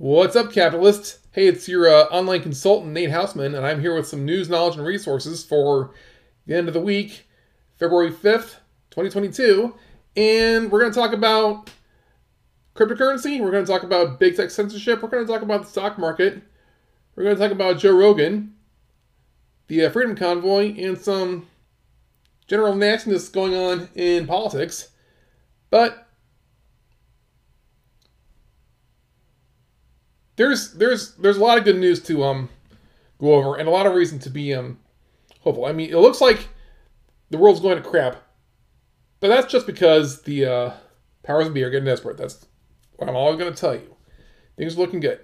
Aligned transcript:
What's 0.00 0.36
up, 0.36 0.52
capitalists? 0.52 1.18
Hey, 1.32 1.48
it's 1.48 1.68
your 1.68 1.88
uh, 1.88 2.04
online 2.04 2.40
consultant, 2.40 2.92
Nate 2.92 3.10
Hausman, 3.10 3.56
and 3.56 3.66
I'm 3.66 3.80
here 3.80 3.96
with 3.96 4.06
some 4.06 4.24
news, 4.24 4.48
knowledge, 4.48 4.76
and 4.76 4.86
resources 4.86 5.44
for 5.44 5.92
the 6.46 6.54
end 6.54 6.68
of 6.68 6.74
the 6.74 6.78
week, 6.78 7.28
February 7.80 8.12
5th, 8.12 8.58
2022. 8.90 9.74
And 10.16 10.70
we're 10.70 10.78
going 10.78 10.92
to 10.92 10.96
talk 10.96 11.12
about 11.12 11.72
cryptocurrency. 12.76 13.40
We're 13.40 13.50
going 13.50 13.64
to 13.64 13.72
talk 13.72 13.82
about 13.82 14.20
big 14.20 14.36
tech 14.36 14.52
censorship. 14.52 15.02
We're 15.02 15.08
going 15.08 15.26
to 15.26 15.32
talk 15.32 15.42
about 15.42 15.62
the 15.62 15.68
stock 15.68 15.98
market. 15.98 16.44
We're 17.16 17.24
going 17.24 17.34
to 17.34 17.42
talk 17.42 17.50
about 17.50 17.78
Joe 17.78 17.98
Rogan, 17.98 18.54
the 19.66 19.84
uh, 19.84 19.90
Freedom 19.90 20.14
Convoy, 20.14 20.76
and 20.78 20.96
some 20.96 21.48
general 22.46 22.76
nastiness 22.76 23.28
going 23.28 23.56
on 23.56 23.88
in 23.96 24.28
politics. 24.28 24.90
But 25.70 26.07
there's 30.38 30.72
there's 30.74 31.14
there's 31.16 31.36
a 31.36 31.40
lot 31.40 31.58
of 31.58 31.64
good 31.64 31.76
news 31.76 32.02
to 32.04 32.24
um 32.24 32.48
go 33.18 33.34
over 33.34 33.56
and 33.56 33.68
a 33.68 33.70
lot 33.70 33.86
of 33.86 33.94
reason 33.94 34.18
to 34.20 34.30
be 34.30 34.54
um 34.54 34.78
hopeful. 35.40 35.66
I 35.66 35.72
mean, 35.72 35.90
it 35.90 35.96
looks 35.96 36.20
like 36.20 36.48
the 37.30 37.38
world's 37.38 37.60
going 37.60 37.76
to 37.76 37.88
crap, 37.88 38.16
but 39.20 39.28
that's 39.28 39.50
just 39.50 39.66
because 39.66 40.22
the 40.22 40.46
uh, 40.46 40.72
powers 41.22 41.46
of 41.46 41.54
be 41.54 41.62
are 41.62 41.70
getting 41.70 41.86
desperate. 41.86 42.16
That's 42.16 42.46
what 42.96 43.08
I'm 43.08 43.16
always 43.16 43.38
going 43.38 43.52
to 43.52 43.58
tell 43.58 43.74
you. 43.74 43.96
Things 44.56 44.76
are 44.76 44.80
looking 44.80 45.00
good. 45.00 45.20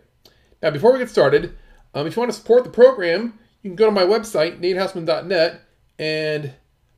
Now, 0.62 0.70
before 0.70 0.92
we 0.92 0.98
get 0.98 1.10
started, 1.10 1.56
um, 1.94 2.06
if 2.06 2.16
you 2.16 2.20
want 2.20 2.32
to 2.32 2.38
support 2.38 2.64
the 2.64 2.70
program, 2.70 3.38
you 3.62 3.70
can 3.70 3.76
go 3.76 3.86
to 3.86 3.92
my 3.92 4.02
website, 4.02 4.60
natehausman.net, 4.60 5.60
and 5.98 6.52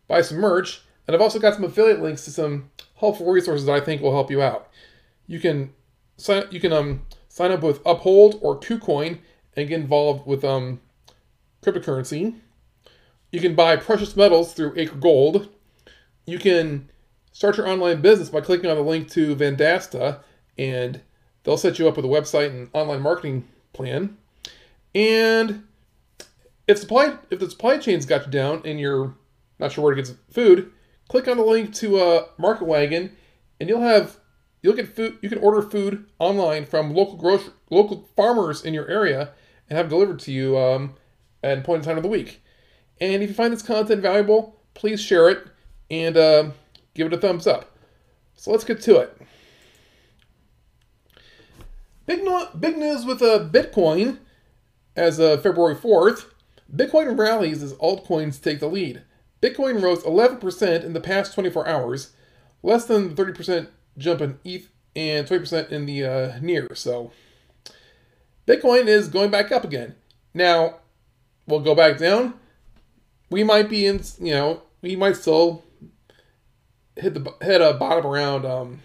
buy 0.09 0.23
some 0.23 0.39
merch. 0.39 0.83
And 1.07 1.15
I've 1.15 1.23
also 1.23 1.39
got 1.39 1.55
some 1.55 1.65
affiliate 1.65 2.03
links 2.03 2.25
to 2.25 2.31
some 2.31 2.71
helpful 2.97 3.31
resources 3.31 3.67
that 3.67 3.75
I 3.75 3.81
think 3.81 4.03
will 4.03 4.13
help 4.13 4.31
you 4.31 4.43
out. 4.43 4.69
You 5.27 5.39
can 5.41 5.73
sign, 6.17 6.45
you 6.51 6.61
can 6.61 6.73
um 6.73 7.03
sign 7.37 7.53
up 7.53 7.63
with 7.63 7.83
Uphold 7.85 8.39
or 8.41 8.59
KuCoin 8.59 9.19
and 9.55 9.69
get 9.69 9.79
involved 9.79 10.27
with 10.27 10.43
um, 10.43 10.81
cryptocurrency. 11.63 12.35
You 13.31 13.41
can 13.41 13.55
buy 13.55 13.77
precious 13.77 14.17
metals 14.17 14.55
through 14.55 14.73
Acre 14.79 14.97
Gold. 14.97 15.51
You 16.25 16.39
can 16.39 16.89
start 17.33 17.59
your 17.59 17.69
online 17.69 18.01
business 18.01 18.31
by 18.31 18.41
clicking 18.41 18.71
on 18.71 18.77
the 18.77 18.83
link 18.83 19.11
to 19.11 19.37
Vendasta, 19.37 20.21
and 20.57 21.03
they'll 21.43 21.59
set 21.59 21.79
you 21.79 21.87
up 21.87 21.97
with 21.97 22.07
a 22.07 22.09
website 22.09 22.49
and 22.49 22.71
online 22.73 23.03
marketing 23.03 23.47
plan. 23.75 24.17
And 24.95 25.65
if 26.67 26.79
supply 26.79 27.19
if 27.29 27.39
the 27.39 27.51
supply 27.51 27.77
chain's 27.77 28.07
got 28.07 28.25
you 28.25 28.33
down 28.33 28.63
and 28.65 28.81
you're 28.81 29.15
not 29.59 29.73
sure 29.73 29.85
where 29.85 29.95
to 29.95 30.03
get 30.03 30.17
food, 30.31 30.73
click 31.11 31.29
on 31.29 31.37
the 31.37 31.45
link 31.45 31.75
to 31.75 31.99
uh, 31.99 32.27
Market 32.39 32.65
Wagon, 32.65 33.15
and 33.61 33.69
you'll 33.69 33.83
have 33.83 34.21
You'll 34.67 34.75
get 34.75 34.97
food. 34.97 35.19
You 35.23 35.29
can 35.29 35.39
order 35.39 35.63
food 35.63 36.07
online 36.19 36.67
from 36.67 36.93
local 36.93 37.15
grocery, 37.15 37.53
local 37.71 38.09
farmers 38.17 38.65
in 38.65 38.75
your 38.75 38.89
area, 38.89 39.31
and 39.71 39.79
have 39.79 39.89
delivered 39.89 40.19
to 40.19 40.33
you 40.33 40.59
um, 40.59 40.95
at 41.41 41.59
a 41.59 41.61
point 41.61 41.85
in 41.85 41.89
time 41.89 41.97
of 41.97 42.03
the 42.03 42.09
week. 42.09 42.43
And 43.01 43.23
if 43.23 43.29
you 43.29 43.35
find 43.37 43.53
this 43.53 43.63
content 43.63 44.03
valuable, 44.03 44.61
please 44.75 45.01
share 45.01 45.29
it 45.29 45.47
and 45.89 46.17
uh, 46.17 46.51
give 46.95 47.07
it 47.07 47.13
a 47.13 47.17
thumbs 47.17 47.47
up. 47.47 47.79
So 48.35 48.51
let's 48.51 48.65
get 48.65 48.81
to 48.81 48.97
it. 48.97 49.17
Big, 52.07 52.25
no- 52.25 52.49
big 52.59 52.77
news 52.77 53.05
with 53.05 53.23
uh, 53.23 53.49
Bitcoin 53.49 54.19
as 54.97 55.21
of 55.21 55.45
February 55.45 55.77
4th. 55.77 56.25
Bitcoin 56.75 57.17
rallies 57.17 57.63
as 57.63 57.73
altcoins 57.75 58.43
take 58.43 58.59
the 58.59 58.67
lead. 58.67 59.03
Bitcoin 59.41 59.81
rose 59.81 60.03
11% 60.03 60.83
in 60.83 60.93
the 60.93 61.01
past 61.01 61.35
24 61.35 61.69
hours, 61.69 62.15
less 62.65 62.85
than 62.87 63.15
the 63.15 63.25
30% 63.25 63.69
jump 63.99 64.21
in 64.21 64.39
ETH 64.45 64.69
and 64.95 65.27
20% 65.27 65.71
in 65.71 65.87
the 65.87 66.05
uh, 66.05 66.39
near. 66.41 66.69
So 66.75 67.13
Bitcoin 68.47 68.87
is 68.87 69.09
going 69.09 69.31
back 69.31 69.53
up 69.53 69.65
again. 69.65 69.95
Now, 70.35 70.77
we'll 71.47 71.61
go 71.61 71.75
back 71.75 71.99
down. 71.99 72.35
We 73.31 73.43
might 73.43 73.69
be 73.69 73.87
in, 73.87 74.01
you 74.21 74.35
know, 74.35 74.63
we 74.83 74.97
might 74.97 75.17
still 75.17 75.65
hit 76.95 77.13
the 77.15 77.35
hit 77.43 77.61
a 77.61 77.75
bottom 77.75 78.07
around 78.07 78.47
um 78.47 78.81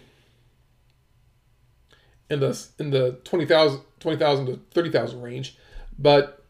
in 2.28 2.40
the 2.40 2.66
in 2.78 2.90
the 2.90 3.20
20,000 3.24 3.80
20,000 4.00 4.46
to 4.46 4.60
30,000 4.72 5.22
range, 5.22 5.56
but 5.98 6.44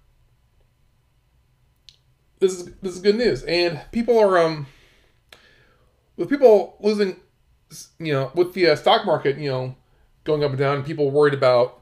this 2.41 2.53
is 2.53 2.73
this 2.83 2.95
is 2.95 3.01
good 3.01 3.17
news 3.17 3.43
and 3.45 3.81
people 3.93 4.19
are 4.19 4.39
um 4.39 4.67
with 6.17 6.29
people 6.29 6.77
losing 6.81 7.17
you 7.99 8.13
know, 8.13 8.31
with 8.35 8.55
the 8.55 8.69
uh, 8.69 8.77
stock 8.77 9.05
market, 9.07 9.39
you 9.39 9.51
know, 9.51 9.75
going 10.25 10.45
up 10.45 10.51
and 10.51 10.59
down, 10.59 10.85
people 10.85 11.11
worried 11.11 11.35
about 11.35 11.81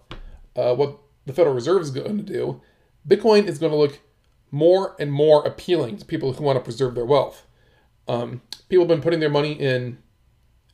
uh, 0.56 0.74
what 0.74 0.98
the 1.26 1.32
Federal 1.32 1.54
Reserve 1.54 1.82
is 1.82 1.90
going 1.90 2.16
to 2.16 2.22
do. 2.22 2.60
Bitcoin 3.06 3.46
is 3.46 3.58
going 3.58 3.72
to 3.72 3.78
look 3.78 4.00
more 4.50 4.96
and 4.98 5.12
more 5.12 5.46
appealing 5.46 5.96
to 5.98 6.04
people 6.04 6.32
who 6.32 6.44
want 6.44 6.56
to 6.56 6.64
preserve 6.64 6.94
their 6.94 7.04
wealth. 7.04 7.46
Um, 8.08 8.42
people 8.68 8.84
have 8.84 8.88
been 8.88 9.02
putting 9.02 9.20
their 9.20 9.30
money 9.30 9.52
in 9.52 9.98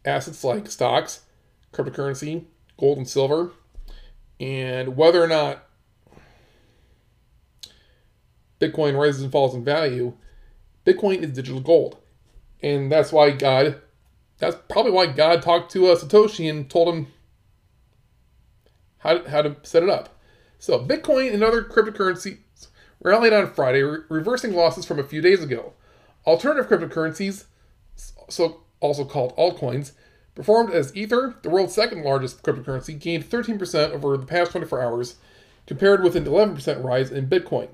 assets 0.05 0.43
like 0.43 0.71
stocks, 0.71 1.23
cryptocurrency, 1.73 2.45
gold, 2.79 2.99
and 2.99 3.09
silver, 3.09 3.53
and 4.41 4.97
whether 4.97 5.23
or 5.23 5.27
not 5.27 5.67
Bitcoin 8.61 8.99
rises 8.99 9.23
and 9.23 9.33
falls 9.33 9.55
in 9.55 9.65
value, 9.65 10.15
Bitcoin 10.87 11.23
is 11.23 11.33
digital 11.33 11.61
gold. 11.61 11.99
And 12.63 12.91
that's 12.91 13.13
why 13.13 13.31
God 13.31 13.81
that's 14.39 14.57
probably 14.69 14.93
why 14.93 15.07
God 15.07 15.43
talked 15.43 15.73
to 15.73 15.87
uh, 15.87 15.97
Satoshi 15.97 16.49
and 16.51 16.69
told 16.69 16.95
him 16.95 17.07
how 18.99 19.19
to, 19.19 19.31
how 19.31 19.43
to 19.43 19.57
set 19.63 19.83
it 19.83 19.89
up. 19.89 20.21
So 20.59 20.79
Bitcoin 20.79 21.33
and 21.33 21.43
other 21.43 21.63
cryptocurrencies 21.63 22.39
rallied 23.01 23.33
on 23.33 23.53
Friday, 23.53 23.83
re- 23.83 24.01
reversing 24.09 24.55
losses 24.55 24.85
from 24.85 24.99
a 24.99 25.05
few 25.05 25.21
days 25.21 25.43
ago. 25.43 25.73
Alternative 26.27 26.69
cryptocurrencies, 26.69 27.45
so 28.29 28.63
also 28.81 29.05
called 29.05 29.37
altcoins, 29.37 29.93
performed 30.35 30.73
as 30.73 30.95
Ether, 30.95 31.37
the 31.43 31.51
world's 31.51 31.75
second 31.75 32.03
largest 32.03 32.43
cryptocurrency, 32.43 32.99
gained 32.99 33.29
13% 33.29 33.91
over 33.91 34.17
the 34.17 34.27
past 34.27 34.53
24 34.53 34.83
hours, 34.83 35.17
compared 35.67 36.03
with 36.03 36.15
an 36.15 36.25
11% 36.25 36.85
rise 36.85 37.11
in 37.11 37.27
Bitcoin. 37.29 37.69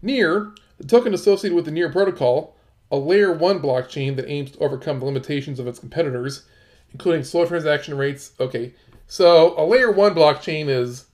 Near, 0.00 0.52
the 0.78 0.86
token 0.86 1.14
associated 1.14 1.56
with 1.56 1.64
the 1.64 1.70
Near 1.70 1.90
protocol, 1.90 2.54
a 2.90 2.96
layer 2.96 3.32
1 3.32 3.60
blockchain 3.60 4.16
that 4.16 4.28
aims 4.28 4.52
to 4.52 4.58
overcome 4.58 5.00
the 5.00 5.06
limitations 5.06 5.58
of 5.58 5.66
its 5.66 5.78
competitors, 5.78 6.46
including 6.92 7.24
slow 7.24 7.46
transaction 7.46 7.96
rates. 7.96 8.32
Okay, 8.38 8.74
so 9.06 9.54
a 9.58 9.64
layer 9.64 9.90
1 9.90 10.14
blockchain 10.14 10.68
is 10.68 11.06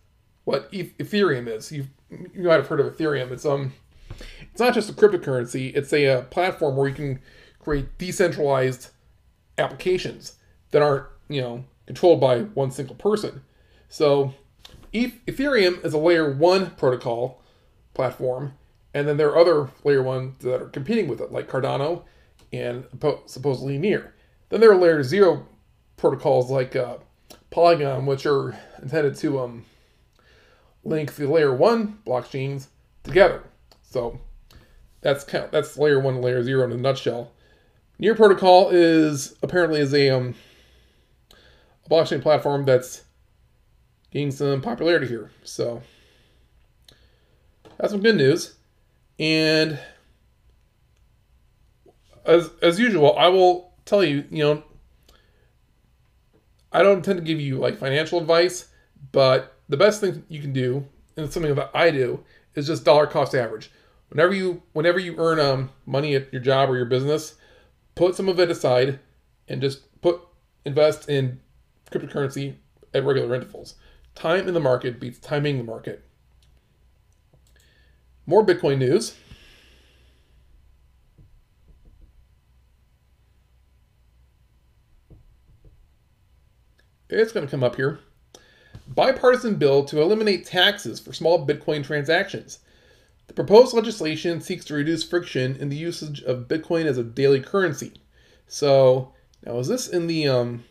what 0.44 0.70
Ethereum 0.72 1.46
is. 1.46 1.70
you 1.70 1.86
you 2.10 2.42
might 2.42 2.54
have 2.54 2.66
heard 2.66 2.80
of 2.80 2.96
Ethereum. 2.96 3.30
It's 3.30 3.46
um 3.46 3.72
it's 4.40 4.60
not 4.60 4.74
just 4.74 4.90
a 4.90 4.92
cryptocurrency, 4.92 5.74
it's 5.74 5.92
a, 5.92 6.04
a 6.04 6.18
uh, 6.18 6.22
platform 6.22 6.76
where 6.76 6.88
you 6.88 6.94
can 6.94 7.20
create 7.60 7.98
decentralized 7.98 8.90
applications 9.58 10.34
that 10.70 10.82
aren't, 10.82 11.06
you 11.28 11.40
know, 11.40 11.64
controlled 11.86 12.20
by 12.20 12.40
one 12.40 12.70
single 12.70 12.96
person. 12.96 13.42
So 13.88 14.34
Ethereum 14.92 15.84
is 15.84 15.92
a 15.92 15.98
layer 15.98 16.32
1 16.32 16.70
protocol 16.72 17.42
platform 17.94 18.54
and 18.94 19.06
then 19.06 19.16
there 19.16 19.28
are 19.28 19.38
other 19.38 19.70
layer 19.84 20.02
ones 20.02 20.42
that 20.42 20.62
are 20.62 20.68
competing 20.68 21.08
with 21.08 21.20
it, 21.20 21.32
like 21.32 21.48
Cardano 21.48 22.04
and 22.52 22.84
supposedly 23.26 23.78
Near. 23.78 24.14
Then 24.48 24.60
there 24.60 24.72
are 24.72 24.76
layer 24.76 25.02
zero 25.02 25.46
protocols 25.96 26.50
like 26.50 26.74
uh, 26.74 26.98
Polygon, 27.50 28.06
which 28.06 28.26
are 28.26 28.58
intended 28.82 29.14
to 29.16 29.40
um, 29.40 29.64
link 30.84 31.14
the 31.14 31.26
layer 31.28 31.54
one 31.54 31.98
blockchains 32.06 32.66
together. 33.04 33.44
So 33.82 34.20
that's 35.00 35.24
kind 35.24 35.44
of, 35.44 35.50
that's 35.50 35.78
layer 35.78 36.00
one, 36.00 36.20
layer 36.20 36.42
zero 36.42 36.64
in 36.64 36.72
a 36.72 36.76
nutshell. 36.76 37.32
Near 37.98 38.14
protocol 38.14 38.70
is 38.70 39.36
apparently 39.42 39.80
is 39.80 39.94
a 39.94 40.10
um, 40.10 40.34
a 41.84 41.88
blockchain 41.88 42.22
platform 42.22 42.64
that's 42.64 43.04
gaining 44.10 44.32
some 44.32 44.60
popularity 44.62 45.06
here. 45.06 45.30
So 45.44 45.82
that's 47.78 47.92
some 47.92 48.02
good 48.02 48.16
news. 48.16 48.56
And 49.20 49.78
as 52.24 52.50
as 52.62 52.80
usual, 52.80 53.16
I 53.18 53.28
will 53.28 53.74
tell 53.84 54.02
you, 54.02 54.24
you 54.30 54.42
know, 54.42 54.62
I 56.72 56.82
don't 56.82 57.04
tend 57.04 57.18
to 57.18 57.24
give 57.24 57.38
you 57.38 57.58
like 57.58 57.76
financial 57.76 58.18
advice, 58.18 58.68
but 59.12 59.58
the 59.68 59.76
best 59.76 60.00
thing 60.00 60.24
you 60.28 60.40
can 60.40 60.54
do, 60.54 60.86
and 61.16 61.26
it's 61.26 61.34
something 61.34 61.54
that 61.54 61.70
I 61.74 61.90
do, 61.90 62.24
is 62.54 62.66
just 62.66 62.84
dollar 62.84 63.06
cost 63.06 63.34
average. 63.34 63.70
Whenever 64.08 64.32
you 64.32 64.62
whenever 64.72 64.98
you 64.98 65.14
earn 65.18 65.38
um, 65.38 65.70
money 65.84 66.14
at 66.14 66.32
your 66.32 66.40
job 66.40 66.70
or 66.70 66.76
your 66.76 66.86
business, 66.86 67.34
put 67.94 68.14
some 68.14 68.28
of 68.28 68.40
it 68.40 68.50
aside 68.50 69.00
and 69.48 69.60
just 69.60 70.00
put 70.00 70.18
invest 70.64 71.10
in 71.10 71.40
cryptocurrency 71.92 72.54
at 72.94 73.04
regular 73.04 73.34
intervals. 73.34 73.74
Time 74.14 74.48
in 74.48 74.54
the 74.54 74.60
market 74.60 74.98
beats 74.98 75.18
timing 75.18 75.58
the 75.58 75.64
market. 75.64 76.06
More 78.26 78.44
Bitcoin 78.44 78.78
news. 78.78 79.14
It's 87.08 87.32
going 87.32 87.44
to 87.44 87.50
come 87.50 87.64
up 87.64 87.74
here. 87.74 87.98
bipartisan 88.86 89.56
bill 89.56 89.84
to 89.84 90.00
eliminate 90.00 90.46
taxes 90.46 91.00
for 91.00 91.12
small 91.12 91.44
Bitcoin 91.44 91.84
transactions. 91.84 92.60
The 93.26 93.34
proposed 93.34 93.74
legislation 93.74 94.40
seeks 94.40 94.64
to 94.66 94.74
reduce 94.74 95.02
friction 95.02 95.56
in 95.56 95.68
the 95.68 95.76
usage 95.76 96.22
of 96.22 96.46
Bitcoin 96.48 96.84
as 96.84 96.98
a 96.98 97.04
daily 97.04 97.40
currency. 97.40 97.92
So, 98.46 99.12
now 99.44 99.58
is 99.58 99.68
this 99.68 99.88
in 99.88 100.06
the 100.06 100.28
um, 100.28 100.64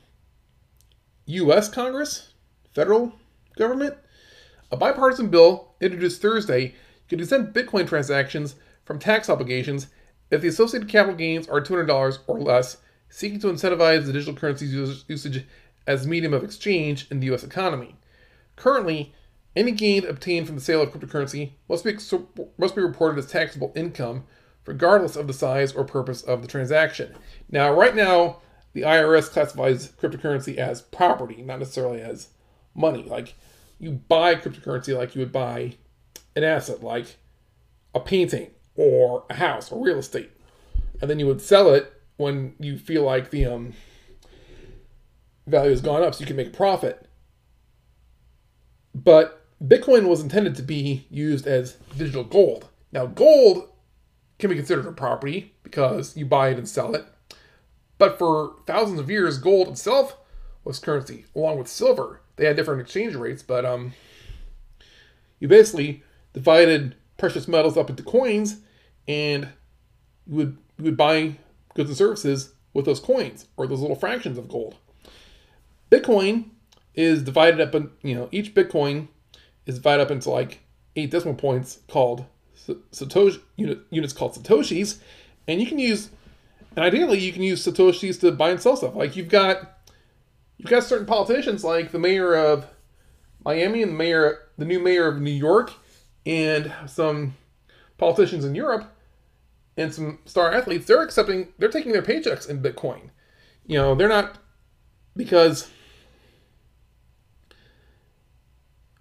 U.S. 1.25 1.69
Congress, 1.69 2.33
federal 2.73 3.13
government? 3.57 3.95
A 4.71 4.77
bipartisan 4.77 5.29
bill 5.29 5.73
introduced 5.81 6.21
Thursday 6.21 6.75
could 7.09 7.19
exempt 7.19 7.53
Bitcoin 7.53 7.87
transactions 7.87 8.55
from 8.85 8.99
tax 8.99 9.29
obligations 9.29 9.87
if 10.31 10.41
the 10.41 10.47
associated 10.47 10.89
capital 10.89 11.15
gains 11.15 11.47
are 11.47 11.61
$200 11.61 12.19
or 12.27 12.39
less, 12.39 12.77
seeking 13.09 13.39
to 13.39 13.47
incentivize 13.47 14.05
the 14.05 14.13
digital 14.13 14.35
currency's 14.35 14.73
usage 15.07 15.45
as 15.87 16.05
medium 16.05 16.33
of 16.33 16.43
exchange 16.43 17.07
in 17.09 17.19
the 17.19 17.25
U.S. 17.27 17.43
economy. 17.43 17.95
Currently, 18.55 19.13
any 19.55 19.71
gain 19.71 20.05
obtained 20.05 20.45
from 20.45 20.55
the 20.55 20.61
sale 20.61 20.81
of 20.81 20.91
cryptocurrency 20.91 21.53
must 21.67 21.83
be, 21.83 21.97
must 22.57 22.75
be 22.75 22.81
reported 22.81 23.17
as 23.17 23.25
taxable 23.25 23.73
income, 23.75 24.25
regardless 24.65 25.15
of 25.15 25.25
the 25.25 25.33
size 25.33 25.73
or 25.73 25.83
purpose 25.83 26.21
of 26.21 26.43
the 26.43 26.47
transaction. 26.47 27.15
Now, 27.49 27.73
right 27.73 27.95
now, 27.95 28.41
the 28.73 28.81
IRS 28.83 29.31
classifies 29.31 29.91
cryptocurrency 29.93 30.57
as 30.57 30.83
property, 30.83 31.41
not 31.41 31.59
necessarily 31.59 32.01
as 32.01 32.29
money. 32.75 33.03
Like, 33.03 33.33
you 33.79 33.91
buy 33.91 34.35
cryptocurrency 34.35 34.95
like 34.95 35.15
you 35.15 35.21
would 35.21 35.31
buy 35.31 35.77
an 36.39 36.49
asset, 36.49 36.83
like 36.83 37.17
a 37.93 37.99
painting 37.99 38.51
or 38.75 39.25
a 39.29 39.35
house 39.35 39.71
or 39.71 39.83
real 39.83 39.99
estate. 39.99 40.31
And 41.01 41.09
then 41.09 41.19
you 41.19 41.27
would 41.27 41.41
sell 41.41 41.73
it 41.73 41.93
when 42.17 42.55
you 42.59 42.77
feel 42.77 43.03
like 43.03 43.29
the 43.29 43.45
um, 43.45 43.73
value 45.47 45.71
has 45.71 45.81
gone 45.81 46.03
up 46.03 46.15
so 46.15 46.21
you 46.21 46.25
can 46.25 46.35
make 46.35 46.47
a 46.47 46.51
profit. 46.51 47.07
But 48.93 49.45
Bitcoin 49.63 50.07
was 50.07 50.21
intended 50.21 50.55
to 50.55 50.63
be 50.63 51.07
used 51.09 51.47
as 51.47 51.73
digital 51.97 52.23
gold. 52.23 52.67
Now, 52.91 53.05
gold 53.05 53.69
can 54.39 54.49
be 54.49 54.55
considered 54.55 54.87
a 54.87 54.91
property 54.91 55.53
because 55.63 56.15
you 56.17 56.25
buy 56.25 56.49
it 56.49 56.57
and 56.57 56.67
sell 56.67 56.95
it. 56.95 57.05
But 57.97 58.17
for 58.17 58.55
thousands 58.65 58.99
of 58.99 59.11
years, 59.11 59.37
gold 59.37 59.67
itself 59.67 60.17
was 60.63 60.79
currency, 60.79 61.25
along 61.35 61.57
with 61.59 61.67
silver. 61.67 62.21
They 62.37 62.45
had 62.45 62.55
different 62.55 62.81
exchange 62.81 63.15
rates, 63.15 63.43
but 63.43 63.65
um, 63.65 63.93
you 65.39 65.47
basically 65.47 66.03
divided 66.33 66.95
precious 67.17 67.47
metals 67.47 67.77
up 67.77 67.89
into 67.89 68.03
coins, 68.03 68.61
and 69.07 69.49
you 70.27 70.35
would 70.35 70.57
you 70.77 70.85
would 70.85 70.97
buy 70.97 71.35
goods 71.73 71.89
and 71.89 71.97
services 71.97 72.53
with 72.73 72.85
those 72.85 72.99
coins 72.99 73.47
or 73.57 73.67
those 73.67 73.81
little 73.81 73.95
fractions 73.95 74.37
of 74.37 74.47
gold. 74.47 74.75
Bitcoin 75.91 76.45
is 76.95 77.23
divided 77.23 77.59
up 77.59 77.73
in, 77.75 77.89
you 78.01 78.15
know, 78.15 78.29
each 78.31 78.53
Bitcoin 78.53 79.07
is 79.65 79.75
divided 79.75 80.03
up 80.03 80.11
into 80.11 80.29
like 80.29 80.59
eight 80.95 81.11
decimal 81.11 81.35
points 81.35 81.79
called 81.87 82.25
Satoshi 82.91 83.41
unit, 83.55 83.79
units 83.89 84.13
called 84.13 84.35
Satoshis. 84.35 84.99
And 85.47 85.59
you 85.59 85.67
can 85.67 85.79
use, 85.79 86.09
and 86.75 86.85
ideally 86.85 87.19
you 87.19 87.31
can 87.31 87.41
use 87.41 87.65
Satoshis 87.65 88.19
to 88.21 88.31
buy 88.31 88.51
and 88.51 88.61
sell 88.61 88.75
stuff. 88.75 88.95
Like 88.95 89.15
you've 89.15 89.29
got, 89.29 89.79
you've 90.57 90.69
got 90.69 90.83
certain 90.83 91.07
politicians 91.07 91.63
like 91.63 91.91
the 91.91 91.99
mayor 91.99 92.35
of 92.35 92.65
Miami 93.43 93.81
and 93.81 93.93
the 93.93 93.97
mayor, 93.97 94.39
the 94.57 94.65
new 94.65 94.79
mayor 94.79 95.07
of 95.07 95.21
New 95.21 95.31
York, 95.31 95.73
and 96.29 96.71
some 96.85 97.35
politicians 97.97 98.45
in 98.45 98.53
Europe 98.53 98.85
and 99.75 99.93
some 99.93 100.19
star 100.25 100.53
athletes. 100.53 100.85
They're 100.85 101.01
accepting, 101.01 101.49
they're 101.57 101.69
taking 101.69 101.91
their 101.91 102.03
paychecks 102.03 102.47
in 102.47 102.61
Bitcoin. 102.61 103.09
You 103.65 103.79
know, 103.79 103.95
they're 103.95 104.07
not 104.07 104.37
because 105.15 105.69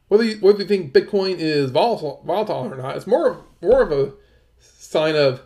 whether 0.08 0.24
you, 0.24 0.38
whether 0.38 0.60
you 0.60 0.66
think 0.66 0.94
Bitcoin 0.94 1.36
is 1.36 1.70
volatile, 1.70 2.22
volatile 2.26 2.72
or 2.72 2.76
not, 2.76 2.96
it's 2.96 3.06
more 3.06 3.28
of, 3.28 3.36
more 3.60 3.82
of 3.82 3.92
a 3.92 4.14
sign 4.58 5.14
of 5.14 5.42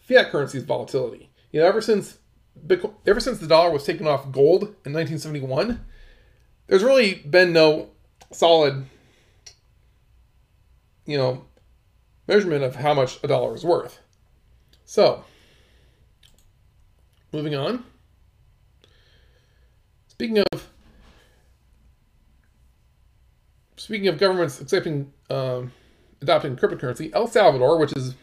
fiat 0.00 0.30
currency's 0.30 0.62
volatility. 0.62 1.30
You 1.50 1.60
know, 1.60 1.66
ever 1.66 1.80
since 1.80 2.18
Bitcoin, 2.64 2.94
ever 3.06 3.18
since 3.18 3.38
the 3.38 3.48
dollar 3.48 3.72
was 3.72 3.84
taken 3.84 4.06
off 4.06 4.30
gold 4.30 4.62
in 4.62 4.92
1971, 4.92 5.84
there's 6.68 6.84
really 6.84 7.14
been 7.14 7.52
no 7.52 7.90
solid, 8.30 8.86
you 11.08 11.16
know, 11.16 11.42
measurement 12.28 12.62
of 12.62 12.76
how 12.76 12.92
much 12.92 13.18
a 13.24 13.26
dollar 13.26 13.54
is 13.54 13.64
worth. 13.64 13.98
So, 14.84 15.24
moving 17.32 17.54
on. 17.54 17.82
Speaking 20.06 20.44
of 20.52 20.68
speaking 23.78 24.08
of 24.08 24.18
governments 24.18 24.60
accepting 24.60 25.10
um, 25.30 25.72
adopting 26.20 26.56
cryptocurrency, 26.56 27.10
El 27.14 27.26
Salvador, 27.26 27.78
which 27.78 27.92
has 27.94 28.14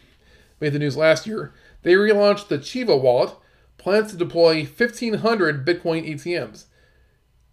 made 0.60 0.72
the 0.72 0.78
news 0.78 0.96
last 0.96 1.26
year, 1.26 1.52
they 1.82 1.94
relaunched 1.94 2.46
the 2.46 2.58
Chivo 2.58 3.00
wallet, 3.02 3.34
plans 3.78 4.12
to 4.12 4.16
deploy 4.16 4.62
1,500 4.62 5.66
Bitcoin 5.66 6.08
ATMs. 6.08 6.66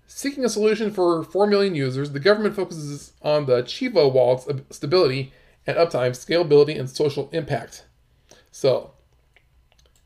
Seeking 0.07 0.45
a 0.45 0.49
solution 0.49 0.91
for 0.91 1.23
4 1.23 1.47
million 1.47 1.75
users, 1.75 2.11
the 2.11 2.19
government 2.19 2.55
focuses 2.55 3.13
on 3.21 3.45
the 3.45 3.63
Chivo 3.63 4.11
wallet's 4.11 4.47
stability 4.69 5.33
and 5.65 5.77
uptime, 5.77 6.11
scalability, 6.11 6.77
and 6.79 6.89
social 6.89 7.29
impact. 7.31 7.85
So, 8.51 8.91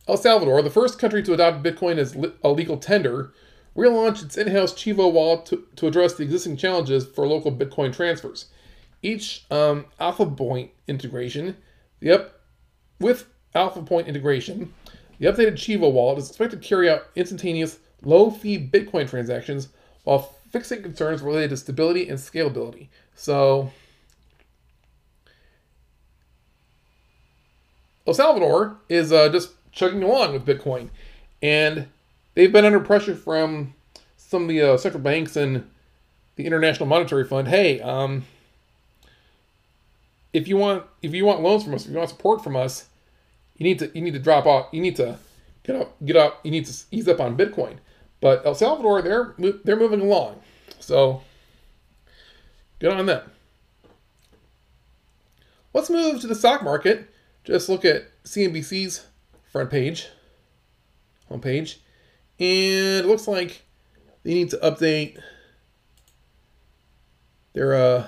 El 0.08 0.18
Salvador, 0.18 0.62
the 0.62 0.70
first 0.70 1.00
country 1.00 1.22
to 1.24 1.34
adopt 1.34 1.64
Bitcoin 1.64 1.98
as 1.98 2.16
a 2.44 2.50
legal 2.50 2.78
tender, 2.78 3.34
relaunched 3.76 4.24
its 4.24 4.38
in-house 4.38 4.74
Chivo 4.74 5.12
wallet 5.12 5.46
to, 5.48 5.68
to 5.76 5.88
address 5.88 6.14
the 6.14 6.24
existing 6.24 6.58
challenges 6.58 7.06
for 7.06 7.28
local 7.28 7.52
Bitcoin 7.52 7.94
transfers. 7.94 8.46
Each 9.02 9.46
um, 9.52 9.86
Alpha 10.00 10.26
Point 10.26 10.72
integration, 10.88 11.58
the 12.00 12.12
up 12.12 12.42
with 13.00 13.28
Alpha 13.54 13.82
Point 13.84 14.08
integration, 14.08 14.74
the 15.20 15.28
updated 15.28 15.54
Chivo 15.54 15.92
wallet 15.92 16.20
is 16.20 16.30
expected 16.30 16.62
to 16.62 16.68
carry 16.68 16.90
out 16.90 17.08
instantaneous, 17.16 17.80
low-fee 18.04 18.70
Bitcoin 18.70 19.10
transactions 19.10 19.70
while 20.08 20.20
fixing 20.52 20.82
concerns 20.82 21.22
related 21.22 21.50
to 21.50 21.58
stability 21.58 22.08
and 22.08 22.18
scalability. 22.18 22.88
So, 23.14 23.74
El 28.08 28.14
Salvador 28.14 28.78
is 28.88 29.12
uh, 29.12 29.28
just 29.28 29.52
chugging 29.74 30.02
along 30.04 30.32
with 30.32 30.46
Bitcoin, 30.46 30.92
and 31.42 31.88
they've 32.36 32.54
been 32.54 32.64
under 32.64 32.80
pressure 32.80 33.16
from 33.16 33.74
some 34.16 34.44
of 34.44 34.48
the 34.48 34.62
uh, 34.62 34.78
central 34.78 35.04
banks 35.04 35.36
and 35.36 35.70
the 36.38 36.46
International 36.46 36.88
Monetary 36.88 37.26
Fund. 37.26 37.50
Hey, 37.50 37.82
um, 37.82 38.24
if 40.32 40.48
you 40.48 40.56
want 40.56 40.86
if 41.02 41.14
you 41.14 41.26
want 41.26 41.42
loans 41.42 41.66
from 41.66 41.74
us, 41.74 41.84
if 41.84 41.92
you 41.92 41.98
want 41.98 42.10
support 42.10 42.42
from 42.42 42.56
us, 42.56 42.86
you 43.58 43.66
need 43.66 43.80
to 43.80 43.92
you 43.94 44.00
need 44.00 44.14
to 44.14 44.20
drop 44.20 44.46
off. 44.46 44.68
You 44.72 44.80
need 44.80 44.96
to 44.96 45.18
get 45.64 45.76
up 45.76 45.98
get 46.06 46.16
up. 46.16 46.40
You 46.46 46.52
need 46.52 46.66
to 46.66 46.74
ease 46.92 47.10
up 47.10 47.20
on 47.20 47.36
Bitcoin. 47.36 47.80
But 48.20 48.46
El 48.46 48.56
Salvador, 48.56 49.02
they're 49.02 49.36
they're 49.64 49.76
moving 49.76 50.02
along, 50.02 50.42
so 50.80 51.22
good 52.80 52.92
on 52.92 53.06
them. 53.06 53.30
Let's 55.74 55.90
move 55.90 56.22
to 56.22 56.28
the 56.28 56.36
stock 56.36 56.64
market. 56.64 57.10
Just 57.44 57.70
look 57.70 57.86
at 57.86 58.08
CNBC's 58.24 59.06
front 59.52 59.70
page, 59.70 60.08
homepage. 61.32 61.78
And 62.40 63.06
it 63.06 63.06
looks 63.06 63.28
like 63.28 63.64
they 64.24 64.34
need 64.34 64.50
to 64.50 64.58
update 64.58 65.20
their 67.54 67.74
uh, 67.74 68.08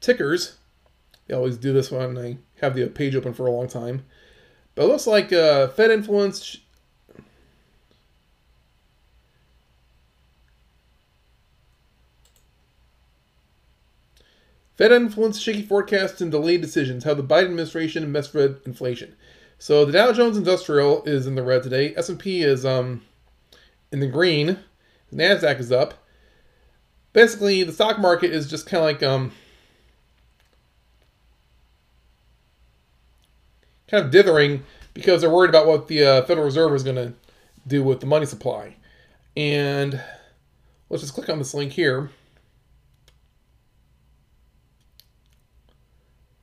tickers. 0.00 0.56
They 1.26 1.34
always 1.34 1.56
do 1.56 1.72
this 1.72 1.90
when 1.90 2.18
I 2.18 2.38
have 2.60 2.74
the 2.74 2.86
page 2.88 3.16
open 3.16 3.32
for 3.32 3.46
a 3.46 3.50
long 3.50 3.68
time. 3.68 4.04
But 4.74 4.84
it 4.84 4.88
looks 4.88 5.06
like 5.06 5.32
uh, 5.32 5.68
Fed 5.68 5.90
influence. 5.90 6.58
Fed 14.76 14.92
influence 14.92 15.38
shaky 15.38 15.62
forecasts 15.62 16.20
and 16.20 16.30
delayed 16.30 16.60
decisions. 16.60 17.04
How 17.04 17.14
the 17.14 17.22
Biden 17.22 17.46
administration 17.46 18.10
misread 18.10 18.60
inflation. 18.64 19.14
So 19.58 19.84
the 19.84 19.92
Dow 19.92 20.12
Jones 20.12 20.36
Industrial 20.36 21.02
is 21.04 21.26
in 21.26 21.34
the 21.34 21.42
red 21.42 21.62
today. 21.62 21.94
S&P 21.96 22.42
is 22.42 22.64
um 22.64 23.02
in 23.90 24.00
the 24.00 24.08
green. 24.08 24.58
The 25.10 25.16
Nasdaq 25.16 25.60
is 25.60 25.70
up. 25.70 25.94
Basically, 27.12 27.62
the 27.62 27.72
stock 27.72 27.98
market 27.98 28.32
is 28.32 28.48
just 28.48 28.66
kind 28.66 28.80
of 28.80 28.84
like 28.84 29.02
um 29.02 29.32
kind 33.88 34.04
of 34.04 34.10
dithering 34.10 34.64
because 34.94 35.20
they're 35.20 35.30
worried 35.30 35.50
about 35.50 35.66
what 35.66 35.88
the 35.88 36.04
uh, 36.04 36.22
Federal 36.22 36.46
Reserve 36.46 36.74
is 36.74 36.82
going 36.82 36.96
to 36.96 37.12
do 37.66 37.82
with 37.82 38.00
the 38.00 38.06
money 38.06 38.26
supply. 38.26 38.76
And 39.36 40.02
let's 40.88 41.02
just 41.02 41.14
click 41.14 41.28
on 41.28 41.38
this 41.38 41.54
link 41.54 41.72
here. 41.72 42.10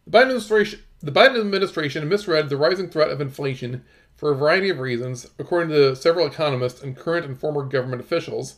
The 0.09 0.17
Biden 0.17 0.21
administration 0.21 0.79
the 1.01 1.11
Biden 1.11 1.39
administration 1.39 2.09
misread 2.09 2.49
the 2.49 2.57
rising 2.57 2.89
threat 2.89 3.11
of 3.11 3.21
inflation 3.21 3.83
for 4.15 4.31
a 4.31 4.35
variety 4.35 4.69
of 4.69 4.79
reasons, 4.79 5.29
according 5.37 5.69
to 5.69 5.95
several 5.95 6.25
economists 6.25 6.81
and 6.81 6.97
current 6.97 7.27
and 7.27 7.39
former 7.39 7.61
government 7.61 8.01
officials. 8.01 8.55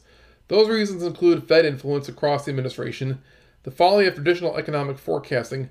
Those 0.48 0.70
reasons 0.70 1.04
include 1.04 1.50
Fed 1.50 1.66
influence 1.66 2.08
across 2.08 2.46
the 2.46 2.52
administration, 2.52 3.22
the 3.64 3.70
folly 3.70 4.08
of 4.08 4.14
traditional 4.14 4.56
economic 4.56 4.98
forecasting, 4.98 5.70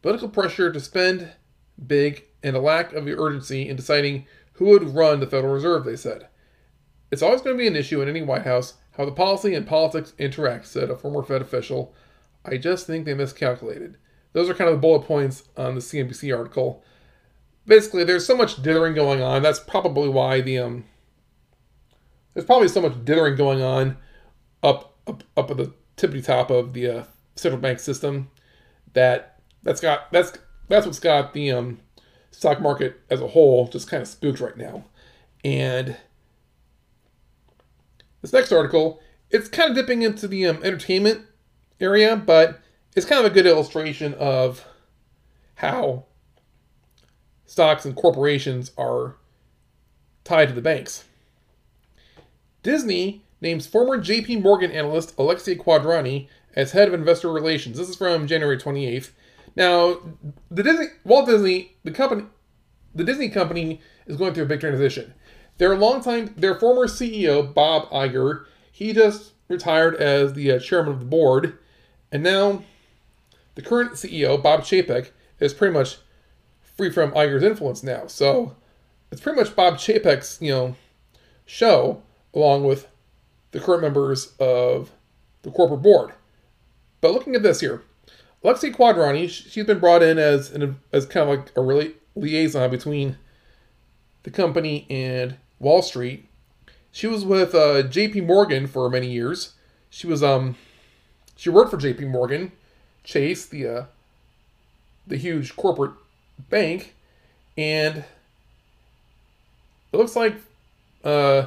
political 0.00 0.30
pressure 0.30 0.72
to 0.72 0.80
spend 0.80 1.32
big, 1.86 2.24
and 2.42 2.56
a 2.56 2.60
lack 2.60 2.94
of 2.94 3.06
urgency 3.06 3.68
in 3.68 3.76
deciding 3.76 4.26
who 4.54 4.64
would 4.70 4.94
run 4.94 5.20
the 5.20 5.26
Federal 5.26 5.52
Reserve, 5.52 5.84
they 5.84 5.96
said. 5.96 6.26
It's 7.10 7.20
always 7.20 7.42
going 7.42 7.54
to 7.54 7.62
be 7.62 7.68
an 7.68 7.76
issue 7.76 8.00
in 8.00 8.08
any 8.08 8.22
White 8.22 8.46
House 8.46 8.78
how 8.92 9.04
the 9.04 9.12
policy 9.12 9.54
and 9.54 9.66
politics 9.66 10.14
interact, 10.18 10.66
said 10.68 10.88
a 10.88 10.96
former 10.96 11.22
Fed 11.22 11.42
official. 11.42 11.94
I 12.46 12.56
just 12.56 12.86
think 12.86 13.04
they 13.04 13.12
miscalculated. 13.12 13.98
Those 14.32 14.48
are 14.48 14.54
kind 14.54 14.68
of 14.68 14.76
the 14.76 14.80
bullet 14.80 15.06
points 15.06 15.44
on 15.56 15.74
the 15.74 15.80
CNBC 15.80 16.36
article. 16.36 16.82
Basically, 17.66 18.04
there's 18.04 18.26
so 18.26 18.36
much 18.36 18.62
dithering 18.62 18.94
going 18.94 19.22
on. 19.22 19.42
That's 19.42 19.60
probably 19.60 20.08
why 20.08 20.40
the 20.40 20.58
um. 20.58 20.84
There's 22.34 22.46
probably 22.46 22.68
so 22.68 22.80
much 22.80 23.04
dithering 23.04 23.36
going 23.36 23.62
on 23.62 23.96
up 24.62 24.94
up 25.06 25.24
up 25.36 25.50
at 25.50 25.56
the 25.56 25.72
tippity 25.96 26.24
top 26.24 26.50
of 26.50 26.72
the 26.72 26.88
uh, 26.88 27.04
central 27.34 27.60
bank 27.60 27.80
system 27.80 28.30
that 28.94 29.40
that's 29.62 29.80
got 29.80 30.10
that's 30.12 30.32
that's 30.68 30.86
what's 30.86 31.00
got 31.00 31.32
the 31.32 31.50
um 31.50 31.80
stock 32.30 32.60
market 32.60 33.00
as 33.10 33.20
a 33.20 33.28
whole 33.28 33.66
just 33.66 33.88
kind 33.88 34.02
of 34.02 34.08
spooked 34.08 34.40
right 34.40 34.56
now. 34.56 34.84
And 35.44 35.96
this 38.22 38.32
next 38.32 38.52
article, 38.52 39.00
it's 39.30 39.48
kind 39.48 39.70
of 39.70 39.76
dipping 39.76 40.02
into 40.02 40.28
the 40.28 40.46
um, 40.46 40.60
entertainment 40.62 41.26
area, 41.80 42.16
but 42.16 42.60
it's 42.98 43.06
kind 43.06 43.24
of 43.24 43.30
a 43.30 43.34
good 43.34 43.46
illustration 43.46 44.12
of 44.14 44.66
how 45.54 46.04
stocks 47.46 47.84
and 47.84 47.94
corporations 47.94 48.72
are 48.76 49.14
tied 50.24 50.48
to 50.48 50.54
the 50.54 50.60
banks. 50.60 51.04
Disney 52.64 53.22
names 53.40 53.68
former 53.68 53.98
JP 53.98 54.42
Morgan 54.42 54.72
analyst 54.72 55.14
Alexia 55.16 55.54
Quadrani 55.54 56.26
as 56.56 56.72
head 56.72 56.88
of 56.88 56.94
investor 56.94 57.30
relations. 57.30 57.78
This 57.78 57.88
is 57.88 57.94
from 57.94 58.26
January 58.26 58.58
28th. 58.58 59.10
Now, 59.54 59.98
the 60.50 60.64
Disney 60.64 60.86
Walt 61.04 61.26
Disney, 61.26 61.76
the 61.84 61.92
company 61.92 62.24
the 62.96 63.04
Disney 63.04 63.28
company 63.28 63.80
is 64.06 64.16
going 64.16 64.34
through 64.34 64.42
a 64.44 64.48
big 64.48 64.58
transition. 64.58 65.14
Their 65.58 65.76
longtime 65.76 66.34
their 66.36 66.58
former 66.58 66.88
CEO 66.88 67.54
Bob 67.54 67.88
Iger, 67.90 68.46
he 68.72 68.92
just 68.92 69.34
retired 69.46 69.94
as 69.94 70.32
the 70.32 70.50
uh, 70.50 70.58
chairman 70.58 70.94
of 70.94 70.98
the 70.98 71.06
board, 71.06 71.58
and 72.10 72.24
now 72.24 72.64
the 73.58 73.64
current 73.64 73.94
CEO 73.94 74.40
Bob 74.40 74.60
Chapek 74.60 75.10
is 75.40 75.52
pretty 75.52 75.74
much 75.74 75.96
free 76.62 76.92
from 76.92 77.10
Iger's 77.10 77.42
influence 77.42 77.82
now. 77.82 78.06
So 78.06 78.54
it's 79.10 79.20
pretty 79.20 79.36
much 79.36 79.56
Bob 79.56 79.78
Chapek's, 79.78 80.40
you 80.40 80.52
know, 80.52 80.76
show 81.44 82.00
along 82.32 82.62
with 82.62 82.86
the 83.50 83.58
current 83.58 83.82
members 83.82 84.32
of 84.38 84.92
the 85.42 85.50
corporate 85.50 85.82
board. 85.82 86.12
But 87.00 87.10
looking 87.10 87.34
at 87.34 87.42
this 87.42 87.58
here, 87.58 87.82
Lexi 88.44 88.72
Quadrani, 88.72 89.28
she's 89.28 89.66
been 89.66 89.80
brought 89.80 90.04
in 90.04 90.20
as 90.20 90.52
an, 90.52 90.78
as 90.92 91.04
kind 91.04 91.28
of 91.28 91.36
like 91.36 91.52
a 91.56 91.60
really 91.60 91.94
liaison 92.14 92.70
between 92.70 93.18
the 94.22 94.30
company 94.30 94.86
and 94.88 95.36
Wall 95.58 95.82
Street. 95.82 96.28
She 96.92 97.08
was 97.08 97.24
with 97.24 97.56
uh, 97.56 97.82
J.P. 97.82 98.20
Morgan 98.20 98.68
for 98.68 98.88
many 98.88 99.10
years. 99.10 99.54
She 99.90 100.06
was 100.06 100.22
um, 100.22 100.54
she 101.34 101.50
worked 101.50 101.72
for 101.72 101.76
J.P. 101.76 102.04
Morgan, 102.04 102.52
Chase, 103.08 103.46
the 103.46 103.66
uh, 103.66 103.84
the 105.06 105.16
huge 105.16 105.56
corporate 105.56 105.92
bank, 106.50 106.94
and 107.56 108.04
it 109.90 109.96
looks 109.96 110.14
like 110.14 110.36
uh, 111.02 111.46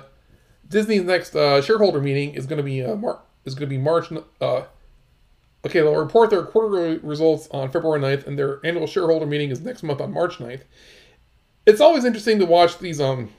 Disney's 0.68 1.03
next 1.03 1.36
uh, 1.36 1.62
shareholder 1.62 2.01
meeting 2.01 2.34
is 2.34 2.48
going 2.48 2.58
to 2.58 2.63
be 2.63 2.84
uh, 2.84 2.96
Mar- 2.96 3.20
is 3.46 3.53
going 3.53 3.70
to 3.70 3.75
be 3.75 3.77
March. 3.77 4.12
Uh, 4.12 4.63
okay, 5.63 5.82
they'll 5.82 5.96
report 5.96 6.32
their 6.32 6.41
quarterly 6.41 6.98
results 6.98 7.48
on 7.51 7.70
February 7.70 8.01
9th, 8.01 8.25
and 8.25 8.39
their 8.39 8.60
annual 8.65 8.88
shareholder 8.88 9.27
meeting 9.27 9.51
is 9.51 9.62
next 9.62 9.84
month 9.84 10.01
on 10.01 10.12
March 10.12 10.39
9th. 10.39 10.62
It's 11.68 11.80
always 11.80 12.06
interesting 12.06 12.39
to 12.39 12.46
watch 12.48 12.80
these 12.80 13.00
um 13.00 13.30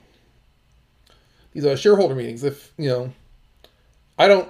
these 1.51 1.65
uh, 1.65 1.75
shareholder 1.75 2.15
meetings. 2.15 2.45
If 2.45 2.71
you 2.77 2.87
know, 2.87 3.13
I 4.17 4.29
don't 4.29 4.49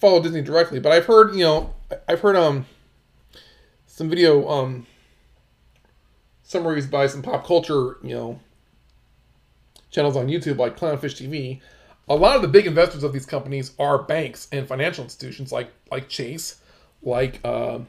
follow 0.00 0.20
Disney 0.20 0.42
directly, 0.42 0.80
but 0.80 0.90
I've 0.90 1.06
heard 1.06 1.36
you 1.36 1.44
know 1.44 1.72
I've 2.08 2.18
heard 2.18 2.34
um 2.34 2.66
some 4.00 4.08
video 4.08 4.48
um 4.48 4.86
summaries 6.42 6.86
by 6.86 7.06
some 7.06 7.20
pop 7.20 7.46
culture 7.46 7.98
you 8.02 8.14
know 8.14 8.40
channels 9.90 10.16
on 10.16 10.26
YouTube 10.26 10.56
like 10.56 10.74
Clownfish 10.74 11.20
TV 11.20 11.60
a 12.08 12.16
lot 12.16 12.34
of 12.34 12.40
the 12.40 12.48
big 12.48 12.66
investors 12.66 13.04
of 13.04 13.12
these 13.12 13.26
companies 13.26 13.72
are 13.78 13.98
banks 14.02 14.48
and 14.52 14.66
financial 14.66 15.04
institutions 15.04 15.52
like 15.52 15.70
like 15.92 16.08
Chase, 16.08 16.62
like 17.02 17.40
uh, 17.44 17.80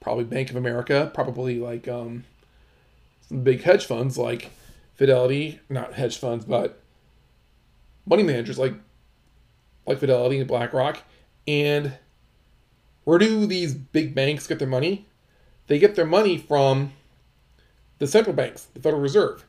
probably 0.00 0.22
Bank 0.22 0.50
of 0.50 0.56
America, 0.56 1.10
probably 1.12 1.58
like 1.58 1.88
um, 1.88 2.24
some 3.28 3.42
big 3.42 3.60
hedge 3.62 3.86
funds 3.86 4.16
like 4.16 4.52
Fidelity, 4.94 5.58
not 5.68 5.94
hedge 5.94 6.16
funds, 6.16 6.44
but 6.44 6.80
money 8.06 8.22
managers 8.22 8.56
like 8.56 8.74
like 9.84 9.98
Fidelity 9.98 10.38
and 10.38 10.46
BlackRock. 10.46 11.02
And 11.48 11.94
where 13.02 13.18
do 13.18 13.46
these 13.46 13.74
big 13.74 14.14
banks 14.14 14.46
get 14.46 14.60
their 14.60 14.68
money? 14.68 15.06
They 15.66 15.78
get 15.78 15.94
their 15.94 16.06
money 16.06 16.38
from 16.38 16.92
the 17.98 18.06
central 18.06 18.34
banks, 18.34 18.64
the 18.74 18.80
Federal 18.80 19.02
Reserve. 19.02 19.44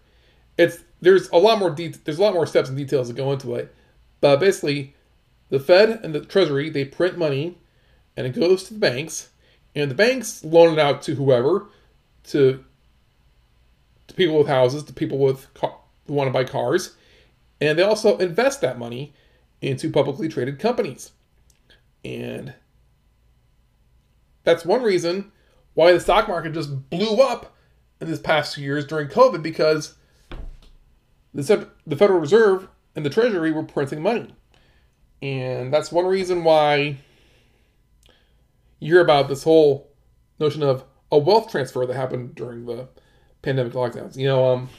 It's 0.57 0.79
there's 1.01 1.29
a 1.29 1.38
lot 1.38 1.60
more 1.60 1.69
de- 1.69 1.89
there's 1.89 2.19
a 2.19 2.22
lot 2.22 2.34
more 2.34 2.48
steps 2.48 2.69
and 2.69 2.77
details 2.77 3.07
that 3.07 3.17
go 3.17 3.31
into 3.31 3.55
it. 3.55 3.74
But 4.22 4.39
basically, 4.39 4.95
the 5.50 5.60
Fed 5.60 6.00
and 6.03 6.15
the 6.15 6.22
Treasury 6.22 6.69
they 6.69 6.86
print 6.86 7.17
money, 7.17 7.57
and 8.15 8.25
it 8.25 8.31
goes 8.31 8.63
to 8.65 8.74
the 8.74 8.79
banks, 8.79 9.29
and 9.75 9.91
the 9.91 9.95
banks 9.95 10.43
loan 10.43 10.74
it 10.74 10.79
out 10.79 11.01
to 11.03 11.15
whoever, 11.15 11.67
to 12.25 12.63
to 14.07 14.13
people 14.13 14.38
with 14.38 14.48
houses, 14.48 14.84
to 14.84 14.93
people 14.93 15.17
with 15.17 15.53
car, 15.53 15.75
who 16.07 16.13
want 16.13 16.27
to 16.27 16.34
buy 16.34 16.43
cars, 16.43 16.95
and 17.60 17.77
they 17.77 17.84
also 17.84 18.17
invest 18.17 18.62
that 18.62 18.79
money 18.79 19.13
into 19.62 19.89
publicly 19.89 20.29
traded 20.29 20.60
companies, 20.60 21.12
and 22.05 22.53
that's 24.43 24.63
one 24.63 24.84
reason 24.84 25.31
why 25.75 25.94
the 25.94 26.00
stock 26.00 26.27
market 26.27 26.53
just 26.53 26.89
blew 26.89 27.22
up 27.22 27.55
in 28.01 28.08
this 28.08 28.20
past 28.20 28.55
few 28.55 28.63
years 28.63 28.86
during 28.86 29.08
COVID 29.08 29.44
because 29.44 29.96
the, 31.34 31.70
the 31.86 31.96
Federal 31.96 32.20
Reserve 32.20 32.67
and 32.96 33.05
the 33.05 33.10
Treasury 33.10 33.51
were 33.51 33.63
printing 33.63 34.01
money. 34.01 34.34
And 35.22 35.72
that's 35.74 35.91
one 35.91 36.05
reason 36.05 36.44
why 36.44 36.98
you 38.79 38.94
hear 38.94 39.01
about 39.01 39.27
this 39.27 39.44
whole 39.44 39.91
notion 40.39 40.63
of 40.63 40.84
a 41.12 41.17
wealth 41.17 41.51
transfer 41.51 41.86
that 41.86 41.96
happened 41.96 42.36
during 42.36 42.65
the 42.65 42.88
pandemic 43.41 43.74
lockdowns. 43.74 44.17
You 44.17 44.27
know, 44.27 44.53
um, 44.53 44.70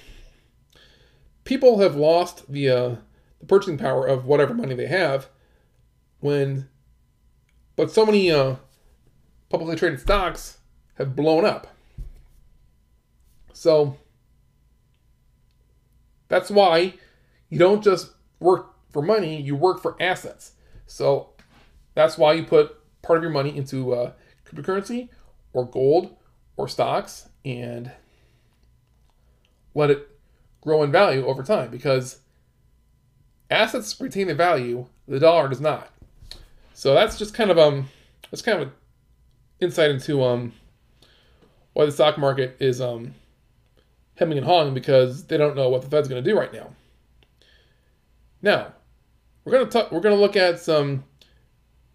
people 1.44 1.78
have 1.80 1.96
lost 1.96 2.50
the 2.50 2.68
uh, 2.68 2.96
the 3.40 3.46
purchasing 3.46 3.78
power 3.78 4.06
of 4.06 4.24
whatever 4.24 4.54
money 4.54 4.74
they 4.74 4.86
have 4.86 5.28
when, 6.20 6.68
but 7.74 7.90
so 7.90 8.04
many 8.04 8.30
uh, 8.30 8.56
publicly 9.48 9.76
traded 9.76 10.00
stocks 10.00 10.55
have 10.96 11.16
blown 11.16 11.44
up. 11.44 11.68
So 13.52 13.96
that's 16.28 16.50
why 16.50 16.94
you 17.48 17.58
don't 17.58 17.82
just 17.82 18.12
work 18.40 18.74
for 18.90 19.02
money, 19.02 19.40
you 19.40 19.54
work 19.56 19.80
for 19.80 20.00
assets. 20.00 20.52
So 20.86 21.30
that's 21.94 22.18
why 22.18 22.34
you 22.34 22.44
put 22.44 22.76
part 23.02 23.18
of 23.18 23.22
your 23.22 23.32
money 23.32 23.56
into 23.56 23.92
uh, 23.92 24.12
cryptocurrency 24.46 25.08
or 25.52 25.64
gold 25.64 26.16
or 26.56 26.68
stocks 26.68 27.28
and 27.44 27.90
let 29.74 29.90
it 29.90 30.08
grow 30.60 30.82
in 30.82 30.90
value 30.90 31.24
over 31.26 31.42
time 31.42 31.70
because 31.70 32.20
assets 33.50 34.00
retain 34.00 34.26
their 34.26 34.36
value, 34.36 34.86
the 35.06 35.20
dollar 35.20 35.48
does 35.48 35.60
not. 35.60 35.90
So 36.74 36.94
that's 36.94 37.18
just 37.18 37.34
kind 37.34 37.50
of 37.50 37.58
um 37.58 37.88
that's 38.30 38.42
kind 38.42 38.60
of 38.60 38.68
an 38.68 38.74
insight 39.60 39.90
into 39.90 40.22
um 40.22 40.52
why 41.76 41.84
the 41.84 41.92
stock 41.92 42.16
market 42.16 42.56
is 42.58 42.80
um 42.80 43.14
hemming 44.14 44.38
and 44.38 44.46
hawing 44.46 44.72
because 44.72 45.26
they 45.26 45.36
don't 45.36 45.54
know 45.54 45.68
what 45.68 45.82
the 45.82 45.88
Fed's 45.90 46.08
going 46.08 46.24
to 46.24 46.30
do 46.30 46.34
right 46.34 46.50
now. 46.50 46.70
Now, 48.40 48.72
we're 49.44 49.52
going 49.52 49.66
to 49.66 49.70
talk, 49.70 49.92
we're 49.92 50.00
going 50.00 50.14
to 50.14 50.20
look 50.20 50.36
at 50.36 50.58
some 50.58 51.04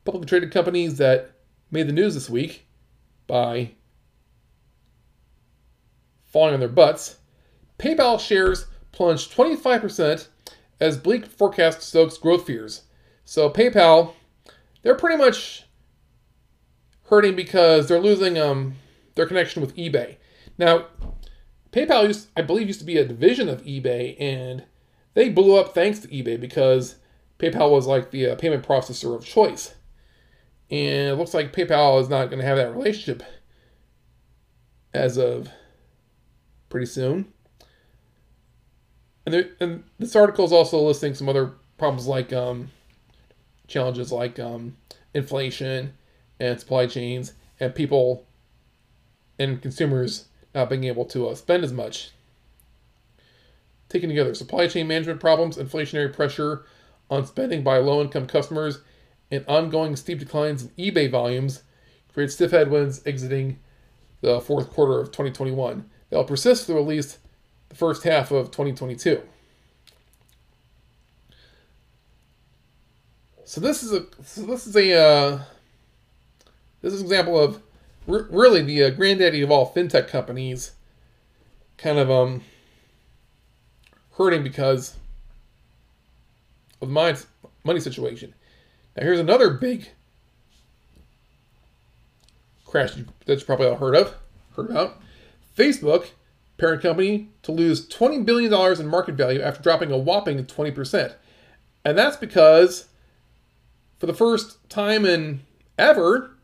publicly 0.05 0.27
traded 0.27 0.51
companies 0.51 0.99
that 0.99 1.31
made 1.71 1.87
the 1.87 1.93
news 1.93 2.13
this 2.13 2.29
week 2.29 2.67
by 3.25 3.71
falling 6.27 6.53
on 6.53 6.59
their 6.59 6.69
butts. 6.69 7.17
PayPal 7.79 8.19
shares 8.19 8.67
plunged 8.91 9.35
25% 9.35 10.27
as 10.79 10.95
bleak 10.95 11.25
forecast 11.25 11.81
stokes 11.81 12.19
growth 12.19 12.45
fears. 12.45 12.83
So 13.25 13.49
PayPal, 13.49 14.13
they're 14.83 14.93
pretty 14.93 15.17
much 15.17 15.63
hurting 17.05 17.35
because 17.35 17.87
they're 17.87 17.99
losing 17.99 18.37
um, 18.37 18.75
their 19.15 19.25
connection 19.25 19.61
with 19.61 19.75
eBay. 19.75 20.17
Now, 20.57 20.85
PayPal 21.71 22.07
used, 22.07 22.29
I 22.35 22.41
believe, 22.41 22.67
used 22.67 22.79
to 22.79 22.85
be 22.85 22.97
a 22.97 23.05
division 23.05 23.49
of 23.49 23.63
eBay, 23.63 24.15
and 24.19 24.63
they 25.13 25.29
blew 25.29 25.55
up 25.57 25.73
thanks 25.73 25.99
to 25.99 26.07
eBay 26.09 26.39
because 26.39 26.95
PayPal 27.39 27.71
was 27.71 27.87
like 27.87 28.11
the 28.11 28.31
uh, 28.31 28.35
payment 28.35 28.67
processor 28.67 29.15
of 29.15 29.25
choice. 29.25 29.73
And 30.69 31.09
it 31.09 31.15
looks 31.15 31.33
like 31.33 31.53
PayPal 31.53 31.99
is 32.01 32.09
not 32.09 32.29
going 32.29 32.39
to 32.39 32.45
have 32.45 32.57
that 32.57 32.71
relationship 32.71 33.23
as 34.93 35.17
of 35.17 35.49
pretty 36.69 36.85
soon. 36.85 37.33
And, 39.25 39.33
there, 39.33 39.49
and 39.59 39.83
this 39.99 40.15
article 40.15 40.45
is 40.45 40.51
also 40.51 40.79
listing 40.79 41.13
some 41.13 41.29
other 41.29 41.53
problems 41.77 42.07
like 42.07 42.31
um, 42.33 42.69
challenges 43.67 44.11
like 44.11 44.39
um, 44.39 44.77
inflation 45.13 45.93
and 46.39 46.59
supply 46.59 46.87
chains 46.87 47.33
and 47.59 47.75
people 47.75 48.25
and 49.41 49.61
consumers 49.61 50.25
not 50.53 50.69
being 50.69 50.83
able 50.83 51.05
to 51.05 51.27
uh, 51.27 51.35
spend 51.35 51.63
as 51.63 51.73
much. 51.73 52.11
Taken 53.89 54.09
together, 54.09 54.33
supply 54.33 54.67
chain 54.67 54.87
management 54.87 55.19
problems, 55.19 55.57
inflationary 55.57 56.13
pressure 56.13 56.65
on 57.09 57.25
spending 57.25 57.63
by 57.63 57.77
low 57.77 58.01
income 58.01 58.27
customers, 58.27 58.79
and 59.29 59.45
ongoing 59.47 59.95
steep 59.95 60.19
declines 60.19 60.63
in 60.63 60.69
eBay 60.77 61.09
volumes 61.09 61.63
create 62.13 62.31
stiff 62.31 62.51
headwinds 62.51 63.01
exiting 63.05 63.59
the 64.21 64.39
fourth 64.41 64.69
quarter 64.71 64.99
of 64.99 65.07
2021. 65.07 65.89
They'll 66.09 66.23
persist 66.23 66.67
through 66.67 66.79
at 66.79 66.87
least 66.87 67.19
the 67.69 67.75
first 67.75 68.03
half 68.03 68.31
of 68.31 68.47
2022. 68.47 69.21
So 73.45 73.59
this 73.59 73.83
is 73.83 73.91
a 73.91 74.05
so 74.23 74.43
this 74.43 74.67
is 74.67 74.75
a 74.75 74.93
uh, 74.93 75.39
this 76.81 76.93
is 76.93 77.01
an 77.01 77.05
example 77.05 77.37
of 77.37 77.61
really 78.07 78.61
the 78.61 78.83
uh, 78.83 78.89
granddaddy 78.89 79.41
of 79.41 79.51
all 79.51 79.71
fintech 79.73 80.07
companies, 80.07 80.71
kind 81.77 81.97
of 81.97 82.09
um 82.09 82.43
hurting 84.17 84.43
because 84.43 84.95
of 86.81 86.89
the 86.89 87.25
money 87.63 87.79
situation. 87.79 88.33
Now 88.95 89.03
here's 89.03 89.19
another 89.19 89.51
big 89.51 89.89
crash 92.65 92.93
that 93.25 93.39
you 93.39 93.45
probably 93.45 93.67
all 93.67 93.75
heard 93.75 93.95
of, 93.95 94.15
heard 94.55 94.69
about. 94.69 95.01
Facebook, 95.55 96.07
parent 96.57 96.81
company, 96.81 97.29
to 97.43 97.51
lose 97.51 97.87
$20 97.87 98.25
billion 98.25 98.53
in 98.79 98.87
market 98.87 99.15
value 99.15 99.41
after 99.41 99.61
dropping 99.61 99.91
a 99.91 99.97
whopping 99.97 100.43
20%. 100.43 101.13
And 101.83 101.97
that's 101.97 102.17
because 102.17 102.87
for 103.99 104.05
the 104.05 104.13
first 104.13 104.57
time 104.69 105.05
in 105.05 105.41
ever, 105.77 106.37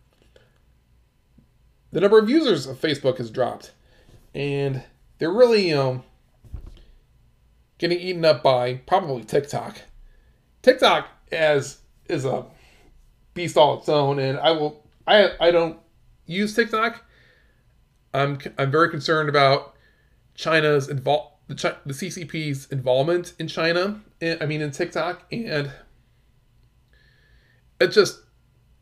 the 1.91 2.01
number 2.01 2.19
of 2.19 2.29
users 2.29 2.67
of 2.67 2.79
Facebook 2.79 3.17
has 3.17 3.29
dropped. 3.29 3.71
And 4.33 4.83
they're 5.19 5.31
really, 5.31 5.67
know, 5.75 6.03
getting 7.77 7.99
eaten 7.99 8.25
up 8.25 8.43
by 8.43 8.75
probably 8.75 9.23
TikTok. 9.23 9.81
TikTok 10.61 11.07
as 11.31 11.79
is 12.09 12.25
a 12.25 12.45
beast 13.33 13.57
all 13.57 13.79
its 13.79 13.89
own, 13.89 14.19
and 14.19 14.39
I 14.39 14.51
will 14.51 14.83
I 15.05 15.31
I 15.39 15.51
don't 15.51 15.77
use 16.25 16.55
TikTok. 16.55 17.03
I'm 18.13 18.39
I'm 18.57 18.71
very 18.71 18.89
concerned 18.89 19.29
about 19.29 19.75
China's 20.35 20.89
involve 20.89 21.31
the 21.47 21.77
the 21.85 21.93
CCP's 21.93 22.67
involvement 22.71 23.33
in 23.39 23.47
China. 23.47 24.01
Eh, 24.21 24.37
I 24.41 24.45
mean 24.45 24.61
in 24.61 24.71
TikTok, 24.71 25.23
and 25.31 25.71
it's 27.79 27.95
just 27.95 28.21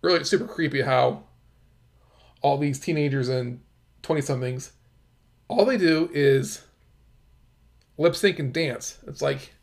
really 0.02 0.24
super 0.24 0.46
creepy 0.46 0.82
how 0.82 1.24
all 2.46 2.60
these 2.60 2.80
teenagers 2.80 3.28
and 3.28 3.60
twenty 4.04 4.22
somethings, 4.22 4.74
all 5.48 5.66
they 5.66 5.80
do 5.80 6.12
is 6.14 6.62
lip 7.98 8.16
sync 8.16 8.38
and 8.38 8.54
dance. 8.54 9.00
It's 9.08 9.20
like 9.20 9.56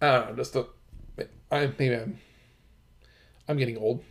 I 0.00 0.18
don't 0.18 0.28
know, 0.30 0.36
just 0.36 0.54
a 0.54 0.66
I 1.50 1.66
maybe 1.80 1.96
I'm 1.96 2.20
I'm 3.48 3.56
getting 3.56 3.76
old. 3.76 4.04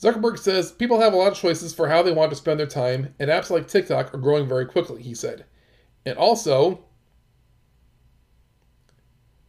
Zuckerberg 0.00 0.38
says 0.38 0.72
people 0.72 1.00
have 1.00 1.12
a 1.12 1.16
lot 1.16 1.32
of 1.32 1.38
choices 1.38 1.74
for 1.74 1.88
how 1.88 2.02
they 2.02 2.12
want 2.12 2.30
to 2.30 2.36
spend 2.36 2.58
their 2.58 2.66
time, 2.66 3.14
and 3.18 3.28
apps 3.28 3.50
like 3.50 3.68
TikTok 3.68 4.14
are 4.14 4.18
growing 4.18 4.48
very 4.48 4.64
quickly, 4.64 5.02
he 5.02 5.14
said. 5.14 5.44
And 6.06 6.16
also, 6.16 6.86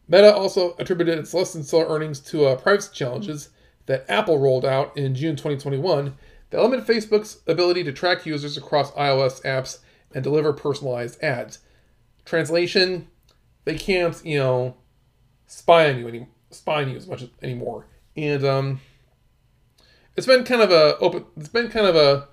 Meta 0.06 0.34
also 0.34 0.76
attributed 0.78 1.18
its 1.18 1.32
less 1.32 1.54
than 1.54 1.62
stellar 1.62 1.86
earnings 1.88 2.20
to 2.20 2.44
uh, 2.44 2.56
privacy 2.56 2.90
challenges 2.92 3.48
that 3.86 4.04
Apple 4.08 4.38
rolled 4.38 4.64
out 4.64 4.96
in 4.96 5.14
June 5.14 5.36
2021 5.36 6.16
that 6.50 6.62
limit 6.62 6.86
Facebook's 6.86 7.38
ability 7.46 7.84
to 7.84 7.92
track 7.92 8.26
users 8.26 8.56
across 8.56 8.90
iOS 8.92 9.42
apps 9.42 9.78
and 10.12 10.24
deliver 10.24 10.52
personalized 10.52 11.22
ads. 11.22 11.60
Translation, 12.24 13.08
they 13.64 13.76
can't, 13.76 14.20
you 14.24 14.38
know, 14.38 14.76
spy 15.46 15.90
on 15.90 15.98
you 15.98 16.06
any 16.06 16.26
spy 16.50 16.82
on 16.82 16.90
you 16.90 16.96
as 16.96 17.06
much 17.06 17.22
as, 17.22 17.28
anymore. 17.42 17.86
And 18.16 18.44
um 18.44 18.80
it's 20.16 20.26
been 20.26 20.44
kind 20.44 20.62
of 20.62 20.70
a 20.70 20.96
open 20.98 21.24
it's 21.36 21.48
been 21.48 21.68
kind 21.68 21.86
of 21.86 21.96
a 21.96 22.28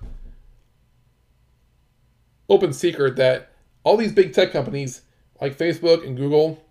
open 2.48 2.72
secret 2.72 3.16
that 3.16 3.52
all 3.84 3.96
these 3.96 4.12
big 4.12 4.32
tech 4.32 4.52
companies 4.52 5.02
like 5.40 5.56
Facebook 5.56 6.06
and 6.06 6.16
Google 6.16 6.62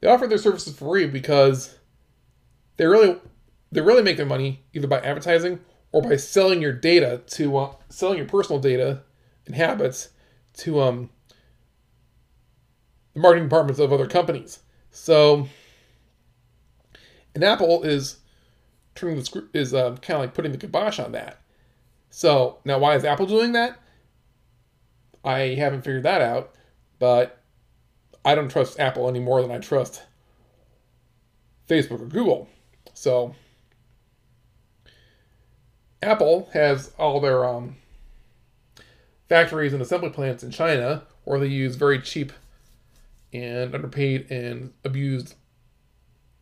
they 0.00 0.08
offer 0.08 0.26
their 0.26 0.38
services 0.38 0.76
for 0.76 0.86
free 0.86 1.06
because 1.06 1.78
they 2.76 2.86
really 2.86 3.18
they 3.72 3.80
really 3.80 4.02
make 4.02 4.16
their 4.16 4.26
money 4.26 4.64
either 4.72 4.86
by 4.86 5.00
advertising 5.00 5.60
or 5.90 6.02
by 6.02 6.16
selling 6.16 6.62
your 6.62 6.72
data 6.72 7.22
to 7.26 7.56
uh, 7.56 7.74
selling 7.88 8.18
your 8.18 8.28
personal 8.28 8.60
data 8.60 9.02
and 9.46 9.56
habits 9.56 10.10
to 10.54 10.80
um 10.80 11.10
the 13.14 13.20
marketing 13.20 13.44
departments 13.44 13.80
of 13.80 13.92
other 13.92 14.06
companies. 14.06 14.60
So 14.90 15.48
and 17.34 17.42
Apple 17.42 17.82
is 17.82 18.18
turning 18.94 19.16
the 19.16 19.48
is 19.54 19.74
um, 19.74 19.96
kind 19.98 20.16
of 20.16 20.20
like 20.20 20.34
putting 20.34 20.52
the 20.52 20.58
kibosh 20.58 20.98
on 20.98 21.12
that. 21.12 21.40
So 22.10 22.58
now, 22.64 22.78
why 22.78 22.94
is 22.94 23.04
Apple 23.04 23.26
doing 23.26 23.52
that? 23.52 23.78
I 25.24 25.54
haven't 25.54 25.82
figured 25.82 26.02
that 26.02 26.20
out, 26.20 26.52
but 26.98 27.40
I 28.24 28.34
don't 28.34 28.50
trust 28.50 28.78
Apple 28.78 29.08
any 29.08 29.20
more 29.20 29.40
than 29.40 29.50
I 29.50 29.58
trust 29.58 30.02
Facebook 31.68 32.00
or 32.00 32.06
Google. 32.06 32.48
So 32.92 33.34
Apple 36.02 36.50
has 36.52 36.92
all 36.98 37.20
their 37.20 37.44
um, 37.44 37.76
factories 39.28 39.72
and 39.72 39.80
assembly 39.80 40.10
plants 40.10 40.42
in 40.42 40.50
China, 40.50 41.04
where 41.24 41.38
they 41.38 41.46
use 41.46 41.76
very 41.76 42.00
cheap 42.00 42.32
and 43.32 43.74
underpaid 43.74 44.30
and 44.30 44.72
abused 44.84 45.34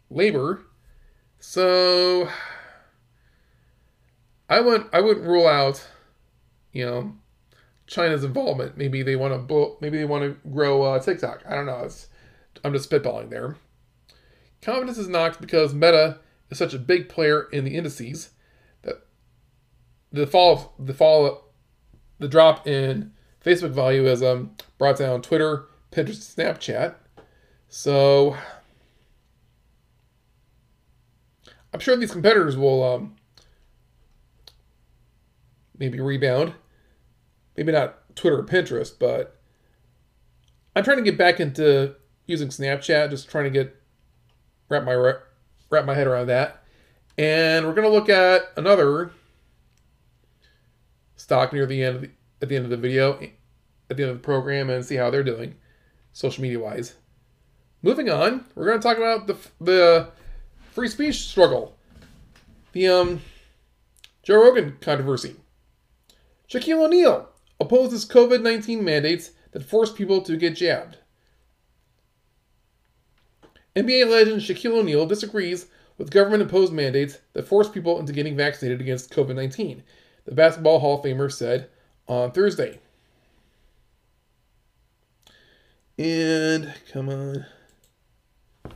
labor 0.09 0.65
so 1.41 2.29
I 4.49 4.61
wouldn't 4.61 4.91
I 4.93 5.01
wouldn't 5.01 5.27
rule 5.27 5.49
out, 5.49 5.87
you 6.73 6.85
know, 6.85 7.15
China's 7.87 8.23
involvement. 8.23 8.77
Maybe 8.77 9.03
they 9.03 9.17
want 9.17 9.49
to 9.49 9.77
maybe 9.81 9.97
they 9.97 10.05
want 10.05 10.25
to 10.25 10.49
grow 10.51 10.83
uh, 10.83 10.99
TikTok. 11.01 11.43
I 11.49 11.55
don't 11.55 11.67
know. 11.67 11.81
It's, 11.85 12.09
I'm 12.63 12.75
just 12.75 12.91
spitballing 12.91 13.31
there. 13.31 13.57
Confidence 14.61 14.99
is 14.99 15.09
knocked 15.09 15.41
because 15.41 15.73
Meta 15.73 16.19
is 16.51 16.59
such 16.59 16.75
a 16.75 16.79
big 16.79 17.09
player 17.09 17.49
in 17.51 17.65
the 17.65 17.75
indices 17.77 18.31
the 20.13 20.27
fall 20.27 20.75
the 20.79 20.95
fall 20.95 21.53
the 22.19 22.29
drop 22.29 22.67
in 22.67 23.13
Facebook 23.45 23.71
value 23.71 24.05
has 24.05 24.23
um 24.23 24.57
brought 24.79 24.99
down 24.99 25.23
Twitter, 25.23 25.67
Pinterest, 25.93 26.35
Snapchat. 26.35 26.95
So 27.69 28.37
I'm 31.73 31.81
sure 31.81 31.97
these 31.97 32.13
competitors 32.13 32.57
will 32.57 32.83
um, 32.83 33.17
maybe 35.79 36.01
rebound. 36.01 36.55
Maybe 37.57 37.73
not 37.73 38.17
Twitter 38.17 38.39
or 38.39 38.45
Pinterest, 38.45 38.93
but 38.99 39.39
I'm 40.75 40.85
trying 40.85 40.97
to 40.97 41.03
get 41.03 41.19
back 41.19 41.41
into 41.41 41.95
using 42.27 42.49
Snapchat. 42.49 43.11
Just 43.11 43.31
trying 43.31 43.45
to 43.45 43.51
get 43.51 43.77
wrap 44.69 44.85
my 44.85 44.95
wrap 45.71 45.85
my 45.85 45.95
head 45.95 46.07
around 46.07 46.27
that. 46.27 46.65
And 47.17 47.67
we're 47.67 47.75
gonna 47.75 47.89
look 47.89 48.09
at 48.09 48.43
another 48.57 49.13
stock 51.21 51.53
near 51.53 51.67
the 51.67 51.83
end 51.83 51.97
of 51.97 52.03
the, 52.03 52.11
at 52.41 52.49
the 52.49 52.57
end 52.57 52.65
of 52.65 52.71
the 52.71 52.77
video, 52.77 53.13
at 53.91 53.97
the 53.97 54.03
end 54.03 54.11
of 54.11 54.17
the 54.17 54.23
program, 54.25 54.71
and 54.71 54.85
see 54.85 54.97
how 54.97 55.11
they're 55.11 55.23
doing, 55.23 55.55
social 56.13 56.43
media 56.43 56.59
wise. 56.59 56.95
Moving 57.83 58.09
on, 58.09 58.47
we're 58.55 58.67
gonna 58.67 58.81
talk 58.81 58.97
about 58.97 59.27
the 59.27 59.37
the 59.61 60.09
free 60.73 60.89
speech 60.89 61.17
struggle. 61.17 61.77
The 62.73 62.89
um, 62.89 63.21
Joe 64.23 64.43
Rogan 64.43 64.77
controversy. 64.81 65.37
Shaquille 66.49 66.85
O'Neal 66.85 67.29
opposes 67.61 68.07
COVID 68.07 68.43
19 68.43 68.83
mandates 68.83 69.33
that 69.53 69.65
force 69.65 69.93
people 69.93 70.23
to 70.23 70.37
get 70.37 70.57
jabbed. 70.57 70.99
NBA 73.77 74.09
legend 74.09 74.41
Shaquille 74.41 74.79
O'Neal 74.79 75.07
disagrees 75.07 75.67
with 75.99 76.11
government 76.11 76.43
imposed 76.43 76.73
mandates 76.73 77.19
that 77.35 77.47
force 77.47 77.69
people 77.69 77.99
into 77.99 78.13
getting 78.13 78.37
vaccinated 78.37 78.81
against 78.81 79.13
COVID 79.13 79.35
19, 79.35 79.83
the 80.31 80.37
Basketball 80.37 80.79
Hall 80.79 80.97
of 80.97 81.05
Famer 81.05 81.31
said 81.31 81.69
on 82.07 82.31
Thursday. 82.31 82.79
And 85.99 86.73
come 86.93 87.09
on. 87.09 87.47
I'm 88.65 88.73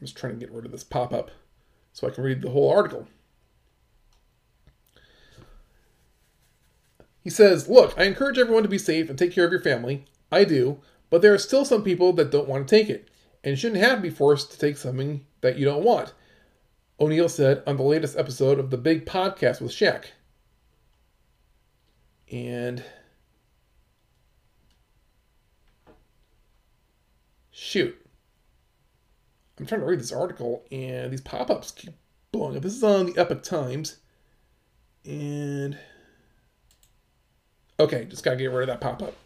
just 0.00 0.16
trying 0.16 0.32
to 0.32 0.40
get 0.40 0.50
rid 0.50 0.64
of 0.64 0.72
this 0.72 0.82
pop 0.82 1.12
up 1.12 1.30
so 1.92 2.08
I 2.08 2.10
can 2.10 2.24
read 2.24 2.42
the 2.42 2.50
whole 2.50 2.68
article. 2.68 3.06
He 7.22 7.30
says, 7.30 7.68
Look, 7.68 7.94
I 7.96 8.04
encourage 8.04 8.38
everyone 8.38 8.64
to 8.64 8.68
be 8.68 8.76
safe 8.76 9.08
and 9.08 9.16
take 9.16 9.30
care 9.30 9.44
of 9.44 9.52
your 9.52 9.62
family. 9.62 10.04
I 10.32 10.42
do, 10.42 10.80
but 11.10 11.22
there 11.22 11.32
are 11.32 11.38
still 11.38 11.64
some 11.64 11.84
people 11.84 12.12
that 12.14 12.32
don't 12.32 12.48
want 12.48 12.66
to 12.66 12.76
take 12.76 12.90
it 12.90 13.08
and 13.44 13.56
shouldn't 13.56 13.80
have 13.80 13.98
to 13.98 14.02
be 14.02 14.10
forced 14.10 14.50
to 14.50 14.58
take 14.58 14.76
something 14.76 15.24
that 15.42 15.58
you 15.58 15.64
don't 15.64 15.84
want. 15.84 16.12
O'Neal 17.02 17.28
said 17.28 17.64
on 17.66 17.76
the 17.76 17.82
latest 17.82 18.16
episode 18.16 18.60
of 18.60 18.70
the 18.70 18.78
Big 18.78 19.04
Podcast 19.04 19.60
with 19.60 19.72
Shaq. 19.72 20.04
And 22.30 22.84
shoot. 27.50 27.98
I'm 29.58 29.66
trying 29.66 29.80
to 29.80 29.86
read 29.86 29.98
this 29.98 30.12
article 30.12 30.64
and 30.70 31.10
these 31.10 31.20
pop-ups 31.20 31.72
keep 31.72 31.92
blowing 32.30 32.56
up. 32.56 32.62
This 32.62 32.76
is 32.76 32.84
on 32.84 33.06
the 33.06 33.18
Epoch 33.18 33.42
Times. 33.42 33.96
And 35.04 35.76
okay, 37.80 38.04
just 38.04 38.22
gotta 38.22 38.36
get 38.36 38.52
rid 38.52 38.68
of 38.68 38.68
that 38.68 38.80
pop-up. 38.80 39.16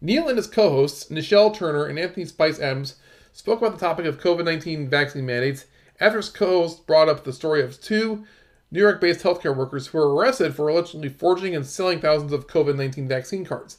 Neil 0.00 0.28
and 0.28 0.36
his 0.36 0.46
co-hosts, 0.46 1.10
Nischelle 1.10 1.52
Turner 1.52 1.86
and 1.86 1.98
Anthony 1.98 2.24
Spice 2.24 2.60
Adams, 2.60 2.94
spoke 3.32 3.58
about 3.58 3.72
the 3.72 3.84
topic 3.84 4.06
of 4.06 4.20
COVID-19 4.20 4.88
vaccine 4.88 5.26
mandates 5.26 5.64
after 6.00 6.18
his 6.18 6.28
co-host 6.28 6.86
brought 6.86 7.08
up 7.08 7.24
the 7.24 7.32
story 7.32 7.62
of 7.62 7.80
two 7.80 8.24
New 8.70 8.80
York-based 8.80 9.22
healthcare 9.22 9.56
workers 9.56 9.86
who 9.86 9.98
were 9.98 10.14
arrested 10.14 10.54
for 10.54 10.68
allegedly 10.68 11.08
forging 11.08 11.56
and 11.56 11.66
selling 11.66 12.00
thousands 12.00 12.32
of 12.32 12.46
COVID-19 12.46 13.08
vaccine 13.08 13.44
cards. 13.44 13.78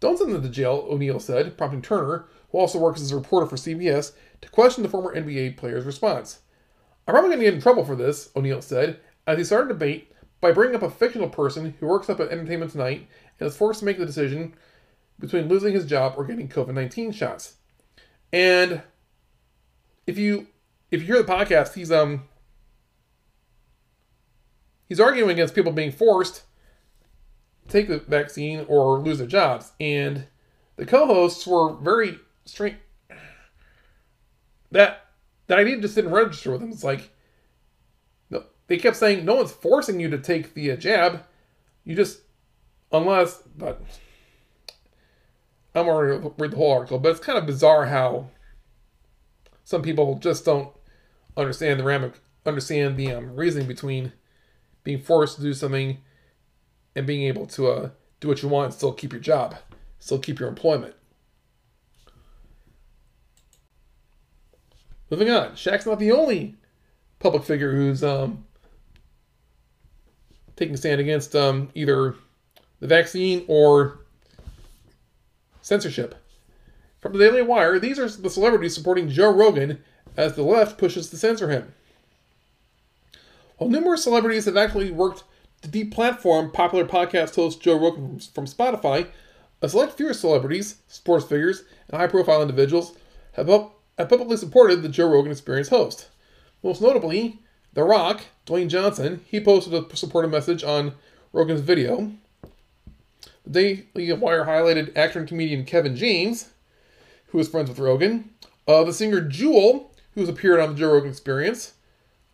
Don't 0.00 0.16
send 0.16 0.32
them 0.32 0.42
to 0.42 0.48
jail, 0.48 0.86
O'Neal 0.88 1.18
said, 1.18 1.58
prompting 1.58 1.82
Turner, 1.82 2.26
who 2.50 2.58
also 2.58 2.78
works 2.78 3.00
as 3.00 3.10
a 3.10 3.16
reporter 3.16 3.46
for 3.46 3.56
CBS, 3.56 4.12
to 4.40 4.48
question 4.50 4.82
the 4.82 4.88
former 4.88 5.14
NBA 5.14 5.56
player's 5.56 5.84
response. 5.84 6.40
I'm 7.06 7.12
probably 7.12 7.30
going 7.30 7.40
to 7.40 7.44
get 7.46 7.54
in 7.54 7.60
trouble 7.60 7.84
for 7.84 7.96
this, 7.96 8.30
O'Neal 8.36 8.62
said, 8.62 9.00
as 9.26 9.38
he 9.38 9.44
started 9.44 9.70
a 9.70 9.74
debate 9.74 10.12
by 10.40 10.52
bringing 10.52 10.76
up 10.76 10.82
a 10.82 10.90
fictional 10.90 11.28
person 11.28 11.74
who 11.80 11.86
works 11.86 12.08
up 12.08 12.20
at 12.20 12.30
Entertainment 12.30 12.70
Tonight 12.70 13.08
and 13.40 13.48
is 13.48 13.56
forced 13.56 13.80
to 13.80 13.86
make 13.86 13.98
the 13.98 14.06
decision 14.06 14.54
between 15.18 15.48
losing 15.48 15.74
his 15.74 15.84
job 15.84 16.14
or 16.16 16.24
getting 16.24 16.48
COVID 16.48 16.74
19 16.74 17.10
shots. 17.10 17.56
And 18.32 18.82
if 20.06 20.16
you 20.16 20.46
if 20.90 21.00
you 21.00 21.06
hear 21.06 21.22
the 21.22 21.32
podcast, 21.32 21.74
he's 21.74 21.92
um 21.92 22.24
he's 24.88 25.00
arguing 25.00 25.30
against 25.30 25.54
people 25.54 25.72
being 25.72 25.92
forced 25.92 26.42
to 27.66 27.72
take 27.72 27.88
the 27.88 27.98
vaccine 27.98 28.64
or 28.68 28.98
lose 28.98 29.18
their 29.18 29.26
jobs. 29.26 29.72
And 29.80 30.26
the 30.76 30.86
co-hosts 30.86 31.46
were 31.46 31.74
very 31.74 32.18
strange. 32.44 32.76
That 34.70 35.06
that 35.46 35.58
idea 35.58 35.80
just 35.80 35.94
didn't 35.94 36.12
register 36.12 36.52
with 36.52 36.60
them. 36.60 36.70
It's 36.70 36.84
like 36.84 37.10
no, 38.30 38.44
they 38.66 38.76
kept 38.76 38.96
saying 38.96 39.24
no 39.24 39.36
one's 39.36 39.52
forcing 39.52 40.00
you 40.00 40.08
to 40.10 40.18
take 40.18 40.54
the 40.54 40.72
uh, 40.72 40.76
jab. 40.76 41.24
You 41.84 41.94
just 41.94 42.20
unless 42.92 43.42
but 43.56 43.82
I'm 45.74 45.86
to 45.86 46.34
read 46.38 46.50
the 46.50 46.56
whole 46.56 46.72
article, 46.72 46.98
but 46.98 47.10
it's 47.10 47.20
kind 47.20 47.38
of 47.38 47.46
bizarre 47.46 47.86
how 47.86 48.30
some 49.64 49.82
people 49.82 50.18
just 50.18 50.44
don't 50.44 50.72
understand 51.38 51.80
the 51.80 51.84
ramic 51.84 52.14
understand 52.46 52.96
the 52.96 53.12
um, 53.12 53.36
reasoning 53.36 53.68
between 53.68 54.12
being 54.84 55.00
forced 55.00 55.36
to 55.36 55.42
do 55.42 55.54
something 55.54 55.98
and 56.96 57.06
being 57.06 57.22
able 57.22 57.46
to 57.46 57.68
uh, 57.68 57.90
do 58.20 58.28
what 58.28 58.42
you 58.42 58.48
want 58.48 58.66
and 58.66 58.74
still 58.74 58.92
keep 58.92 59.12
your 59.12 59.20
job, 59.20 59.56
still 59.98 60.18
keep 60.18 60.40
your 60.40 60.48
employment. 60.48 60.94
Moving 65.10 65.30
on, 65.30 65.52
Shaq's 65.52 65.86
not 65.86 65.98
the 65.98 66.12
only 66.12 66.56
public 67.18 67.44
figure 67.44 67.74
who's 67.74 68.02
um, 68.04 68.44
taking 70.56 70.74
a 70.74 70.78
stand 70.78 71.00
against 71.00 71.34
um, 71.34 71.70
either 71.74 72.14
the 72.80 72.86
vaccine 72.86 73.44
or 73.48 74.00
censorship. 75.62 76.14
From 77.00 77.12
the 77.12 77.18
Daily 77.18 77.42
Wire, 77.42 77.78
these 77.78 77.98
are 77.98 78.08
the 78.08 78.28
celebrities 78.28 78.74
supporting 78.74 79.08
Joe 79.08 79.32
Rogan 79.32 79.82
as 80.18 80.34
the 80.34 80.42
left 80.42 80.76
pushes 80.76 81.08
to 81.08 81.16
censor 81.16 81.48
him. 81.48 81.72
While 83.56 83.70
numerous 83.70 84.02
celebrities 84.02 84.46
have 84.46 84.56
actually 84.56 84.90
worked 84.90 85.22
to 85.62 85.68
deplatform 85.68 86.52
popular 86.52 86.84
podcast 86.84 87.36
host 87.36 87.60
Joe 87.62 87.78
Rogan 87.78 88.18
from 88.18 88.46
Spotify, 88.46 89.06
a 89.62 89.68
select 89.68 89.96
few 89.96 90.12
celebrities, 90.12 90.78
sports 90.88 91.24
figures, 91.24 91.62
and 91.88 92.00
high 92.00 92.08
profile 92.08 92.42
individuals 92.42 92.96
have, 93.34 93.48
up, 93.48 93.80
have 93.96 94.08
publicly 94.08 94.36
supported 94.36 94.82
the 94.82 94.88
Joe 94.88 95.08
Rogan 95.08 95.30
Experience 95.30 95.68
host. 95.68 96.08
Most 96.64 96.82
notably, 96.82 97.38
The 97.74 97.84
Rock, 97.84 98.22
Dwayne 98.44 98.68
Johnson, 98.68 99.24
he 99.24 99.40
posted 99.40 99.72
a 99.72 99.96
supportive 99.96 100.32
message 100.32 100.64
on 100.64 100.94
Rogan's 101.32 101.60
video. 101.60 102.12
The 103.46 103.84
Daily 103.94 104.12
Wire 104.14 104.46
highlighted 104.46 104.96
actor 104.96 105.20
and 105.20 105.28
comedian 105.28 105.64
Kevin 105.64 105.94
James, 105.94 106.50
who 107.28 107.38
is 107.38 107.48
friends 107.48 107.68
with 107.68 107.78
Rogan, 107.78 108.30
uh, 108.66 108.82
the 108.84 108.92
singer 108.92 109.20
Jewel, 109.20 109.87
who's 110.18 110.28
appeared 110.28 110.60
on 110.60 110.70
the 110.70 110.74
Joe 110.74 110.92
Rogan 110.92 111.10
Experience, 111.10 111.74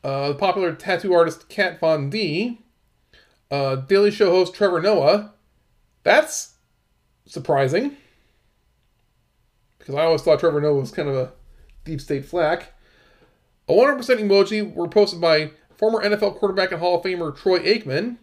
uh, 0.02 0.28
the 0.28 0.34
popular 0.34 0.74
tattoo 0.74 1.12
artist 1.12 1.48
Kat 1.48 1.78
Von 1.78 2.10
D, 2.10 2.60
uh, 3.50 3.76
Daily 3.76 4.10
Show 4.10 4.30
host 4.30 4.54
Trevor 4.54 4.80
Noah. 4.80 5.34
That's 6.02 6.54
surprising 7.26 7.96
because 9.78 9.94
I 9.94 10.04
always 10.04 10.22
thought 10.22 10.40
Trevor 10.40 10.62
Noah 10.62 10.80
was 10.80 10.90
kind 10.90 11.08
of 11.08 11.14
a 11.14 11.32
deep 11.84 12.00
state 12.00 12.24
flack. 12.24 12.72
A 13.68 13.72
100% 13.72 13.98
emoji 14.18 14.74
were 14.74 14.88
posted 14.88 15.20
by 15.20 15.50
former 15.76 16.02
NFL 16.02 16.36
quarterback 16.36 16.72
and 16.72 16.80
Hall 16.80 16.98
of 16.98 17.04
Famer 17.04 17.36
Troy 17.36 17.58
Aikman. 17.60 18.16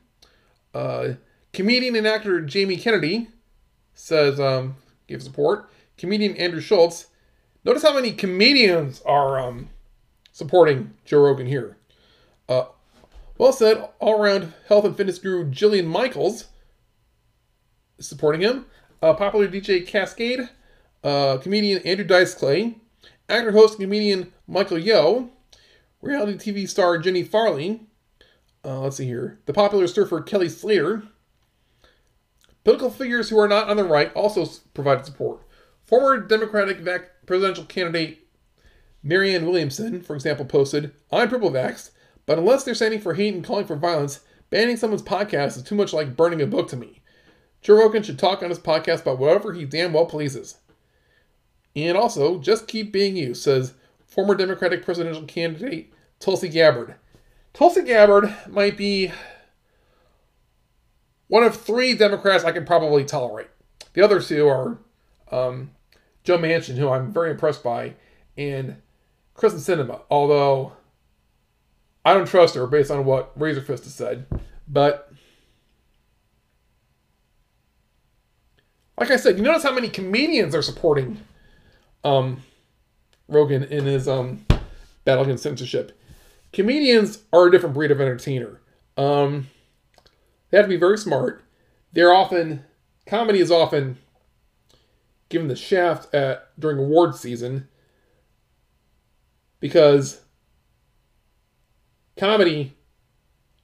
Uh, 0.73 1.13
comedian 1.53 1.95
and 1.95 2.07
actor 2.07 2.41
Jamie 2.41 2.77
Kennedy 2.77 3.27
says, 3.93 4.39
um, 4.39 4.75
gave 5.07 5.21
support. 5.21 5.69
Comedian 5.97 6.35
Andrew 6.37 6.61
Schulz. 6.61 7.07
Notice 7.63 7.83
how 7.83 7.93
many 7.93 8.11
comedians 8.11 9.01
are 9.05 9.39
um, 9.39 9.69
supporting 10.31 10.93
Joe 11.05 11.21
Rogan 11.21 11.45
here. 11.45 11.77
Uh, 12.49 12.65
well 13.37 13.53
said, 13.53 13.87
all 13.99 14.19
around 14.19 14.53
health 14.67 14.85
and 14.85 14.97
fitness 14.97 15.19
guru 15.19 15.49
Jillian 15.49 15.85
Michaels 15.85 16.45
is 17.99 18.07
supporting 18.07 18.41
him. 18.41 18.65
Uh, 19.01 19.13
popular 19.13 19.47
DJ 19.47 19.87
Kaskade, 19.87 20.49
uh, 21.03 21.37
comedian 21.37 21.81
Andrew 21.83 22.05
Dice 22.05 22.33
Clay, 22.33 22.77
actor, 23.29 23.51
host, 23.51 23.79
comedian 23.79 24.31
Michael 24.47 24.79
Yo, 24.79 25.29
reality 26.01 26.51
TV 26.51 26.67
star 26.67 26.97
Jenni 26.97 27.27
Farley. 27.27 27.81
Uh, 28.65 28.81
let's 28.81 28.97
see 28.97 29.05
here. 29.05 29.39
The 29.45 29.53
popular 29.53 29.87
surfer 29.87 30.21
Kelly 30.21 30.49
Slater. 30.49 31.03
Political 32.63 32.91
figures 32.91 33.29
who 33.29 33.39
are 33.39 33.47
not 33.47 33.69
on 33.69 33.77
the 33.77 33.83
right 33.83 34.13
also 34.13 34.45
provided 34.75 35.05
support. 35.05 35.41
Former 35.83 36.19
Democratic 36.19 36.79
presidential 37.31 37.63
candidate 37.63 38.27
Marianne 39.01 39.45
Williamson, 39.45 40.01
for 40.01 40.15
example, 40.17 40.43
posted, 40.43 40.91
I'm 41.13 41.29
triple 41.29 41.49
vaxxed, 41.49 41.91
but 42.25 42.37
unless 42.37 42.65
they're 42.65 42.75
standing 42.75 42.99
for 42.99 43.13
hate 43.13 43.33
and 43.33 43.41
calling 43.41 43.65
for 43.65 43.77
violence, 43.77 44.19
banning 44.49 44.75
someone's 44.75 45.01
podcast 45.01 45.55
is 45.55 45.63
too 45.63 45.75
much 45.75 45.93
like 45.93 46.17
burning 46.17 46.41
a 46.41 46.45
book 46.45 46.67
to 46.67 46.75
me. 46.75 46.99
Joe 47.61 47.77
Rogan 47.77 48.03
should 48.03 48.19
talk 48.19 48.43
on 48.43 48.49
his 48.49 48.59
podcast 48.59 49.03
about 49.03 49.17
whatever 49.17 49.53
he 49.53 49.63
damn 49.63 49.93
well 49.93 50.07
pleases. 50.07 50.57
And 51.73 51.95
also, 51.95 52.37
just 52.37 52.67
keep 52.67 52.91
being 52.91 53.15
you, 53.15 53.33
says 53.33 53.75
former 54.05 54.35
Democratic 54.35 54.83
presidential 54.83 55.23
candidate 55.23 55.93
Tulsi 56.19 56.49
Gabbard. 56.49 56.95
Tulsi 57.53 57.81
Gabbard 57.83 58.35
might 58.49 58.75
be 58.75 59.09
one 61.29 61.43
of 61.43 61.55
three 61.55 61.95
Democrats 61.95 62.43
I 62.43 62.51
can 62.51 62.65
probably 62.65 63.05
tolerate. 63.05 63.47
The 63.93 64.01
other 64.01 64.19
two 64.19 64.49
are 64.49 64.79
um, 65.31 65.71
Joe 66.23 66.37
Manchin, 66.37 66.77
who 66.77 66.89
I'm 66.89 67.11
very 67.11 67.31
impressed 67.31 67.63
by, 67.63 67.95
and 68.37 68.77
Kyrsten 69.35 69.59
Sinema, 69.59 70.01
although 70.09 70.73
I 72.05 72.13
don't 72.13 72.27
trust 72.27 72.55
her 72.55 72.67
based 72.67 72.91
on 72.91 73.05
what 73.05 73.37
Razorfist 73.37 73.83
has 73.83 73.93
said. 73.93 74.25
But 74.67 75.11
like 78.97 79.11
I 79.11 79.15
said, 79.15 79.37
you 79.37 79.43
notice 79.43 79.63
how 79.63 79.73
many 79.73 79.89
comedians 79.89 80.53
are 80.53 80.61
supporting 80.61 81.19
um, 82.03 82.43
Rogan 83.27 83.63
in 83.63 83.85
his 83.85 84.07
um, 84.07 84.45
battle 85.05 85.23
against 85.23 85.43
censorship. 85.43 85.97
Comedians 86.53 87.19
are 87.31 87.47
a 87.47 87.51
different 87.51 87.73
breed 87.73 87.91
of 87.91 88.01
entertainer. 88.01 88.61
Um, 88.97 89.47
they 90.49 90.57
have 90.57 90.65
to 90.65 90.69
be 90.69 90.77
very 90.77 90.97
smart. 90.97 91.43
They're 91.93 92.13
often 92.13 92.63
comedy 93.05 93.39
is 93.39 93.51
often 93.51 93.97
given 95.31 95.47
the 95.47 95.55
shaft 95.55 96.13
at 96.13 96.49
during 96.59 96.77
award 96.77 97.15
season 97.15 97.67
because 99.59 100.21
comedy 102.17 102.75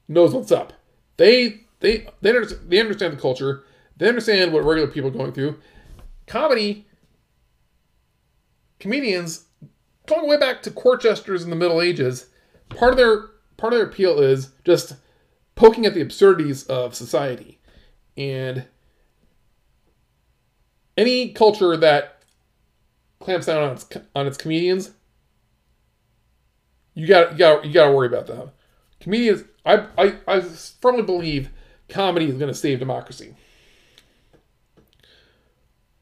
knows 0.08 0.34
what's 0.34 0.52
up. 0.52 0.74
They 1.18 1.62
they 1.80 2.08
they 2.22 2.30
understand, 2.30 2.70
they 2.70 2.80
understand 2.80 3.14
the 3.14 3.22
culture. 3.22 3.64
They 3.98 4.08
understand 4.08 4.54
what 4.54 4.64
regular 4.64 4.90
people 4.90 5.10
are 5.10 5.14
going 5.14 5.34
through. 5.34 5.60
Comedy 6.26 6.88
comedians 8.80 9.46
going 10.06 10.28
way 10.28 10.38
back 10.38 10.62
to 10.64 10.72
court 10.72 11.02
jesters 11.02 11.44
in 11.44 11.50
the 11.50 11.56
Middle 11.56 11.82
Ages, 11.82 12.28
part 12.70 12.92
of 12.92 12.98
their 12.98 13.28
part 13.58 13.74
of 13.74 13.80
their 13.80 13.88
appeal 13.88 14.20
is 14.20 14.52
just 14.64 14.96
poking 15.56 15.86
at 15.86 15.94
the 15.94 16.02
absurdities 16.02 16.64
of 16.68 16.96
society. 16.96 17.60
And 18.16 18.66
any 20.98 21.30
culture 21.30 21.78
that 21.78 22.24
clamps 23.20 23.46
down 23.46 23.64
on 23.64 23.72
its 23.74 23.88
on 24.16 24.28
its 24.28 24.38
comedians, 24.38 24.92
you 26.94 27.08
got 27.08 27.34
you 27.34 27.38
got 27.38 27.66
you 27.66 27.74
got 27.74 27.88
to 27.88 27.92
worry 27.92 28.08
about 28.08 28.28
them. 28.28 28.52
Comedians, 29.00 29.44
I 29.66 29.86
I 29.98 30.16
I 30.28 30.42
firmly 30.42 31.04
believe 31.04 31.50
comedy 31.88 32.26
is 32.26 32.36
going 32.36 32.52
to 32.52 32.58
save 32.58 32.80
democracy. 32.80 33.36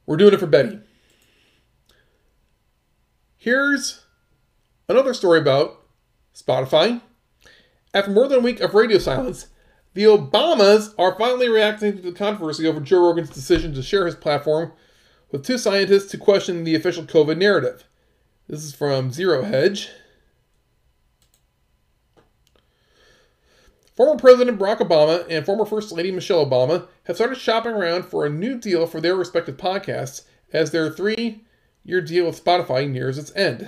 We're 0.05 0.17
doing 0.17 0.33
it 0.33 0.39
for 0.39 0.47
Betty. 0.47 0.79
Here's 3.37 4.05
another 4.87 5.13
story 5.13 5.39
about 5.39 5.83
Spotify. 6.33 7.01
After 7.93 8.11
more 8.11 8.27
than 8.27 8.39
a 8.39 8.41
week 8.41 8.59
of 8.59 8.73
radio 8.73 8.97
silence, 8.97 9.47
the 9.93 10.03
Obamas 10.03 10.93
are 10.97 11.17
finally 11.17 11.47
reacting 11.47 11.95
to 11.95 12.01
the 12.01 12.11
controversy 12.11 12.67
over 12.67 12.79
Joe 12.81 13.07
Rogan's 13.07 13.29
decision 13.29 13.73
to 13.73 13.81
share 13.81 14.05
his 14.05 14.15
platform 14.15 14.73
with 15.35 15.45
two 15.45 15.57
scientists 15.57 16.09
to 16.09 16.17
question 16.17 16.63
the 16.63 16.75
official 16.75 17.03
COVID 17.03 17.37
narrative. 17.37 17.83
This 18.47 18.63
is 18.63 18.73
from 18.73 19.11
Zero 19.11 19.43
Hedge. 19.43 19.89
Former 23.97 24.17
President 24.17 24.57
Barack 24.57 24.77
Obama 24.77 25.25
and 25.29 25.45
former 25.45 25.65
First 25.65 25.91
Lady 25.91 26.09
Michelle 26.09 26.45
Obama 26.45 26.87
have 27.03 27.17
started 27.17 27.37
shopping 27.37 27.73
around 27.73 28.05
for 28.05 28.25
a 28.25 28.29
new 28.29 28.57
deal 28.57 28.87
for 28.87 29.01
their 29.01 29.17
respective 29.17 29.57
podcasts 29.57 30.23
as 30.53 30.71
their 30.71 30.89
three 30.89 31.43
year 31.83 31.99
deal 31.99 32.27
with 32.27 32.41
Spotify 32.41 32.89
nears 32.89 33.17
its 33.17 33.35
end. 33.35 33.67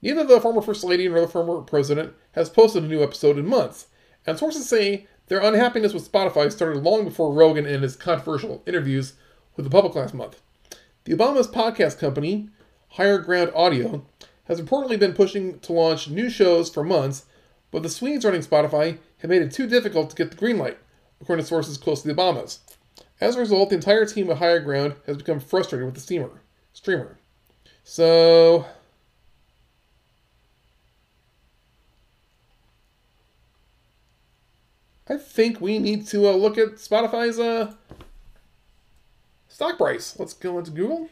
Neither 0.00 0.24
the 0.24 0.40
former 0.40 0.62
First 0.62 0.82
Lady 0.82 1.06
nor 1.06 1.20
the 1.20 1.28
former 1.28 1.60
President 1.60 2.14
has 2.32 2.48
posted 2.48 2.84
a 2.84 2.88
new 2.88 3.02
episode 3.02 3.36
in 3.36 3.46
months, 3.46 3.88
and 4.26 4.38
sources 4.38 4.66
say 4.66 5.08
their 5.26 5.40
unhappiness 5.40 5.92
with 5.92 6.10
Spotify 6.10 6.50
started 6.50 6.82
long 6.82 7.04
before 7.04 7.34
Rogan 7.34 7.66
and 7.66 7.82
his 7.82 7.96
controversial 7.96 8.62
interviews 8.66 9.12
with 9.56 9.64
the 9.64 9.70
public 9.70 9.94
last 9.94 10.14
month. 10.14 10.40
The 11.04 11.14
Obama's 11.14 11.46
podcast 11.46 11.98
company, 11.98 12.48
Higher 12.92 13.18
Ground 13.18 13.52
Audio, 13.54 14.06
has 14.44 14.58
reportedly 14.58 14.98
been 14.98 15.12
pushing 15.12 15.58
to 15.58 15.72
launch 15.74 16.08
new 16.08 16.30
shows 16.30 16.70
for 16.70 16.82
months, 16.82 17.26
but 17.70 17.82
the 17.82 17.90
Swedes 17.90 18.24
running 18.24 18.40
Spotify 18.40 18.96
have 19.18 19.28
made 19.28 19.42
it 19.42 19.52
too 19.52 19.66
difficult 19.66 20.08
to 20.08 20.16
get 20.16 20.30
the 20.30 20.36
green 20.36 20.56
light, 20.56 20.78
according 21.20 21.44
to 21.44 21.48
sources 21.48 21.76
close 21.76 22.00
to 22.00 22.08
the 22.08 22.14
Obamas. 22.14 22.60
As 23.20 23.36
a 23.36 23.40
result, 23.40 23.68
the 23.68 23.74
entire 23.74 24.06
team 24.06 24.30
at 24.30 24.38
Higher 24.38 24.60
Ground 24.60 24.94
has 25.06 25.18
become 25.18 25.40
frustrated 25.40 25.84
with 25.84 25.94
the 25.94 26.00
steamer, 26.00 26.40
streamer. 26.72 27.18
So, 27.82 28.64
I 35.06 35.18
think 35.18 35.60
we 35.60 35.78
need 35.78 36.06
to 36.06 36.28
uh, 36.28 36.32
look 36.32 36.56
at 36.56 36.76
Spotify's 36.76 37.38
uh, 37.38 37.74
stock 39.54 39.78
price. 39.78 40.18
Let's 40.18 40.34
go 40.34 40.58
into 40.58 40.72
Google. 40.72 41.08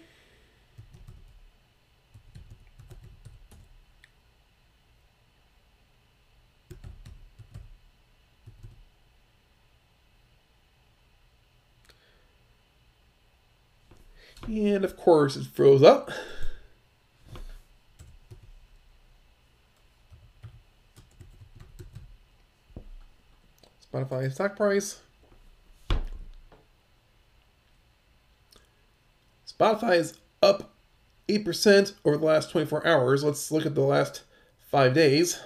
And 14.48 14.84
of 14.84 14.96
course, 14.96 15.36
it 15.36 15.46
froze 15.46 15.84
up. 15.84 16.10
Spotify 23.92 24.32
stock 24.32 24.56
price. 24.56 25.00
Spotify 29.62 29.96
is 29.96 30.18
up 30.42 30.74
8% 31.28 31.92
over 32.04 32.16
the 32.16 32.24
last 32.24 32.50
24 32.50 32.84
hours. 32.84 33.22
Let's 33.22 33.52
look 33.52 33.64
at 33.64 33.76
the 33.76 33.82
last 33.82 34.22
five 34.58 34.92
days. 34.92 35.38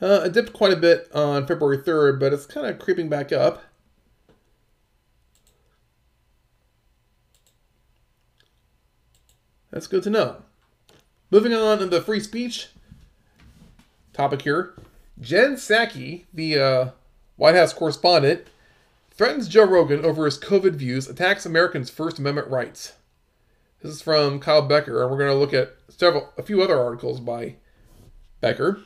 Uh, 0.00 0.22
it 0.24 0.32
dipped 0.32 0.54
quite 0.54 0.72
a 0.72 0.76
bit 0.76 1.10
on 1.12 1.46
February 1.46 1.76
3rd, 1.76 2.18
but 2.18 2.32
it's 2.32 2.46
kind 2.46 2.66
of 2.66 2.78
creeping 2.78 3.10
back 3.10 3.32
up. 3.32 3.64
That's 9.70 9.86
good 9.86 10.04
to 10.04 10.10
know. 10.10 10.36
Moving 11.30 11.52
on 11.52 11.80
to 11.80 11.86
the 11.86 12.00
free 12.00 12.20
speech 12.20 12.68
topic 14.14 14.40
here. 14.42 14.74
Jen 15.20 15.56
Psaki, 15.56 16.24
the 16.32 16.58
uh, 16.58 16.90
White 17.36 17.56
House 17.56 17.74
correspondent, 17.74 18.46
threatens 19.16 19.48
Joe 19.48 19.64
Rogan 19.64 20.04
over 20.04 20.24
his 20.24 20.38
COVID 20.38 20.74
views, 20.74 21.08
attacks 21.08 21.46
Americans' 21.46 21.88
First 21.88 22.18
Amendment 22.18 22.48
rights. 22.48 22.94
This 23.80 23.92
is 23.92 24.02
from 24.02 24.40
Kyle 24.40 24.62
Becker, 24.62 25.02
and 25.02 25.10
we're 25.10 25.18
going 25.18 25.30
to 25.30 25.36
look 25.36 25.54
at 25.54 25.76
several, 25.88 26.32
a 26.36 26.42
few 26.42 26.62
other 26.62 26.78
articles 26.78 27.20
by 27.20 27.56
Becker. 28.40 28.80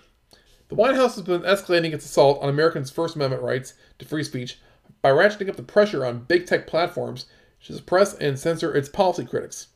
The 0.69 0.75
White 0.75 0.97
House 0.97 1.15
has 1.15 1.25
been 1.25 1.43
escalating 1.43 1.95
its 1.95 2.05
assault 2.05 2.43
on 2.43 2.51
Americans' 2.51 2.91
First 2.91 3.17
Amendment 3.17 3.43
rights 3.43 3.73
to 3.99 4.05
free 4.05 4.23
speech 4.23 4.59
by 5.01 5.11
ratcheting 5.11 5.49
up 5.49 5.57
the 5.57 5.63
pressure 5.63 6.05
on 6.05 6.25
big 6.25 6.47
tech 6.47 6.67
platforms 6.67 7.27
to 7.65 7.73
suppress 7.73 8.15
and 8.15 8.39
censor 8.39 8.75
its 8.75 8.89
policy 8.89 9.25
critics. 9.25 9.69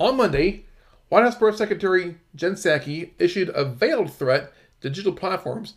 On 0.00 0.16
Monday, 0.16 0.64
White 1.10 1.24
House 1.24 1.36
Press 1.36 1.58
Secretary 1.58 2.16
Jen 2.34 2.54
Psaki 2.54 3.10
issued 3.18 3.50
a 3.50 3.64
veiled 3.64 4.12
threat 4.12 4.52
to 4.80 4.88
digital 4.88 5.12
platforms 5.12 5.74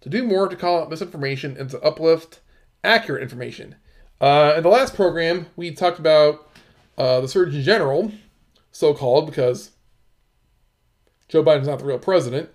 to 0.00 0.08
do 0.08 0.24
more 0.24 0.48
to 0.48 0.56
call 0.56 0.80
out 0.80 0.90
misinformation 0.90 1.56
and 1.58 1.68
to 1.70 1.80
uplift 1.82 2.40
accurate 2.84 3.22
information. 3.22 3.76
Uh, 4.20 4.54
in 4.56 4.62
the 4.62 4.68
last 4.68 4.94
program, 4.94 5.46
we 5.56 5.72
talked 5.72 5.98
about 5.98 6.48
uh, 6.96 7.20
the 7.20 7.28
Surgeon 7.28 7.62
General, 7.62 8.12
so 8.70 8.94
called 8.94 9.26
because 9.26 9.70
Joe 11.28 11.42
Biden's 11.42 11.66
not 11.66 11.78
the 11.78 11.84
real 11.84 11.98
president. 11.98 12.50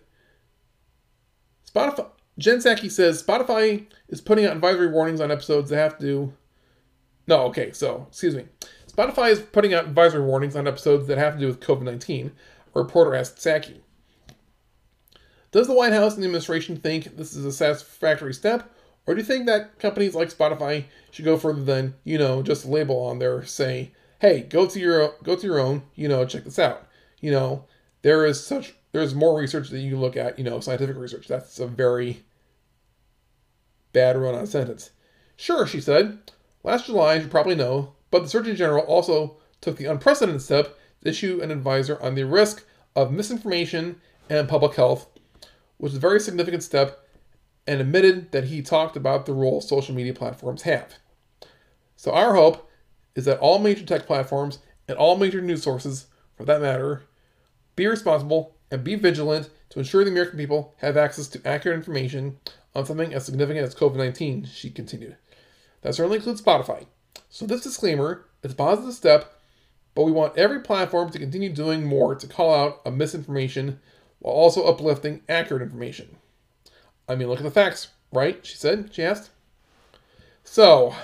Spotify. 1.70 2.08
Jen 2.38 2.60
Psaki 2.60 2.92
says 2.92 3.24
Spotify 3.24 3.86
is 4.08 4.22
putting 4.22 4.46
out 4.46 4.56
advisory 4.56 4.88
warnings 4.88 5.20
on 5.20 5.32
episodes 5.32 5.70
that 5.70 5.78
have 5.78 6.00
to. 6.00 6.34
No, 7.28 7.44
okay, 7.46 7.72
so 7.72 8.06
excuse 8.10 8.36
me. 8.36 8.46
Spotify 8.92 9.32
is 9.32 9.40
putting 9.40 9.74
out 9.74 9.86
advisory 9.86 10.22
warnings 10.22 10.56
on 10.56 10.68
episodes 10.68 11.08
that 11.08 11.18
have 11.18 11.34
to 11.34 11.40
do 11.40 11.48
with 11.48 11.60
COVID 11.60 11.84
19, 11.84 12.32
a 12.76 12.80
reporter 12.80 13.16
asked 13.16 13.38
Psaki. 13.38 13.80
Does 15.52 15.68
the 15.68 15.74
White 15.74 15.94
House 15.94 16.14
and 16.14 16.24
the 16.24 16.28
administration 16.28 16.78
think 16.78 17.18
this 17.18 17.36
is 17.36 17.46
a 17.46 17.52
satisfactory 17.52 18.34
step, 18.34 18.72
or 19.08 19.16
do 19.16 19.22
you 19.22 19.26
think 19.26 19.46
that 19.46 19.80
companies 19.80 20.14
like 20.14 20.30
Spotify 20.30 20.84
should 21.12 21.26
go 21.26 21.38
further 21.38 21.64
than, 21.64 21.96
you 22.04 22.18
know, 22.18 22.44
just 22.44 22.66
a 22.66 22.68
label 22.68 23.02
on 23.06 23.20
there 23.20 23.44
say, 23.46 23.92
hey, 24.20 24.42
go 24.42 24.68
to 24.68 24.80
your 24.80 25.16
go 25.24 25.36
to 25.36 25.48
your 25.48 25.60
own, 25.60 25.84
you 25.96 26.10
know, 26.10 26.26
check 26.26 26.44
this 26.44 26.60
out. 26.60 26.86
You 27.22 27.32
know, 27.32 27.66
there 28.02 28.26
is 28.26 28.46
such 28.46 28.74
there's 28.92 29.16
more 29.16 29.40
research 29.40 29.70
that 29.70 29.80
you 29.80 29.98
look 29.98 30.18
at, 30.18 30.38
you 30.38 30.44
know, 30.44 30.60
scientific 30.60 30.98
research. 30.98 31.28
That's 31.28 31.58
a 31.60 31.68
very 31.68 32.26
bad 33.94 34.18
run 34.18 34.36
on 34.36 34.46
sentence. 34.46 34.92
Sure, 35.38 35.66
she 35.66 35.80
said. 35.80 36.20
Last 36.64 36.88
July, 36.88 37.16
as 37.16 37.24
you 37.24 37.30
probably 37.30 37.56
know, 37.56 37.94
but 38.12 38.24
the 38.24 38.30
Surgeon 38.30 38.56
General 38.56 38.84
also 38.84 39.38
took 39.62 39.78
the 39.78 39.86
unprecedented 39.86 40.42
step 40.42 40.78
to 41.02 41.10
issue 41.10 41.40
an 41.42 41.52
advisor 41.52 42.02
on 42.02 42.16
the 42.16 42.26
risk 42.26 42.66
of 42.96 43.12
misinformation 43.12 44.02
and 44.30 44.50
public 44.50 44.76
health 44.76 45.08
which 45.78 45.92
is 45.92 45.98
a 45.98 46.02
very 46.02 46.20
significant 46.20 46.64
step 46.64 47.07
and 47.68 47.82
admitted 47.82 48.32
that 48.32 48.46
he 48.46 48.62
talked 48.62 48.96
about 48.96 49.26
the 49.26 49.34
role 49.34 49.60
social 49.62 49.94
media 49.94 50.14
platforms 50.14 50.62
have. 50.64 50.96
So, 51.96 52.12
our 52.12 52.34
hope 52.34 52.70
is 53.16 53.26
that 53.26 53.40
all 53.40 53.60
major 53.60 53.86
tech 53.86 54.06
platforms 54.06 54.60
and 54.88 54.98
all 54.98 55.18
major 55.18 55.42
news 55.42 55.64
sources, 55.64 56.08
for 56.36 56.46
that 56.46 56.62
matter, 56.62 57.04
be 57.76 57.88
responsible 57.88 58.56
and 58.72 58.84
be 58.84 58.96
vigilant 58.96 59.50
to 59.70 59.80
ensure 59.80 60.04
the 60.04 60.12
American 60.12 60.38
people 60.38 60.76
have 60.78 60.96
access 60.96 61.28
to 61.28 61.48
accurate 61.48 61.78
information 61.78 62.38
on 62.76 62.86
something 62.86 63.14
as 63.14 63.26
significant 63.26 63.66
as 63.66 63.76
COVID 63.76 63.96
19, 63.96 64.46
she 64.46 64.70
continued. 64.70 65.18
That 65.82 65.96
certainly 65.96 66.18
includes 66.18 66.42
Spotify. 66.42 66.86
So, 67.30 67.46
this 67.46 67.62
disclaimer 67.62 68.26
is 68.44 68.54
a 68.54 68.56
positive 68.56 68.94
step, 68.94 69.34
but 69.96 70.04
we 70.04 70.12
want 70.12 70.38
every 70.38 70.62
platform 70.62 71.10
to 71.10 71.20
continue 71.20 71.52
doing 71.52 71.84
more 71.84 72.16
to 72.16 72.28
call 72.28 72.54
out 72.54 72.82
a 72.86 72.92
misinformation 72.92 73.80
while 74.20 74.36
also 74.36 74.64
uplifting 74.64 75.22
accurate 75.28 75.64
information. 75.64 76.18
I 77.08 77.16
mean, 77.16 77.28
look 77.28 77.40
at 77.40 77.44
the 77.44 77.52
facts, 77.52 77.90
right? 78.12 78.46
She 78.46 78.56
said, 78.58 78.90
she 78.92 79.04
asked. 79.04 79.30
So, 80.44 80.96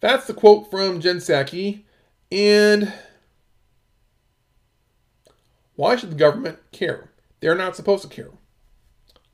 that's 0.00 0.26
the 0.26 0.34
quote 0.34 0.70
from 0.70 1.00
Jen 1.00 1.16
Psaki. 1.18 1.82
And 2.30 2.92
why 5.76 5.96
should 5.96 6.10
the 6.10 6.16
government 6.16 6.58
care? 6.72 7.10
They're 7.40 7.54
not 7.54 7.76
supposed 7.76 8.02
to 8.02 8.08
care. 8.08 8.30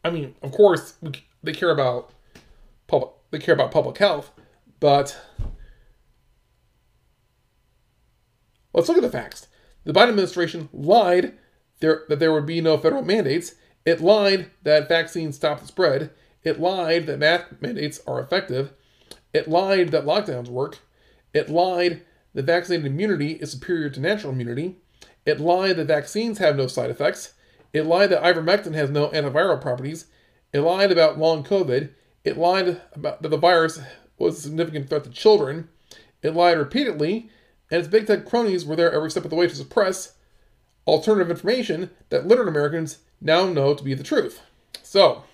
I 0.04 0.10
mean, 0.10 0.34
of 0.42 0.52
course, 0.52 0.94
they 1.42 1.52
care 1.52 1.70
about 1.70 2.10
public. 2.86 3.10
They 3.30 3.38
care 3.38 3.54
about 3.54 3.72
public 3.72 3.98
health, 3.98 4.30
but 4.78 5.18
let's 8.72 8.86
look 8.86 8.96
at 8.96 9.02
the 9.02 9.10
facts. 9.10 9.48
the 9.84 9.92
Biden 9.92 10.10
administration 10.10 10.68
lied 10.72 11.36
there, 11.80 12.04
that 12.08 12.18
there 12.18 12.32
would 12.32 12.46
be 12.46 12.60
no 12.60 12.76
federal 12.76 13.02
mandates. 13.02 13.54
It 13.84 14.00
lied 14.00 14.50
that 14.62 14.88
vaccines 14.88 15.36
stop 15.36 15.60
the 15.60 15.66
spread. 15.66 16.10
It 16.42 16.60
lied 16.60 17.06
that 17.06 17.18
mask 17.18 17.46
mandates 17.60 18.00
are 18.06 18.20
effective. 18.20 18.72
It 19.32 19.48
lied 19.48 19.90
that 19.90 20.04
lockdowns 20.04 20.48
work. 20.48 20.78
It 21.32 21.50
lied 21.50 22.02
that 22.34 22.46
vaccinated 22.46 22.86
immunity 22.86 23.32
is 23.32 23.52
superior 23.52 23.90
to 23.90 24.00
natural 24.00 24.32
immunity. 24.32 24.76
It 25.26 25.40
lied 25.40 25.76
that 25.76 25.86
vaccines 25.86 26.38
have 26.38 26.56
no 26.56 26.66
side 26.66 26.90
effects. 26.90 27.34
It 27.72 27.86
lied 27.86 28.10
that 28.10 28.22
ivermectin 28.22 28.74
has 28.74 28.90
no 28.90 29.08
antiviral 29.08 29.60
properties. 29.60 30.06
It 30.52 30.60
lied 30.60 30.92
about 30.92 31.18
long 31.18 31.42
COVID. 31.42 31.90
It 32.22 32.38
lied 32.38 32.80
about 32.92 33.22
that 33.22 33.28
the 33.28 33.36
virus 33.36 33.80
was 34.18 34.38
a 34.38 34.42
significant 34.42 34.88
threat 34.88 35.04
to 35.04 35.10
children. 35.10 35.68
It 36.22 36.34
lied 36.34 36.56
repeatedly, 36.56 37.28
and 37.70 37.80
its 37.80 37.88
big 37.88 38.06
tech 38.06 38.24
cronies 38.24 38.64
were 38.64 38.76
there 38.76 38.92
every 38.92 39.10
step 39.10 39.24
of 39.24 39.30
the 39.30 39.36
way 39.36 39.48
to 39.48 39.54
suppress 39.54 40.14
alternative 40.86 41.30
information 41.30 41.90
that 42.10 42.26
literate 42.26 42.48
Americans 42.48 42.98
now 43.24 43.46
know 43.46 43.74
to 43.74 43.82
be 43.82 43.94
the 43.94 44.04
truth. 44.04 44.42
So, 44.82 45.24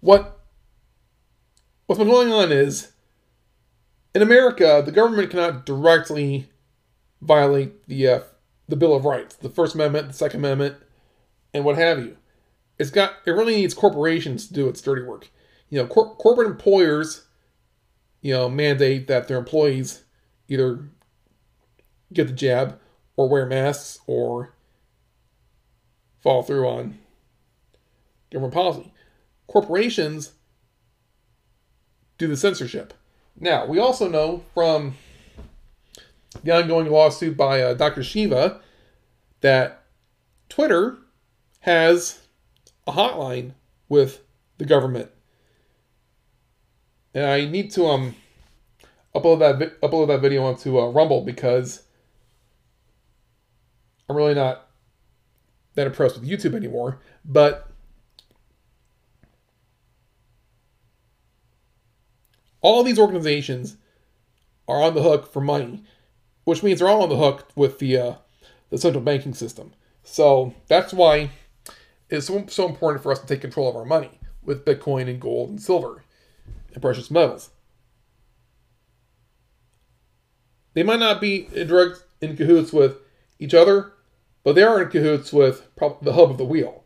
what 0.00 0.40
what's 1.86 1.98
been 1.98 2.08
going 2.08 2.32
on 2.32 2.50
is 2.50 2.92
in 4.14 4.22
America, 4.22 4.82
the 4.84 4.90
government 4.90 5.30
cannot 5.30 5.66
directly 5.66 6.48
violate 7.20 7.86
the 7.86 8.08
uh, 8.08 8.20
the 8.68 8.76
Bill 8.76 8.94
of 8.94 9.04
Rights, 9.04 9.36
the 9.36 9.50
First 9.50 9.74
Amendment, 9.74 10.08
the 10.08 10.14
Second 10.14 10.40
Amendment, 10.40 10.76
and 11.52 11.64
what 11.64 11.76
have 11.76 12.00
you. 12.00 12.16
It's 12.78 12.90
got 12.90 13.14
it 13.26 13.30
really 13.30 13.56
needs 13.56 13.74
corporations 13.74 14.48
to 14.48 14.54
do 14.54 14.68
its 14.68 14.80
dirty 14.80 15.02
work. 15.02 15.30
You 15.68 15.82
know, 15.82 15.86
cor- 15.86 16.16
corporate 16.16 16.48
employers, 16.48 17.26
you 18.22 18.32
know, 18.32 18.48
mandate 18.48 19.06
that 19.08 19.28
their 19.28 19.38
employees 19.38 20.04
either 20.48 20.88
get 22.12 22.26
the 22.26 22.32
jab 22.32 22.78
or 23.16 23.28
wear 23.28 23.46
masks 23.46 23.98
or 24.06 24.54
follow 26.20 26.42
through 26.42 26.66
on 26.66 26.98
government 28.30 28.54
policy. 28.54 28.92
Corporations 29.46 30.32
do 32.18 32.26
the 32.26 32.36
censorship. 32.36 32.94
Now, 33.38 33.66
we 33.66 33.78
also 33.78 34.08
know 34.08 34.44
from 34.54 34.94
the 36.42 36.52
ongoing 36.52 36.88
lawsuit 36.90 37.36
by 37.36 37.60
uh, 37.60 37.74
Dr. 37.74 38.02
Shiva 38.02 38.60
that 39.40 39.82
Twitter 40.48 40.98
has 41.60 42.20
a 42.86 42.92
hotline 42.92 43.52
with 43.88 44.22
the 44.58 44.64
government. 44.64 45.10
And 47.14 47.26
I 47.26 47.44
need 47.44 47.70
to 47.72 47.86
um 47.86 48.14
upload 49.14 49.40
that 49.40 49.80
upload 49.82 50.08
that 50.08 50.20
video 50.20 50.44
onto 50.44 50.78
uh, 50.78 50.88
Rumble 50.88 51.22
because 51.22 51.82
I'm 54.08 54.16
really 54.16 54.34
not 54.34 54.68
that 55.74 55.86
impressed 55.86 56.18
with 56.18 56.28
YouTube 56.28 56.54
anymore. 56.54 57.00
But 57.24 57.68
all 62.60 62.82
these 62.82 62.98
organizations 62.98 63.76
are 64.68 64.82
on 64.82 64.94
the 64.94 65.02
hook 65.02 65.32
for 65.32 65.40
money, 65.40 65.82
which 66.44 66.62
means 66.62 66.78
they're 66.78 66.88
all 66.88 67.02
on 67.02 67.08
the 67.08 67.16
hook 67.16 67.48
with 67.54 67.78
the 67.78 67.96
uh, 67.96 68.14
the 68.70 68.78
central 68.78 69.02
banking 69.02 69.34
system. 69.34 69.72
So 70.04 70.54
that's 70.66 70.92
why 70.92 71.30
it's 72.08 72.26
so, 72.26 72.44
so 72.48 72.68
important 72.68 73.02
for 73.02 73.12
us 73.12 73.20
to 73.20 73.26
take 73.26 73.40
control 73.40 73.68
of 73.68 73.76
our 73.76 73.84
money 73.84 74.18
with 74.42 74.64
Bitcoin 74.64 75.08
and 75.08 75.20
gold 75.20 75.50
and 75.50 75.60
silver 75.60 76.02
and 76.72 76.82
precious 76.82 77.10
metals. 77.10 77.50
They 80.74 80.82
might 80.82 81.00
not 81.00 81.20
be 81.20 81.48
in 81.52 81.68
direct 81.68 82.02
in 82.20 82.36
cahoots 82.36 82.72
with 82.72 82.96
each 83.42 83.54
other, 83.54 83.92
but 84.44 84.54
they 84.54 84.62
are 84.62 84.80
in 84.82 84.88
cahoots 84.88 85.32
with 85.32 85.68
the 85.76 86.12
hub 86.12 86.30
of 86.30 86.38
the 86.38 86.44
wheel, 86.44 86.84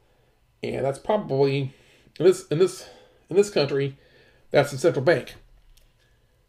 and 0.63 0.85
that's 0.85 0.99
probably 0.99 1.75
in 2.19 2.25
this 2.25 2.47
in 2.49 2.59
this 2.59 2.89
in 3.29 3.37
this 3.37 3.51
country, 3.51 3.97
that's 4.51 4.71
the 4.71 4.79
central 4.79 5.05
bank. 5.05 5.35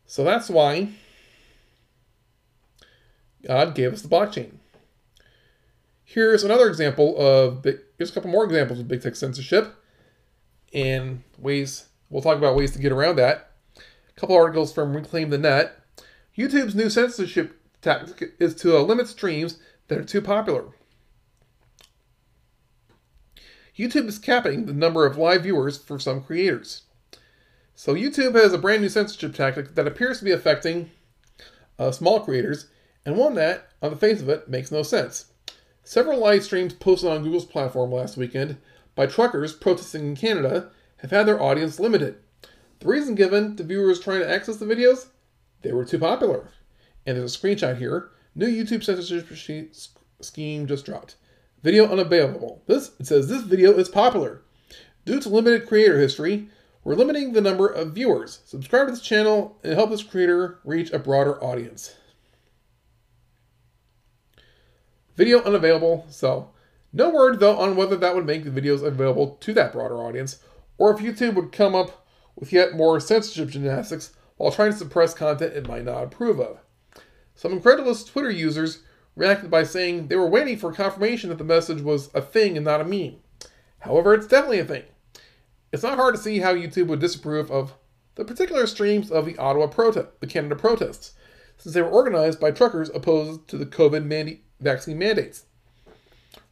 So 0.06 0.24
that's 0.24 0.50
why 0.50 0.90
God 3.46 3.76
gave 3.76 3.94
us 3.94 4.02
the 4.02 4.08
blockchain. 4.08 4.56
Here's 6.04 6.44
another 6.44 6.68
example 6.68 7.18
of 7.18 7.62
big, 7.62 7.80
here's 7.98 8.12
a 8.12 8.14
couple 8.14 8.30
more 8.30 8.46
examples 8.46 8.80
of 8.80 8.88
big 8.88 9.02
tech 9.02 9.16
censorship 9.16 9.76
and 10.74 11.24
ways 11.38 11.88
we'll 12.10 12.22
talk 12.22 12.38
about 12.38 12.56
ways 12.56 12.72
to 12.72 12.80
get 12.80 12.92
around 12.92 13.18
that. 13.18 13.52
A 13.78 14.20
couple 14.20 14.36
articles 14.36 14.74
from 14.74 14.96
Reclaim 14.96 15.30
the 15.30 15.38
Net. 15.38 15.78
YouTube's 16.38 16.76
new 16.76 16.90
censorship 16.90 17.60
tactic 17.82 18.34
is 18.40 18.56
to 18.56 18.78
limit 18.80 19.08
streams 19.08 19.60
that 19.88 19.98
are 19.98 20.04
too 20.04 20.22
popular. 20.22 20.66
YouTube 23.78 24.08
is 24.08 24.18
capping 24.18 24.66
the 24.66 24.74
number 24.74 25.06
of 25.06 25.18
live 25.18 25.44
viewers 25.44 25.78
for 25.78 26.00
some 26.00 26.24
creators. 26.24 26.84
So 27.76 27.94
YouTube 27.94 28.34
has 28.34 28.54
a 28.54 28.58
brand 28.58 28.82
new 28.82 28.90
censorship 28.90 29.36
tactic 29.36 29.76
that 29.76 29.86
appears 29.86 30.20
to 30.20 30.26
be 30.26 30.32
affecting 30.32 30.90
uh, 31.78 31.92
small 31.92 32.22
creators, 32.22 32.68
and 33.06 33.16
one 33.16 33.36
that, 33.36 33.70
on 33.82 33.92
the 33.92 33.98
face 33.98 34.20
of 34.20 34.30
it, 34.30 34.50
makes 34.50 34.72
no 34.72 34.82
sense. 34.82 35.32
Several 35.84 36.20
live 36.20 36.44
streams 36.44 36.74
posted 36.74 37.10
on 37.10 37.24
Google's 37.24 37.46
platform 37.46 37.92
last 37.92 38.18
weekend 38.18 38.58
by 38.96 39.06
truckers 39.06 39.54
protesting 39.54 40.08
in 40.08 40.16
Canada 40.16 40.72
have 40.98 41.12
had 41.12 41.28
their 41.28 41.42
audience 41.42 41.80
limited. 41.80 42.18
The 42.80 42.88
reason 42.88 43.16
given 43.16 43.56
to 43.56 43.64
viewers 43.64 44.00
trying 44.00 44.22
to 44.22 44.30
access 44.30 44.58
the 44.58 44.66
videos? 44.66 45.08
They 45.62 45.72
were 45.72 45.86
too 45.86 46.00
popular. 46.00 46.52
And 47.06 47.16
there's 47.16 47.36
a 47.36 47.40
screenshot 47.40 47.78
here. 47.78 48.10
New 48.38 48.46
YouTube 48.46 48.84
censorship 48.84 49.74
scheme 50.22 50.68
just 50.68 50.86
dropped. 50.86 51.16
Video 51.64 51.88
unavailable. 51.92 52.62
This 52.68 52.92
it 53.00 53.08
says 53.08 53.28
this 53.28 53.42
video 53.42 53.72
is 53.72 53.90
popular. 53.90 54.44
Due 55.06 55.20
to 55.20 55.30
limited 55.30 55.68
creator 55.68 56.00
history, 56.00 56.48
we're 56.84 56.94
limiting 56.94 57.34
the 57.34 57.42
number 57.42 57.68
of 57.68 57.94
viewers. 57.94 58.42
Subscribe 58.46 58.86
to 58.86 58.92
this 58.92 59.02
channel 59.02 59.58
and 59.64 59.74
help 59.74 59.90
this 59.90 60.04
creator 60.04 60.60
reach 60.64 60.92
a 60.92 61.00
broader 61.00 61.44
audience. 61.44 61.96
Video 65.16 65.42
unavailable, 65.42 66.06
so 66.12 66.52
no 66.94 67.10
word 67.10 67.40
though 67.40 67.58
on 67.58 67.76
whether 67.76 67.96
that 67.96 68.14
would 68.14 68.28
make 68.28 68.44
the 68.44 68.52
videos 68.52 68.84
available 68.84 69.38
to 69.40 69.52
that 69.56 69.74
broader 69.74 69.98
audience, 69.98 70.44
or 70.78 70.94
if 70.94 71.00
YouTube 71.00 71.34
would 71.34 71.52
come 71.52 71.74
up 71.74 72.06
with 72.36 72.54
yet 72.54 72.76
more 72.76 73.00
censorship 73.00 73.50
gymnastics 73.50 74.14
while 74.36 74.52
trying 74.52 74.74
to 74.74 74.78
suppress 74.78 75.16
content 75.16 75.56
it 75.56 75.68
might 75.68 75.86
not 75.86 76.04
approve 76.04 76.40
of. 76.40 76.60
Some 77.38 77.54
incredulous 77.54 78.04
Twitter 78.04 78.32
users 78.32 78.82
reacted 79.16 79.52
by 79.52 79.64
saying 79.64 80.08
they 80.08 80.16
were 80.16 80.28
waiting 80.28 80.58
for 80.58 80.74
confirmation 80.74 81.30
that 81.30 81.38
the 81.38 81.44
message 81.44 81.82
was 81.82 82.10
a 82.16 82.22
thing 82.22 82.58
and 82.58 82.66
not 82.66 82.82
a 82.82 82.84
meme. 82.84 83.18
However, 83.80 84.16
it's 84.16 84.26
definitely 84.26 84.60
a 84.60 84.66
thing. 84.66 84.84
It's 85.72 85.84
not 85.84 86.00
hard 86.00 86.16
to 86.16 86.22
see 86.22 86.40
how 86.40 86.56
YouTube 86.56 86.88
would 86.88 87.00
disapprove 87.00 87.52
of 87.52 87.76
the 88.16 88.26
particular 88.26 88.66
streams 88.66 89.12
of 89.12 89.28
the 89.28 89.38
Ottawa 89.38 89.68
protest, 89.68 90.20
the 90.20 90.26
Canada 90.26 90.56
protests, 90.56 91.14
since 91.58 91.76
they 91.76 91.82
were 91.82 91.88
organized 91.88 92.40
by 92.40 92.50
truckers 92.50 92.90
opposed 92.90 93.48
to 93.50 93.58
the 93.58 93.68
COVID 93.68 94.04
mandi- 94.04 94.42
vaccine 94.60 94.98
mandates. 94.98 95.46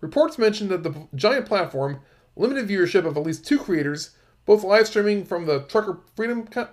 Reports 0.01 0.37
mentioned 0.37 0.69
that 0.69 0.83
the 0.83 1.07
giant 1.15 1.47
platform 1.47 2.01
limited 2.35 2.69
viewership 2.69 3.05
of 3.05 3.17
at 3.17 3.23
least 3.23 3.43
two 3.43 3.57
creators, 3.57 4.11
both 4.45 4.63
live 4.63 4.85
streaming 4.85 5.25
from 5.25 5.47
the 5.47 5.61
Trucker 5.61 6.01
Freedom 6.15 6.45
Con- 6.45 6.69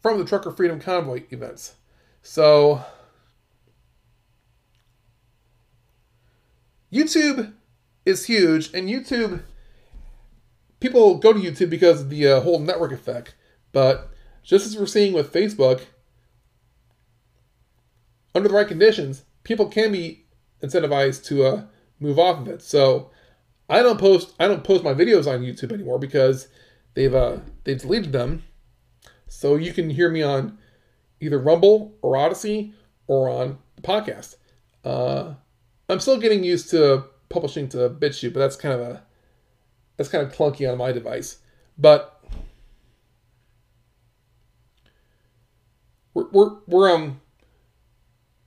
from 0.00 0.18
the 0.20 0.24
Trucker 0.24 0.52
Freedom 0.52 0.78
Convoy 0.78 1.24
events. 1.30 1.74
So 2.22 2.84
YouTube 6.96 7.52
is 8.04 8.26
huge, 8.26 8.72
and 8.72 8.88
YouTube 8.88 9.42
people 10.80 11.18
go 11.18 11.32
to 11.32 11.38
YouTube 11.38 11.70
because 11.70 12.02
of 12.02 12.10
the 12.10 12.26
uh, 12.26 12.40
whole 12.40 12.58
network 12.58 12.92
effect. 12.92 13.34
But 13.72 14.10
just 14.42 14.66
as 14.66 14.76
we're 14.76 14.86
seeing 14.86 15.12
with 15.12 15.32
Facebook, 15.32 15.82
under 18.34 18.48
the 18.48 18.54
right 18.54 18.68
conditions, 18.68 19.24
people 19.44 19.68
can 19.68 19.92
be 19.92 20.26
incentivized 20.62 21.24
to 21.24 21.44
uh, 21.44 21.64
move 22.00 22.18
off 22.18 22.40
of 22.40 22.48
it. 22.48 22.62
So 22.62 23.10
I 23.68 23.82
don't 23.82 23.98
post 23.98 24.34
I 24.38 24.46
don't 24.46 24.64
post 24.64 24.84
my 24.84 24.94
videos 24.94 25.26
on 25.26 25.40
YouTube 25.40 25.72
anymore 25.72 25.98
because 25.98 26.48
they've 26.94 27.14
uh, 27.14 27.38
they've 27.64 27.80
deleted 27.80 28.12
them. 28.12 28.44
So 29.28 29.56
you 29.56 29.72
can 29.72 29.90
hear 29.90 30.10
me 30.10 30.22
on 30.22 30.58
either 31.20 31.38
Rumble 31.38 31.96
or 32.02 32.16
Odysee 32.16 32.72
or 33.06 33.28
on 33.28 33.58
the 33.74 33.82
podcast. 33.82 34.36
Uh, 34.84 35.34
I'm 35.88 36.00
still 36.00 36.18
getting 36.18 36.44
used 36.44 36.70
to 36.70 37.04
publishing 37.28 37.68
to 37.70 37.90
BitChute, 37.90 38.32
but 38.32 38.40
that's 38.40 38.56
kind 38.56 38.74
of 38.74 38.80
a 38.80 39.02
that's 39.96 40.08
kind 40.08 40.26
of 40.26 40.32
clunky 40.32 40.70
on 40.70 40.78
my 40.78 40.92
device. 40.92 41.38
But 41.78 42.22
we're 46.14 46.28
we're, 46.30 46.56
we're 46.66 46.94
um 46.94 47.20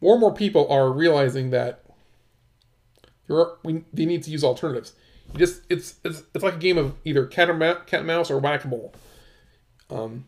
more 0.01 0.13
and 0.13 0.21
more 0.21 0.33
people 0.33 0.67
are 0.69 0.91
realizing 0.91 1.49
that 1.51 1.83
you're, 3.27 3.57
we 3.63 3.83
they 3.93 4.05
need 4.05 4.23
to 4.23 4.31
use 4.31 4.43
alternatives. 4.43 4.93
You 5.33 5.39
just 5.39 5.61
it's 5.69 5.95
it's 6.03 6.23
it's 6.33 6.43
like 6.43 6.55
a 6.55 6.59
game 6.59 6.77
of 6.77 6.95
either 7.05 7.25
cat 7.25 7.47
cat 7.85 7.99
and 7.99 8.07
mouse 8.07 8.31
or 8.31 8.39
whack 8.39 8.63
a 8.63 8.67
mole. 8.67 8.93
Um, 9.89 10.25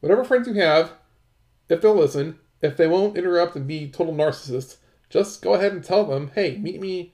whatever 0.00 0.24
friends 0.24 0.46
you 0.46 0.54
have, 0.54 0.92
if 1.68 1.80
they'll 1.80 1.94
listen, 1.94 2.38
if 2.62 2.76
they 2.76 2.86
won't 2.86 3.16
interrupt 3.16 3.56
and 3.56 3.66
be 3.66 3.88
total 3.88 4.14
narcissists, 4.14 4.76
just 5.10 5.42
go 5.42 5.54
ahead 5.54 5.72
and 5.72 5.84
tell 5.84 6.04
them, 6.04 6.30
hey, 6.34 6.56
meet 6.56 6.80
me 6.80 7.12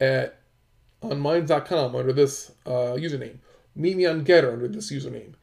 at 0.00 0.38
on 1.02 1.20
minds.com 1.20 1.94
under 1.96 2.12
this 2.12 2.52
uh, 2.66 2.94
username. 2.96 3.38
Meet 3.74 3.96
me 3.96 4.06
on 4.06 4.24
Gettr 4.24 4.52
under 4.52 4.68
this 4.68 4.92
username. 4.92 5.34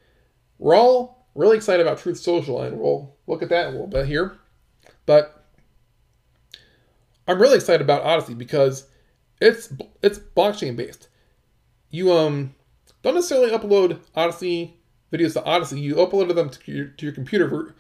We're 0.58 0.76
all 0.76 1.28
really 1.36 1.58
excited 1.58 1.86
about 1.86 1.98
Truth 1.98 2.20
Social, 2.20 2.62
and 2.62 2.80
we'll 2.80 3.16
look 3.28 3.42
at 3.42 3.50
that 3.50 3.68
a 3.68 3.72
little 3.72 3.88
bit 3.88 4.06
here. 4.06 4.38
But 5.06 5.46
I'm 7.28 7.42
really 7.42 7.56
excited 7.56 7.82
about 7.82 8.04
Odysee 8.04 8.38
because 8.38 8.88
it's 9.40 9.74
it's 10.02 10.20
blockchain 10.20 10.76
based. 10.76 11.10
You 11.90 12.12
um 12.12 12.56
don't 13.02 13.16
necessarily 13.16 13.52
upload 13.52 14.00
Odysee 14.16 14.74
videos 15.12 15.34
to 15.34 15.42
Odysee. 15.42 15.82
You 15.82 15.96
upload 15.96 16.34
them 16.34 16.50
to 16.50 16.72
your, 16.72 16.86
to 16.86 17.06
your 17.06 17.14
computer 17.14 17.76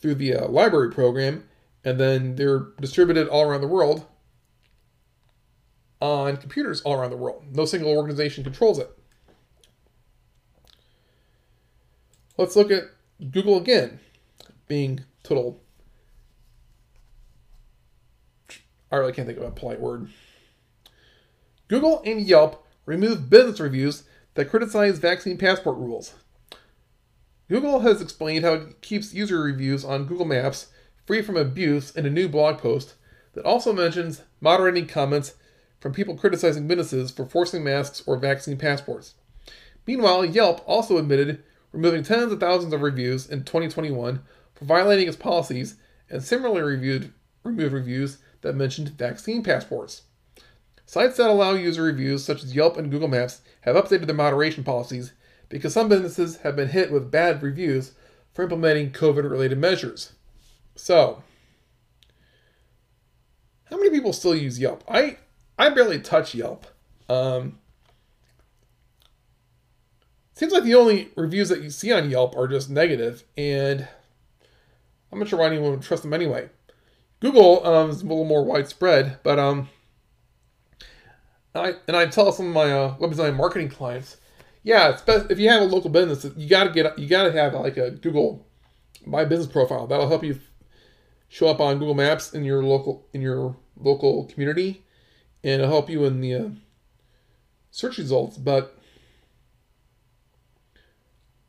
through 0.00 0.16
the 0.16 0.34
uh, 0.34 0.48
LBRY 0.48 0.92
program, 0.92 1.44
and 1.84 2.00
then 2.00 2.36
they're 2.36 2.66
distributed 2.80 3.28
all 3.28 3.42
around 3.42 3.60
the 3.60 3.68
world 3.68 4.06
on 6.00 6.36
computers 6.36 6.80
all 6.82 6.94
around 6.94 7.10
the 7.10 7.16
world. 7.16 7.44
No 7.52 7.64
single 7.64 7.96
organization 7.96 8.44
controls 8.44 8.78
it. 8.78 8.90
Let's 12.36 12.56
look 12.56 12.70
at 12.70 12.84
Google 13.30 13.56
again, 13.56 14.00
being 14.66 15.04
total. 15.22 15.62
I 18.90 18.96
really 18.96 19.12
can't 19.12 19.26
think 19.26 19.38
of 19.38 19.44
a 19.44 19.50
polite 19.50 19.80
word. 19.80 20.08
Google 21.68 22.02
and 22.04 22.20
Yelp 22.20 22.66
remove 22.86 23.30
business 23.30 23.60
reviews 23.60 24.04
that 24.34 24.50
criticize 24.50 24.98
vaccine 24.98 25.38
passport 25.38 25.76
rules. 25.78 26.14
Google 27.48 27.80
has 27.80 28.00
explained 28.00 28.44
how 28.44 28.54
it 28.54 28.80
keeps 28.82 29.14
user 29.14 29.40
reviews 29.40 29.84
on 29.84 30.06
Google 30.06 30.26
Maps 30.26 30.68
free 31.06 31.22
from 31.22 31.36
abuse 31.36 31.90
in 31.94 32.06
a 32.06 32.10
new 32.10 32.28
blog 32.28 32.58
post 32.58 32.94
that 33.34 33.44
also 33.44 33.72
mentions 33.72 34.22
moderating 34.40 34.86
comments 34.86 35.34
from 35.80 35.92
people 35.92 36.16
criticizing 36.16 36.66
businesses 36.66 37.10
for 37.10 37.26
forcing 37.26 37.62
masks 37.62 38.02
or 38.06 38.16
vaccine 38.16 38.56
passports. 38.56 39.14
Meanwhile, 39.86 40.24
Yelp 40.24 40.62
also 40.66 40.96
admitted 40.96 41.42
removing 41.72 42.02
tens 42.02 42.32
of 42.32 42.40
thousands 42.40 42.72
of 42.72 42.80
reviews 42.80 43.28
in 43.28 43.40
2021 43.40 44.22
for 44.54 44.64
violating 44.64 45.08
its 45.08 45.16
policies 45.16 45.76
and 46.08 46.22
similarly 46.22 46.62
reviewed, 46.62 47.12
removed 47.42 47.74
reviews 47.74 48.18
that 48.40 48.54
mentioned 48.54 48.90
vaccine 48.90 49.42
passports. 49.42 50.02
Sites 50.86 51.16
that 51.18 51.28
allow 51.28 51.52
user 51.52 51.82
reviews, 51.82 52.24
such 52.24 52.42
as 52.42 52.54
Yelp 52.54 52.76
and 52.76 52.90
Google 52.90 53.08
Maps, 53.08 53.42
have 53.62 53.76
updated 53.76 54.06
their 54.06 54.14
moderation 54.14 54.64
policies 54.64 55.12
because 55.50 55.74
some 55.74 55.88
businesses 55.88 56.38
have 56.38 56.56
been 56.56 56.68
hit 56.68 56.90
with 56.90 57.10
bad 57.10 57.42
reviews 57.42 57.92
for 58.32 58.42
implementing 58.42 58.90
COVID 58.90 59.28
related 59.30 59.58
measures. 59.58 60.13
So, 60.76 61.22
how 63.66 63.76
many 63.76 63.90
people 63.90 64.12
still 64.12 64.34
use 64.34 64.58
Yelp? 64.58 64.84
I 64.88 65.18
I 65.58 65.70
barely 65.70 66.00
touch 66.00 66.34
Yelp. 66.34 66.66
Um, 67.08 67.58
seems 70.34 70.52
like 70.52 70.64
the 70.64 70.74
only 70.74 71.10
reviews 71.16 71.48
that 71.48 71.62
you 71.62 71.70
see 71.70 71.92
on 71.92 72.10
Yelp 72.10 72.36
are 72.36 72.48
just 72.48 72.70
negative, 72.70 73.24
and 73.36 73.86
I'm 75.12 75.18
not 75.18 75.28
sure 75.28 75.38
why 75.38 75.46
anyone 75.46 75.70
would 75.70 75.82
trust 75.82 76.02
them 76.02 76.12
anyway. 76.12 76.48
Google 77.20 77.64
um, 77.66 77.90
is 77.90 78.02
a 78.02 78.06
little 78.06 78.24
more 78.24 78.44
widespread, 78.44 79.18
but 79.22 79.38
um, 79.38 79.68
I 81.54 81.74
and 81.86 81.96
I 81.96 82.06
tell 82.06 82.32
some 82.32 82.48
of 82.48 82.52
my 82.52 82.72
uh, 82.72 82.96
web 82.98 83.10
design 83.10 83.34
marketing 83.34 83.68
clients, 83.68 84.16
yeah, 84.62 84.90
it's 84.90 85.02
best 85.02 85.30
if 85.30 85.38
you 85.38 85.48
have 85.48 85.62
a 85.62 85.66
local 85.66 85.90
business, 85.90 86.26
you 86.36 86.48
gotta 86.48 86.70
get 86.70 86.98
you 86.98 87.06
gotta 87.08 87.32
have 87.32 87.54
like 87.54 87.76
a 87.76 87.92
Google 87.92 88.46
My 89.06 89.24
Business 89.24 89.50
profile. 89.50 89.86
That'll 89.86 90.08
help 90.08 90.24
you 90.24 90.40
show 91.34 91.48
up 91.48 91.60
on 91.60 91.80
Google 91.80 91.94
Maps 91.96 92.32
in 92.32 92.44
your 92.44 92.62
local 92.62 93.08
in 93.12 93.20
your 93.20 93.56
local 93.76 94.26
community, 94.26 94.84
and 95.42 95.54
it'll 95.54 95.66
help 95.66 95.90
you 95.90 96.04
in 96.04 96.20
the 96.20 96.32
uh, 96.32 96.48
search 97.72 97.98
results. 97.98 98.38
But 98.38 98.78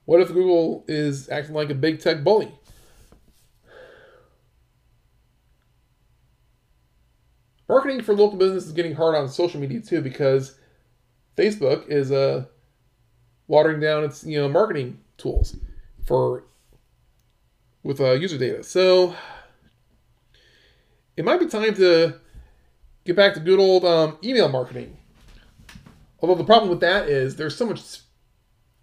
what 0.06 0.22
if 0.22 0.30
Google 0.30 0.86
is 0.88 1.30
acting 1.30 1.54
like 1.54 1.70
a 1.70 1.76
big 1.76 2.00
tech 2.00 2.24
bully? 2.24 2.52
Marketing 7.70 8.02
for 8.02 8.16
local 8.16 8.40
business 8.40 8.66
is 8.66 8.72
getting 8.72 8.96
hard 8.96 9.14
on 9.14 9.30
social 9.30 9.62
media 9.62 9.82
too 9.82 10.02
because 10.02 10.58
Facebook 11.38 11.88
is 11.90 12.12
uh, 12.12 12.46
watering 13.48 13.80
down 13.80 14.04
its 14.04 14.24
you 14.24 14.42
know 14.42 14.50
marketing 14.50 15.00
tools 15.18 15.56
for 16.08 16.44
with 17.84 18.02
uh, 18.02 18.14
user 18.14 18.40
data. 18.40 18.64
So 18.64 19.14
it 21.18 21.26
might 21.26 21.40
be 21.40 21.48
time 21.48 21.74
to 21.76 22.20
get 23.06 23.16
back 23.16 23.34
to 23.36 23.40
good 23.40 23.60
old 23.60 23.86
um, 23.86 24.18
email 24.24 24.50
marketing. 24.50 24.98
Although 26.20 26.36
the 26.36 26.44
problem 26.44 26.70
with 26.70 26.80
that 26.82 27.08
is 27.08 27.36
there's 27.36 27.56
so 27.56 27.66
much. 27.66 28.00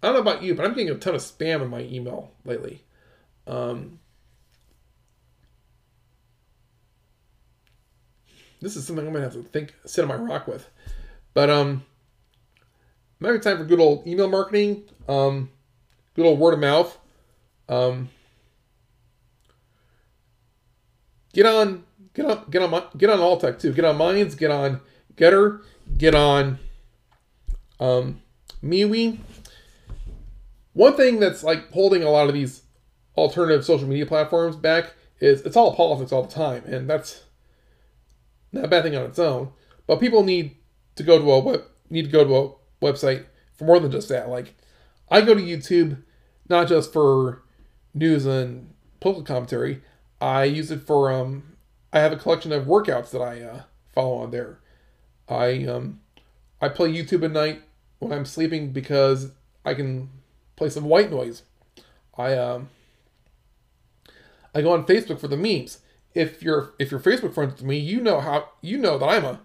I 0.01 0.07
don't 0.07 0.15
know 0.15 0.31
about 0.31 0.43
you, 0.43 0.55
but 0.55 0.65
I'm 0.65 0.73
getting 0.73 0.89
a 0.89 0.95
ton 0.95 1.15
of 1.15 1.21
spam 1.21 1.61
in 1.61 1.69
my 1.69 1.81
email 1.81 2.31
lately. 2.45 2.83
Um, 3.47 3.99
this 8.61 8.75
is 8.75 8.85
something 8.85 9.05
I'm 9.05 9.13
gonna 9.13 9.25
have 9.25 9.33
to 9.33 9.43
think, 9.43 9.73
sit 9.85 10.03
on 10.03 10.07
my 10.07 10.15
rock 10.15 10.47
with. 10.47 10.69
But 11.33 11.49
um, 11.49 11.85
might 13.19 13.33
be 13.33 13.39
time 13.39 13.57
for 13.57 13.65
good 13.65 13.79
old 13.79 14.05
email 14.07 14.29
marketing, 14.29 14.83
um, 15.07 15.49
good 16.15 16.25
old 16.25 16.39
word 16.39 16.53
of 16.53 16.59
mouth. 16.59 16.97
Um, 17.69 18.09
get 21.33 21.45
on, 21.45 21.83
get 22.13 22.25
on, 22.25 22.45
get 22.49 22.61
on, 22.61 22.83
get 22.97 23.09
on 23.09 23.19
Alltech 23.19 23.59
too. 23.59 23.73
Get 23.73 23.85
on 23.85 23.97
Minds, 23.97 24.35
get 24.35 24.51
on 24.51 24.81
Gettr, 25.15 25.61
get 25.97 26.15
on 26.15 26.59
um, 27.79 28.21
MeWe. 28.63 29.17
One 30.73 30.95
thing 30.95 31.19
that's 31.19 31.43
like 31.43 31.71
holding 31.71 32.03
a 32.03 32.09
lot 32.09 32.27
of 32.27 32.33
these 32.33 32.63
alternative 33.15 33.63
social 33.63 33.87
media 33.87 34.05
platforms 34.05 34.55
back 34.55 34.93
is 35.19 35.41
it's 35.41 35.55
all 35.55 35.75
politics 35.75 36.11
all 36.11 36.23
the 36.23 36.33
time, 36.33 36.63
and 36.65 36.89
that's 36.89 37.23
not 38.51 38.65
a 38.65 38.67
bad 38.67 38.83
thing 38.83 38.95
on 38.95 39.05
its 39.05 39.19
own, 39.19 39.51
but 39.87 39.99
people 39.99 40.23
need 40.23 40.55
to 40.95 41.03
go 41.03 41.19
to 41.19 41.31
a 41.31 41.39
web 41.39 41.63
need 41.89 42.05
to 42.05 42.11
go 42.11 42.23
to 42.23 42.35
a 42.35 42.91
website 42.91 43.25
for 43.55 43.65
more 43.65 43.79
than 43.79 43.91
just 43.91 44.09
that. 44.09 44.29
Like 44.29 44.55
I 45.09 45.21
go 45.21 45.35
to 45.35 45.41
YouTube 45.41 46.03
not 46.49 46.67
just 46.67 46.91
for 46.91 47.43
news 47.93 48.25
and 48.25 48.73
political 48.99 49.23
commentary. 49.23 49.81
I 50.19 50.45
use 50.45 50.71
it 50.71 50.81
for 50.81 51.11
um 51.11 51.52
I 51.93 51.99
have 51.99 52.11
a 52.11 52.17
collection 52.17 52.51
of 52.51 52.65
workouts 52.65 53.11
that 53.11 53.21
I 53.21 53.41
uh, 53.41 53.61
follow 53.93 54.15
on 54.17 54.31
there. 54.31 54.59
I 55.29 55.65
um 55.65 56.01
I 56.59 56.67
play 56.67 56.91
YouTube 56.91 57.23
at 57.23 57.31
night 57.31 57.61
when 57.99 58.11
I'm 58.11 58.25
sleeping 58.25 58.71
because 58.71 59.31
I 59.63 59.73
can 59.73 60.09
play 60.55 60.69
some 60.69 60.85
white 60.85 61.11
noise. 61.11 61.43
I 62.17 62.35
um 62.35 62.69
I 64.53 64.61
go 64.61 64.73
on 64.73 64.85
Facebook 64.85 65.19
for 65.19 65.27
the 65.29 65.37
memes 65.37 65.79
if 66.13 66.43
you're 66.43 66.73
if 66.79 66.91
you're 66.91 66.99
Facebook 66.99 67.33
friends 67.33 67.53
with 67.53 67.63
me, 67.63 67.77
you 67.77 68.01
know 68.01 68.19
how 68.19 68.49
you 68.61 68.77
know 68.77 68.97
that 68.97 69.07
I'm 69.07 69.25
a 69.25 69.39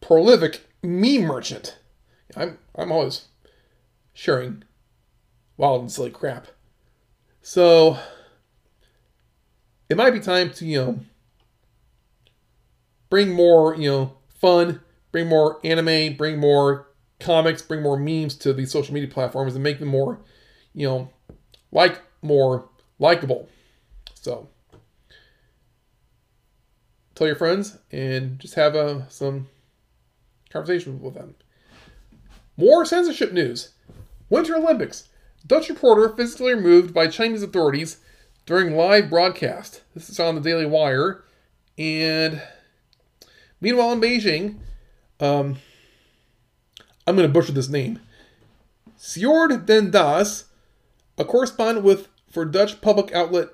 prolific 0.00 0.66
meme 0.82 1.22
merchant. 1.22 1.78
I'm 2.36 2.58
I'm 2.74 2.92
always 2.92 3.26
sharing 4.12 4.64
wild 5.56 5.82
and 5.82 5.92
silly 5.92 6.10
crap. 6.10 6.48
So 7.42 7.98
it 9.88 9.96
might 9.96 10.12
be 10.12 10.20
time 10.20 10.50
to, 10.54 10.64
you 10.64 10.78
know, 10.78 11.00
bring 13.14 13.30
more, 13.30 13.76
you 13.76 13.88
know, 13.88 14.12
fun, 14.40 14.80
bring 15.12 15.28
more 15.28 15.60
anime, 15.62 16.16
bring 16.16 16.36
more 16.36 16.88
comics, 17.20 17.62
bring 17.62 17.80
more 17.80 17.96
memes 17.96 18.34
to 18.34 18.52
these 18.52 18.72
social 18.72 18.92
media 18.92 19.08
platforms 19.08 19.54
and 19.54 19.62
make 19.62 19.78
them 19.78 19.86
more, 19.86 20.18
you 20.72 20.84
know, 20.84 21.08
like 21.70 22.00
more 22.22 22.68
likable. 22.98 23.48
So 24.14 24.48
tell 27.14 27.28
your 27.28 27.36
friends 27.36 27.78
and 27.92 28.40
just 28.40 28.54
have 28.54 28.74
uh, 28.74 29.06
some 29.06 29.46
conversation 30.50 31.00
with 31.00 31.14
them. 31.14 31.36
More 32.56 32.84
censorship 32.84 33.32
news. 33.32 33.74
Winter 34.28 34.56
Olympics. 34.56 35.08
Dutch 35.46 35.68
reporter 35.68 36.08
physically 36.16 36.52
removed 36.52 36.92
by 36.92 37.06
Chinese 37.06 37.44
authorities 37.44 37.98
during 38.44 38.74
live 38.74 39.08
broadcast. 39.08 39.82
This 39.94 40.10
is 40.10 40.18
on 40.18 40.34
the 40.34 40.40
Daily 40.40 40.66
Wire. 40.66 41.22
And 41.78 42.42
meanwhile 43.60 43.92
in 43.92 44.00
Beijing, 44.00 44.56
um, 45.20 45.56
I'm 47.06 47.16
going 47.16 47.28
to 47.28 47.32
butcher 47.32 47.52
this 47.52 47.68
name. 47.68 48.00
Sjoerd 48.98 49.66
den 49.66 49.90
Daas, 49.90 50.44
a 51.18 51.24
correspondent 51.24 51.84
with 51.84 52.08
for 52.30 52.44
Dutch 52.44 52.80
public 52.80 53.14
outlet 53.14 53.48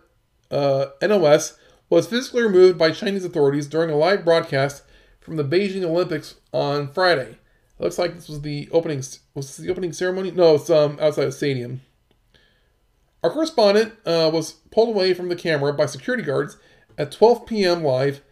uh, 0.51 0.87
NOS, 1.03 1.59
was 1.89 2.07
physically 2.07 2.43
removed 2.43 2.79
by 2.79 2.93
Chinese 2.93 3.25
authorities 3.25 3.67
during 3.67 3.91
a 3.91 3.97
live 3.97 4.25
broadcast 4.25 4.85
from 5.21 5.37
the 5.37 5.45
Beijing 5.45 5.83
Olympics 5.83 6.37
on 6.53 6.89
Friday. 6.89 7.37
It 7.79 7.83
looks 7.83 7.99
like 7.99 8.15
this 8.15 8.29
was 8.29 8.43
the 8.43 8.69
opening. 8.73 8.99
Was 9.35 9.47
this 9.47 9.57
the 9.57 9.71
opening 9.71 9.93
ceremony? 9.93 10.31
No, 10.31 10.55
it's 10.55 10.71
um 10.71 10.99
outside 11.01 11.27
the 11.27 11.33
stadium. 11.33 11.81
Our 13.23 13.31
correspondent 13.31 13.95
uh, 14.07 14.31
was 14.33 14.53
pulled 14.71 14.89
away 14.89 15.13
from 15.13 15.29
the 15.29 15.37
camera 15.37 15.73
by 15.73 15.87
security 15.87 16.23
guards 16.23 16.57
at 16.97 17.13
12 17.13 17.45
p.m. 17.47 17.83
live 17.85 18.23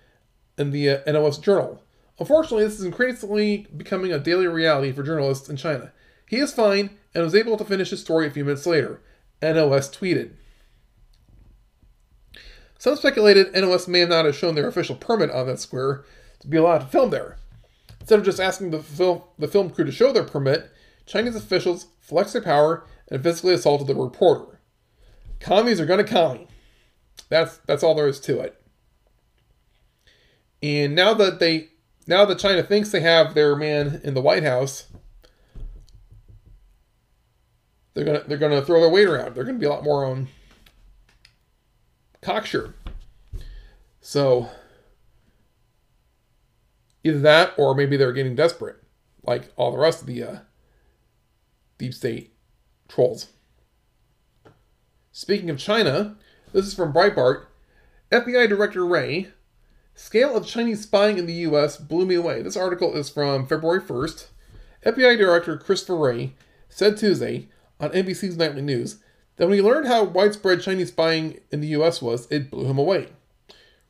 in 0.58 0.70
the 0.70 0.90
uh, 0.90 1.12
NOS 1.12 1.38
Journal. 1.38 1.82
Unfortunately, 2.18 2.64
this 2.64 2.78
is 2.78 2.84
increasingly 2.84 3.66
becoming 3.76 4.12
a 4.12 4.18
daily 4.18 4.46
reality 4.46 4.92
for 4.92 5.02
journalists 5.02 5.48
in 5.48 5.56
China. 5.56 5.92
He 6.26 6.38
is 6.38 6.52
fine 6.52 6.90
and 7.14 7.24
was 7.24 7.34
able 7.34 7.56
to 7.56 7.64
finish 7.64 7.90
his 7.90 8.00
story 8.00 8.26
a 8.26 8.30
few 8.30 8.44
minutes 8.44 8.66
later, 8.66 9.00
NOS 9.40 9.88
tweeted. 9.88 10.32
Some 12.78 12.96
speculated 12.96 13.52
NOS 13.54 13.88
may 13.88 14.04
not 14.04 14.24
have 14.24 14.36
shown 14.36 14.54
their 14.54 14.68
official 14.68 14.94
permit 14.96 15.30
on 15.30 15.46
that 15.46 15.58
square 15.58 16.04
to 16.40 16.48
be 16.48 16.56
allowed 16.56 16.78
to 16.78 16.86
film 16.86 17.10
there. 17.10 17.38
Instead 18.00 18.20
of 18.20 18.24
just 18.24 18.40
asking 18.40 18.70
the 18.70 18.82
film, 18.82 19.22
the 19.38 19.48
film 19.48 19.70
crew 19.70 19.84
to 19.84 19.92
show 19.92 20.12
their 20.12 20.24
permit, 20.24 20.70
Chinese 21.06 21.36
officials 21.36 21.86
flexed 22.00 22.34
their 22.34 22.42
power 22.42 22.86
and 23.10 23.22
physically 23.22 23.54
assaulted 23.54 23.86
the 23.86 23.94
reporter. 23.94 24.60
Commies 25.40 25.80
are 25.80 25.86
to 25.86 26.04
commie. 26.04 26.48
That's 27.28 27.58
that's 27.58 27.82
all 27.82 27.94
there 27.94 28.08
is 28.08 28.20
to 28.20 28.40
it. 28.40 28.57
And 30.62 30.94
now 30.94 31.14
that 31.14 31.38
they 31.38 31.68
now 32.06 32.24
that 32.24 32.38
China 32.38 32.62
thinks 32.62 32.90
they 32.90 33.00
have 33.00 33.34
their 33.34 33.54
man 33.54 34.00
in 34.02 34.14
the 34.14 34.20
White 34.20 34.42
House, 34.42 34.86
they're 37.94 38.04
gonna 38.04 38.24
they're 38.26 38.38
gonna 38.38 38.62
throw 38.62 38.80
their 38.80 38.90
weight 38.90 39.06
around. 39.06 39.34
They're 39.34 39.44
gonna 39.44 39.58
be 39.58 39.66
a 39.66 39.70
lot 39.70 39.84
more 39.84 40.04
on 40.04 40.28
cocksure. 42.22 42.74
So 44.00 44.48
either 47.04 47.20
that 47.20 47.54
or 47.56 47.74
maybe 47.74 47.96
they're 47.96 48.12
getting 48.12 48.34
desperate, 48.34 48.76
like 49.22 49.52
all 49.56 49.70
the 49.70 49.78
rest 49.78 50.00
of 50.00 50.06
the 50.06 50.22
uh, 50.22 50.36
deep 51.76 51.94
state 51.94 52.34
trolls. 52.88 53.28
Speaking 55.12 55.50
of 55.50 55.58
China, 55.58 56.16
this 56.52 56.66
is 56.66 56.74
from 56.74 56.92
Breitbart. 56.92 57.46
FBI 58.10 58.48
Director 58.48 58.86
Wray, 58.86 59.28
scale 59.98 60.36
of 60.36 60.46
Chinese 60.46 60.82
spying 60.82 61.18
in 61.18 61.26
the 61.26 61.32
U.S. 61.34 61.76
blew 61.76 62.06
me 62.06 62.14
away. 62.14 62.40
This 62.40 62.56
article 62.56 62.94
is 62.94 63.10
from 63.10 63.46
February 63.46 63.80
1st. 63.80 64.28
FBI 64.86 65.18
Director 65.18 65.56
Christopher 65.56 65.96
Wray 65.96 66.34
said 66.68 66.96
Tuesday 66.96 67.48
on 67.80 67.90
NBC's 67.90 68.36
Nightly 68.36 68.62
News 68.62 69.00
that 69.36 69.48
when 69.48 69.56
he 69.56 69.62
learned 69.62 69.88
how 69.88 70.04
widespread 70.04 70.62
Chinese 70.62 70.88
spying 70.88 71.40
in 71.50 71.60
the 71.60 71.66
U.S. 71.68 72.00
was, 72.00 72.30
it 72.30 72.48
blew 72.48 72.66
him 72.66 72.78
away. 72.78 73.08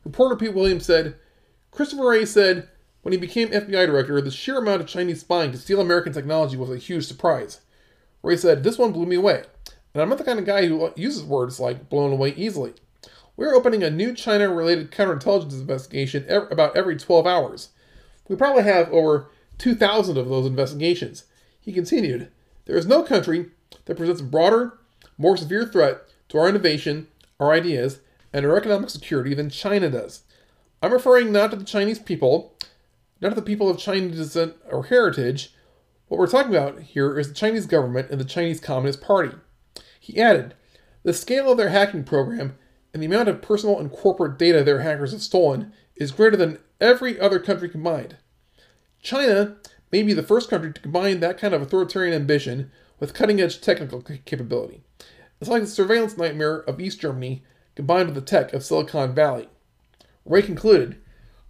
Reporter 0.02 0.36
Pete 0.36 0.54
Williams 0.54 0.86
said, 0.86 1.16
Christopher 1.70 2.09
Wray 2.09 2.24
said 2.24 2.68
when 3.02 3.12
he 3.12 3.18
became 3.18 3.50
FBI 3.50 3.86
director, 3.86 4.18
the 4.22 4.30
sheer 4.30 4.59
amount 4.59 4.80
of 4.80 4.86
Chinese 4.86 5.20
spying 5.20 5.52
to 5.52 5.59
steal 5.59 5.80
American 5.80 6.14
technology 6.14 6.56
was 6.56 6.70
a 6.70 6.78
huge 6.78 7.06
surprise. 7.06 7.61
Wray 8.22 8.36
said, 8.36 8.64
This 8.64 8.78
one 8.78 8.92
blew 8.92 9.04
me 9.04 9.16
away. 9.16 9.44
And 9.92 10.02
I'm 10.02 10.09
not 10.09 10.18
the 10.18 10.24
kind 10.24 10.38
of 10.38 10.46
guy 10.46 10.66
who 10.66 10.90
uses 10.96 11.22
words 11.22 11.61
like 11.61 11.90
blown 11.90 12.12
away 12.12 12.30
easily. 12.30 12.72
We're 13.39 13.55
opening 13.55 13.84
a 13.84 13.91
new 13.91 14.14
China 14.14 14.53
related 14.53 14.91
counterintelligence 14.91 15.53
investigation 15.53 16.28
about 16.28 16.76
every 16.76 16.97
12 16.97 17.24
hours. 17.24 17.68
We 18.28 18.34
probably 18.34 18.64
have 18.64 18.91
over 18.91 19.30
2,000 19.59 20.16
of 20.18 20.28
those 20.28 20.45
investigations. 20.45 21.22
He 21.61 21.72
continued, 21.72 22.32
There 22.64 22.76
is 22.76 22.84
no 22.84 23.05
country 23.05 23.51
that 23.84 23.97
presents 23.97 24.20
a 24.20 24.24
broader, 24.24 24.80
more 25.16 25.36
severe 25.36 25.64
threat 25.64 26.01
to 26.30 26.39
our 26.39 26.49
innovation, 26.49 27.07
our 27.39 27.53
ideas, 27.53 28.01
and 28.32 28.45
our 28.45 28.57
economic 28.57 28.91
security 28.91 29.34
than 29.34 29.51
China 29.51 29.89
does. 29.89 30.24
I'm 30.82 30.93
referring 30.93 31.30
not 31.30 31.53
to 31.53 31.57
the 31.57 31.64
Chinese 31.64 32.01
people, 32.01 32.59
not 33.20 33.28
to 33.28 33.36
the 33.36 33.43
people 33.43 33.70
of 33.70 33.78
Chinese 33.78 34.16
descent 34.16 34.57
or 34.68 34.86
heritage. 34.86 35.55
What 36.09 36.18
we're 36.18 36.26
talking 36.26 36.57
about 36.57 36.80
here 36.80 37.16
is 37.16 37.28
the 37.28 37.34
Chinese 37.34 37.66
government 37.66 38.11
and 38.11 38.20
the 38.20 38.24
Chinese 38.24 38.59
Communist 38.59 39.01
Party. 39.01 39.36
He 40.01 40.20
added, 40.20 40.55
The 41.05 41.14
scale 41.14 41.53
of 41.53 41.57
their 41.57 41.68
hacking 41.68 42.03
program 42.03 42.59
and 42.93 43.03
the 43.03 43.07
amount 43.07 43.28
of 43.28 43.43
personal 43.43 43.78
and 43.78 43.91
corporate 43.93 44.39
data 44.39 44.62
their 44.64 44.80
hackers 44.80 45.12
have 45.12 45.22
stolen 45.22 45.72
is 45.97 46.12
greater 46.12 46.36
than 46.36 46.59
every 46.80 47.18
other 47.20 47.39
country 47.39 47.68
combined. 47.68 48.16
China 49.01 49.57
may 49.93 50.03
be 50.03 50.12
the 50.12 50.22
first 50.22 50.51
country 50.51 50.72
to 50.72 50.80
combine 50.80 51.20
that 51.20 51.39
kind 51.39 51.55
of 51.55 51.62
authoritarian 51.62 52.14
ambition 52.14 52.70
with 53.01 53.14
cutting 53.14 53.41
edge 53.41 53.61
technical 53.61 54.03
capability. 54.03 54.82
It's 55.41 55.51
like 55.51 55.62
the 55.62 55.68
surveillance 55.68 56.16
nightmare 56.16 56.59
of 56.61 56.80
East 56.80 57.01
Germany 57.01 57.45
combined 57.76 58.07
with 58.07 58.14
the 58.16 58.20
tech 58.20 58.53
of 58.53 58.64
Silicon 58.64 59.14
Valley. 59.14 59.49
Wray 60.24 60.43
concluded 60.43 61.01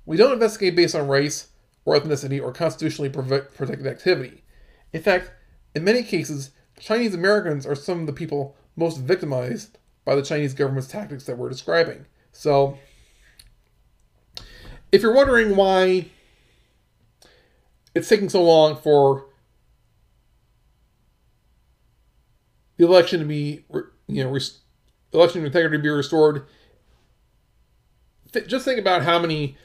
We 0.04 0.16
don't 0.16 0.32
investigate 0.32 0.76
based 0.76 0.94
on 0.94 1.08
race 1.08 1.48
or 1.84 1.98
ethnicity 1.98 2.40
or 2.40 2.52
constitutionally 2.52 3.08
protected 3.08 3.86
activity. 3.86 4.44
In 4.92 5.02
fact, 5.02 5.32
in 5.74 5.84
many 5.84 6.02
cases, 6.02 6.50
Chinese 6.78 7.14
Americans 7.14 7.66
are 7.66 7.74
some 7.74 8.00
of 8.00 8.06
the 8.06 8.12
people 8.12 8.56
most 8.76 8.98
victimized 8.98 9.77
by 10.08 10.14
the 10.14 10.22
Chinese 10.22 10.54
government's 10.54 10.88
tactics 10.88 11.24
that 11.24 11.36
we're 11.36 11.50
describing. 11.50 12.06
So, 12.32 12.78
if 14.90 15.02
you're 15.02 15.12
wondering 15.12 15.54
why 15.54 16.06
it's 17.94 18.08
taking 18.08 18.30
so 18.30 18.42
long 18.42 18.74
for 18.74 19.26
the 22.78 22.86
election 22.86 23.20
to 23.20 23.26
be, 23.26 23.66
you 24.06 24.24
know, 24.24 24.38
election 25.12 25.44
integrity 25.44 25.76
to 25.76 25.82
be 25.82 25.90
restored, 25.90 26.46
just 28.46 28.64
think 28.64 28.80
about 28.80 29.02
how 29.02 29.18
many 29.18 29.58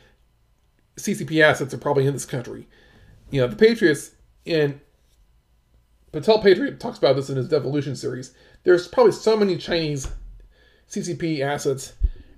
CCP 0.97 1.41
assets 1.41 1.73
are 1.73 1.77
probably 1.77 2.05
in 2.05 2.11
this 2.11 2.25
country. 2.25 2.67
You 3.31 3.39
know, 3.39 3.47
the 3.47 3.55
Patriots 3.55 4.11
in 4.43 4.81
Patel 6.11 6.41
Patriot 6.41 6.81
talks 6.81 6.97
about 6.97 7.15
this 7.15 7.29
in 7.29 7.37
his 7.37 7.47
Devolution 7.47 7.95
series. 7.95 8.33
There's 8.65 8.89
probably 8.89 9.13
so 9.13 9.37
many 9.37 9.55
Chinese 9.55 10.09
CCP 10.89 11.41
assets 11.41 11.93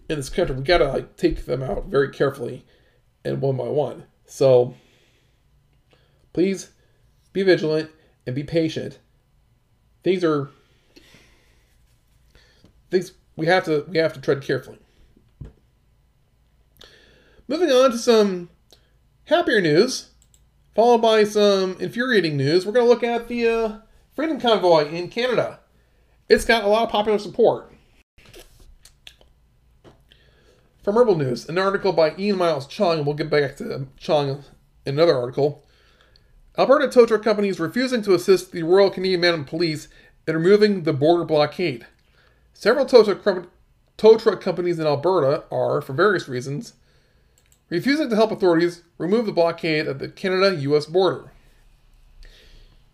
in 0.10 0.18
this 0.18 0.30
country. 0.30 0.56
We 0.56 0.64
gotta 0.64 0.88
like 0.88 1.18
take 1.18 1.46
them 1.46 1.64
out 1.64 1.86
very 1.86 2.10
carefully 2.10 2.66
and 3.24 3.42
one 3.42 3.58
by 3.58 3.68
one. 3.68 4.06
So 4.26 4.76
please 6.34 6.72
be 7.34 7.44
vigilant 7.44 7.90
and 8.26 8.36
be 8.36 8.44
patient. 8.44 9.00
These 10.04 10.24
are 10.24 10.50
things 12.92 13.14
we 13.36 13.48
have 13.48 13.66
to 13.66 13.86
we 13.88 13.98
have 13.98 14.14
to 14.14 14.22
tread 14.22 14.42
carefully. 14.42 14.80
Moving 17.48 17.70
on 17.70 17.92
to 17.92 17.98
some 17.98 18.50
happier 19.26 19.62
news, 19.62 20.10
followed 20.74 21.02
by 21.02 21.24
some 21.24 21.78
infuriating 21.80 22.38
news. 22.38 22.66
We're 22.66 22.72
going 22.72 22.86
to 22.86 22.90
look 22.90 23.04
at 23.04 23.28
the 23.28 23.48
uh, 23.48 23.78
Freedom 24.16 24.40
Convoy 24.40 24.90
in 24.90 25.10
Canada. 25.10 25.60
It's 26.28 26.46
got 26.46 26.64
a 26.64 26.68
lot 26.68 26.84
of 26.84 26.90
popular 26.90 27.20
support. 27.20 27.72
From 30.86 31.00
Rebel 31.00 31.16
News, 31.16 31.50
an 31.50 31.58
article 31.58 31.94
by 31.94 32.14
Ian 32.16 32.38
Miles 32.38 32.80
and 32.80 33.08
we'll 33.08 33.16
get 33.16 33.28
back 33.28 33.58
to 33.58 33.88
Cheong 34.00 34.44
in 34.86 34.94
another 34.94 35.18
article. 35.18 35.66
Alberta 36.60 36.88
tow 36.88 37.08
truck 37.08 37.24
companies 37.24 37.60
refusing 37.60 38.04
to 38.04 38.14
assist 38.14 38.52
the 38.52 38.62
Royal 38.62 38.92
Canadian 38.92 39.22
Mounted 39.22 39.48
Police 39.48 39.88
in 40.28 40.36
removing 40.36 40.84
the 40.84 40.94
border 40.94 41.26
blockade. 41.26 41.88
Several 42.54 42.86
tow 42.86 43.04
truck, 43.04 43.48
tow 43.98 44.18
truck 44.20 44.42
companies 44.42 44.78
in 44.78 44.86
Alberta 44.86 45.46
are, 45.50 45.82
for 45.82 45.94
various 45.94 46.28
reasons, 46.28 46.74
refusing 47.70 48.12
to 48.12 48.16
help 48.16 48.32
authorities 48.32 48.84
remove 49.00 49.26
the 49.26 49.32
blockade 49.32 49.88
at 49.88 49.98
the 49.98 50.08
Canada 50.08 50.56
US 50.56 50.86
border. 50.86 51.32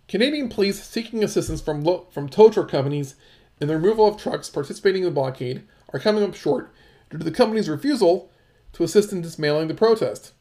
Canadian 0.08 0.48
police 0.48 0.82
seeking 0.82 1.26
assistance 1.26 1.60
from, 1.60 1.84
from 2.10 2.30
tow 2.30 2.50
truck 2.50 2.70
companies 2.70 3.16
in 3.60 3.68
the 3.68 3.76
removal 3.76 4.08
of 4.08 4.16
trucks 4.16 4.50
participating 4.50 5.04
in 5.04 5.10
the 5.10 5.14
blockade 5.14 5.64
are 5.92 6.00
coming 6.00 6.24
up 6.24 6.34
short 6.36 6.72
due 7.12 7.18
to 7.18 7.24
the 7.24 7.32
company's 7.32 7.70
refusal 7.70 8.32
to 8.74 8.84
assist 8.84 9.12
in 9.12 9.22
dismantling 9.22 9.68
the 9.68 9.74
protest. 9.74 10.32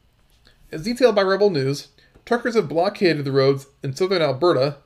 As 0.73 0.85
detailed 0.85 1.17
by 1.17 1.23
Rebel 1.23 1.51
News, 1.51 1.89
truckers 2.25 2.55
have 2.55 2.69
blockaded 2.69 3.25
the 3.25 3.33
roads 3.33 3.67
in 3.83 3.95
southern 3.95 4.23
Alberta 4.23 4.79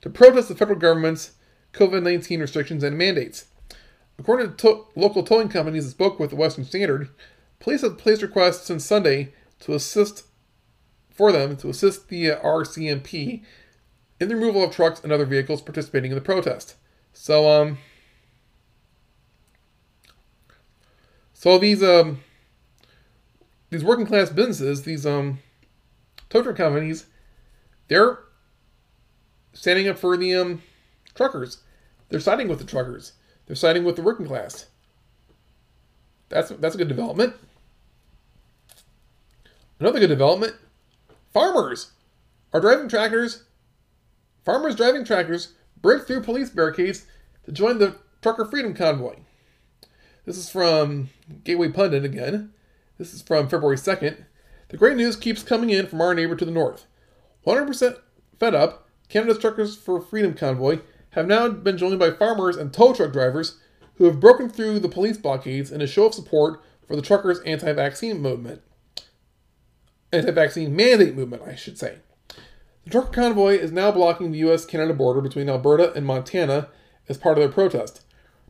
to 0.00 0.10
protest 0.10 0.48
the 0.48 0.56
federal 0.56 0.78
government's 0.78 1.32
COVID 1.72 2.02
19 2.02 2.40
restrictions 2.40 2.82
and 2.82 2.98
mandates. 2.98 3.46
According 4.18 4.50
to 4.50 4.56
to- 4.56 4.86
local 4.96 5.22
towing 5.22 5.48
companies 5.48 5.84
that 5.84 5.90
spoke 5.92 6.18
with 6.18 6.30
the 6.30 6.36
Western 6.36 6.64
Standard, 6.64 7.08
police 7.60 7.82
have 7.82 7.98
placed 7.98 8.22
requests 8.22 8.66
since 8.66 8.84
Sunday 8.84 9.32
to 9.60 9.74
assist 9.74 10.24
for 11.10 11.30
them 11.30 11.56
to 11.56 11.68
assist 11.68 12.08
the 12.08 12.30
RCMP 12.30 13.42
in 14.20 14.28
the 14.28 14.36
removal 14.36 14.64
of 14.64 14.72
trucks 14.72 15.02
and 15.02 15.12
other 15.12 15.24
vehicles 15.24 15.62
participating 15.62 16.10
in 16.10 16.14
the 16.16 16.20
protest. 16.20 16.74
So, 17.12 17.48
um, 17.48 17.78
So 21.38 21.56
these 21.56 21.84
um 21.84 22.18
these 23.70 23.84
working 23.84 24.06
class 24.06 24.28
businesses, 24.28 24.82
these 24.82 25.06
um 25.06 25.38
tow 26.30 26.42
truck 26.42 26.56
companies, 26.56 27.06
they're 27.86 28.18
standing 29.52 29.86
up 29.86 29.98
for 29.98 30.16
the 30.16 30.34
um 30.34 30.62
truckers. 31.14 31.58
They're 32.08 32.18
siding 32.18 32.48
with 32.48 32.58
the 32.58 32.64
truckers. 32.64 33.12
They're 33.46 33.54
siding 33.54 33.84
with 33.84 33.94
the 33.94 34.02
working 34.02 34.26
class. 34.26 34.66
That's 36.28 36.48
that's 36.48 36.74
a 36.74 36.78
good 36.78 36.88
development. 36.88 37.34
Another 39.78 40.00
good 40.00 40.08
development: 40.08 40.56
farmers 41.32 41.92
are 42.52 42.60
driving 42.60 42.88
tractors. 42.88 43.44
Farmers 44.44 44.74
driving 44.74 45.04
tractors 45.04 45.52
break 45.80 46.04
through 46.04 46.22
police 46.22 46.50
barricades 46.50 47.06
to 47.44 47.52
join 47.52 47.78
the 47.78 47.94
trucker 48.22 48.44
freedom 48.44 48.74
convoy. 48.74 49.14
This 50.28 50.36
is 50.36 50.50
from 50.50 51.08
Gateway 51.44 51.70
Pundit 51.70 52.04
again. 52.04 52.52
This 52.98 53.14
is 53.14 53.22
from 53.22 53.48
February 53.48 53.78
2nd. 53.78 54.26
The 54.68 54.76
great 54.76 54.98
news 54.98 55.16
keeps 55.16 55.42
coming 55.42 55.70
in 55.70 55.86
from 55.86 56.02
our 56.02 56.14
neighbor 56.14 56.36
to 56.36 56.44
the 56.44 56.50
north. 56.50 56.84
100% 57.46 57.96
fed 58.38 58.54
up, 58.54 58.86
Canada's 59.08 59.38
Truckers 59.38 59.74
for 59.74 60.02
Freedom 60.02 60.34
convoy 60.34 60.80
have 61.12 61.26
now 61.26 61.48
been 61.48 61.78
joined 61.78 61.98
by 61.98 62.10
farmers 62.10 62.58
and 62.58 62.74
tow 62.74 62.92
truck 62.92 63.10
drivers 63.10 63.58
who 63.94 64.04
have 64.04 64.20
broken 64.20 64.50
through 64.50 64.80
the 64.80 64.88
police 64.90 65.16
blockades 65.16 65.72
in 65.72 65.80
a 65.80 65.86
show 65.86 66.04
of 66.04 66.14
support 66.14 66.62
for 66.86 66.94
the 66.94 67.00
truckers' 67.00 67.40
anti 67.46 67.72
vaccine 67.72 68.20
movement. 68.20 68.60
Anti 70.12 70.30
vaccine 70.32 70.76
mandate 70.76 71.16
movement, 71.16 71.44
I 71.46 71.54
should 71.54 71.78
say. 71.78 72.00
The 72.84 72.90
trucker 72.90 73.12
convoy 73.12 73.54
is 73.54 73.72
now 73.72 73.90
blocking 73.92 74.32
the 74.32 74.40
US 74.50 74.66
Canada 74.66 74.92
border 74.92 75.22
between 75.22 75.48
Alberta 75.48 75.90
and 75.94 76.04
Montana 76.04 76.68
as 77.08 77.16
part 77.16 77.38
of 77.38 77.42
their 77.42 77.50
protest. 77.50 78.04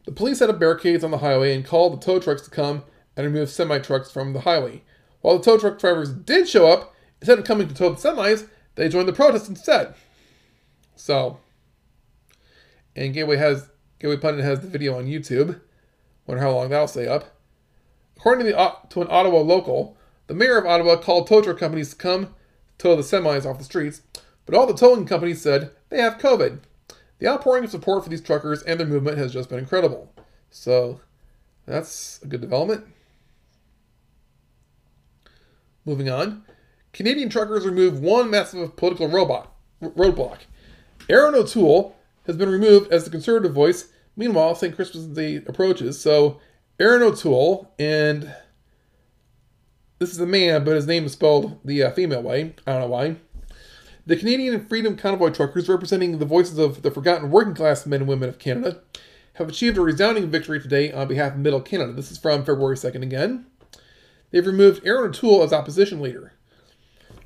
The 0.08 0.14
police 0.14 0.38
set 0.38 0.48
up 0.48 0.58
barricades 0.58 1.04
on 1.04 1.10
the 1.10 1.18
highway 1.18 1.54
and 1.54 1.62
called 1.62 1.92
the 1.92 2.02
tow 2.02 2.18
trucks 2.18 2.40
to 2.40 2.50
come 2.50 2.82
and 3.14 3.26
remove 3.26 3.50
semi 3.50 3.78
trucks 3.78 4.10
from 4.10 4.32
the 4.32 4.40
highway. 4.40 4.80
While 5.20 5.36
the 5.36 5.44
tow 5.44 5.58
truck 5.58 5.78
drivers 5.78 6.10
did 6.10 6.48
show 6.48 6.66
up, 6.66 6.94
instead 7.20 7.38
of 7.38 7.44
coming 7.44 7.68
to 7.68 7.74
tow 7.74 7.90
the 7.90 7.96
semis, 7.96 8.48
they 8.74 8.88
joined 8.88 9.06
the 9.06 9.12
protest 9.12 9.50
instead. 9.50 9.94
So, 10.96 11.40
and 12.96 13.12
Gateway 13.12 13.36
has 13.36 13.68
Gateway 13.98 14.16
Pundit 14.16 14.46
has 14.46 14.60
the 14.60 14.66
video 14.66 14.96
on 14.96 15.04
YouTube. 15.04 15.60
Wonder 16.26 16.42
how 16.42 16.52
long 16.52 16.70
that'll 16.70 16.88
stay 16.88 17.06
up. 17.06 17.38
According 18.16 18.46
to, 18.46 18.52
the, 18.52 18.58
uh, 18.58 18.76
to 18.88 19.02
an 19.02 19.08
Ottawa 19.10 19.40
local, 19.40 19.98
the 20.26 20.32
mayor 20.32 20.56
of 20.56 20.64
Ottawa 20.64 20.96
called 20.96 21.26
tow 21.26 21.42
truck 21.42 21.58
companies 21.58 21.90
to 21.90 21.96
come 21.96 22.34
tow 22.78 22.96
the 22.96 23.02
semis 23.02 23.44
off 23.44 23.58
the 23.58 23.64
streets, 23.64 24.00
but 24.46 24.54
all 24.54 24.66
the 24.66 24.72
towing 24.72 25.04
companies 25.04 25.42
said 25.42 25.70
they 25.90 26.00
have 26.00 26.16
COVID. 26.16 26.60
The 27.18 27.26
outpouring 27.26 27.64
of 27.64 27.70
support 27.70 28.04
for 28.04 28.10
these 28.10 28.20
truckers 28.20 28.62
and 28.62 28.78
their 28.78 28.86
movement 28.86 29.18
has 29.18 29.32
just 29.32 29.48
been 29.48 29.58
incredible. 29.58 30.12
So, 30.50 31.00
that's 31.66 32.20
a 32.22 32.26
good 32.26 32.40
development. 32.40 32.86
Moving 35.84 36.08
on, 36.08 36.44
Canadian 36.92 37.28
truckers 37.28 37.64
remove 37.64 38.00
one 38.00 38.30
massive 38.30 38.76
political 38.76 39.08
robot, 39.08 39.52
roadblock. 39.82 40.40
Erin 41.08 41.34
O'Toole 41.34 41.96
has 42.26 42.36
been 42.36 42.50
removed 42.50 42.92
as 42.92 43.04
the 43.04 43.10
conservative 43.10 43.54
voice. 43.54 43.88
Meanwhile, 44.16 44.54
St. 44.54 44.74
Christmas 44.74 45.04
Day 45.04 45.36
approaches, 45.36 46.00
so 46.00 46.40
Erin 46.78 47.02
O'Toole, 47.02 47.72
and 47.78 48.34
this 49.98 50.10
is 50.10 50.20
a 50.20 50.26
man, 50.26 50.64
but 50.64 50.76
his 50.76 50.86
name 50.86 51.04
is 51.04 51.12
spelled 51.12 51.58
the 51.64 51.82
uh, 51.82 51.90
female 51.92 52.22
way. 52.22 52.54
I 52.66 52.72
don't 52.72 52.80
know 52.82 52.88
why. 52.88 53.16
The 54.08 54.16
Canadian 54.16 54.66
Freedom 54.66 54.96
Convoy 54.96 55.28
truckers, 55.28 55.68
representing 55.68 56.18
the 56.18 56.24
voices 56.24 56.56
of 56.56 56.80
the 56.80 56.90
forgotten 56.90 57.30
working 57.30 57.52
class 57.52 57.84
men 57.84 58.00
and 58.00 58.08
women 58.08 58.30
of 58.30 58.38
Canada, 58.38 58.80
have 59.34 59.50
achieved 59.50 59.76
a 59.76 59.82
resounding 59.82 60.30
victory 60.30 60.58
today 60.58 60.90
on 60.90 61.08
behalf 61.08 61.34
of 61.34 61.40
Middle 61.40 61.60
Canada. 61.60 61.92
This 61.92 62.10
is 62.10 62.16
from 62.16 62.42
February 62.42 62.76
2nd 62.76 63.02
again. 63.02 63.44
They've 64.30 64.46
removed 64.46 64.80
Erin 64.86 65.10
O'Toole 65.10 65.42
as 65.42 65.52
opposition 65.52 66.00
leader. 66.00 66.32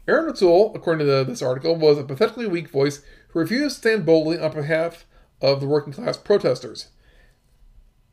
Erin 0.09 0.28
O'Toole, 0.30 0.72
according 0.74 1.07
to 1.07 1.22
this 1.22 1.41
article, 1.41 1.76
was 1.76 1.99
a 1.99 2.03
pathetically 2.03 2.49
weak 2.49 2.68
voice 2.68 3.01
who 3.28 3.39
refused 3.39 3.76
to 3.76 3.80
stand 3.80 4.05
boldly 4.05 4.41
on 4.41 4.53
behalf 4.53 5.07
of 5.41 5.61
the 5.61 5.68
working 5.68 5.93
class 5.93 6.16
protesters. 6.16 6.89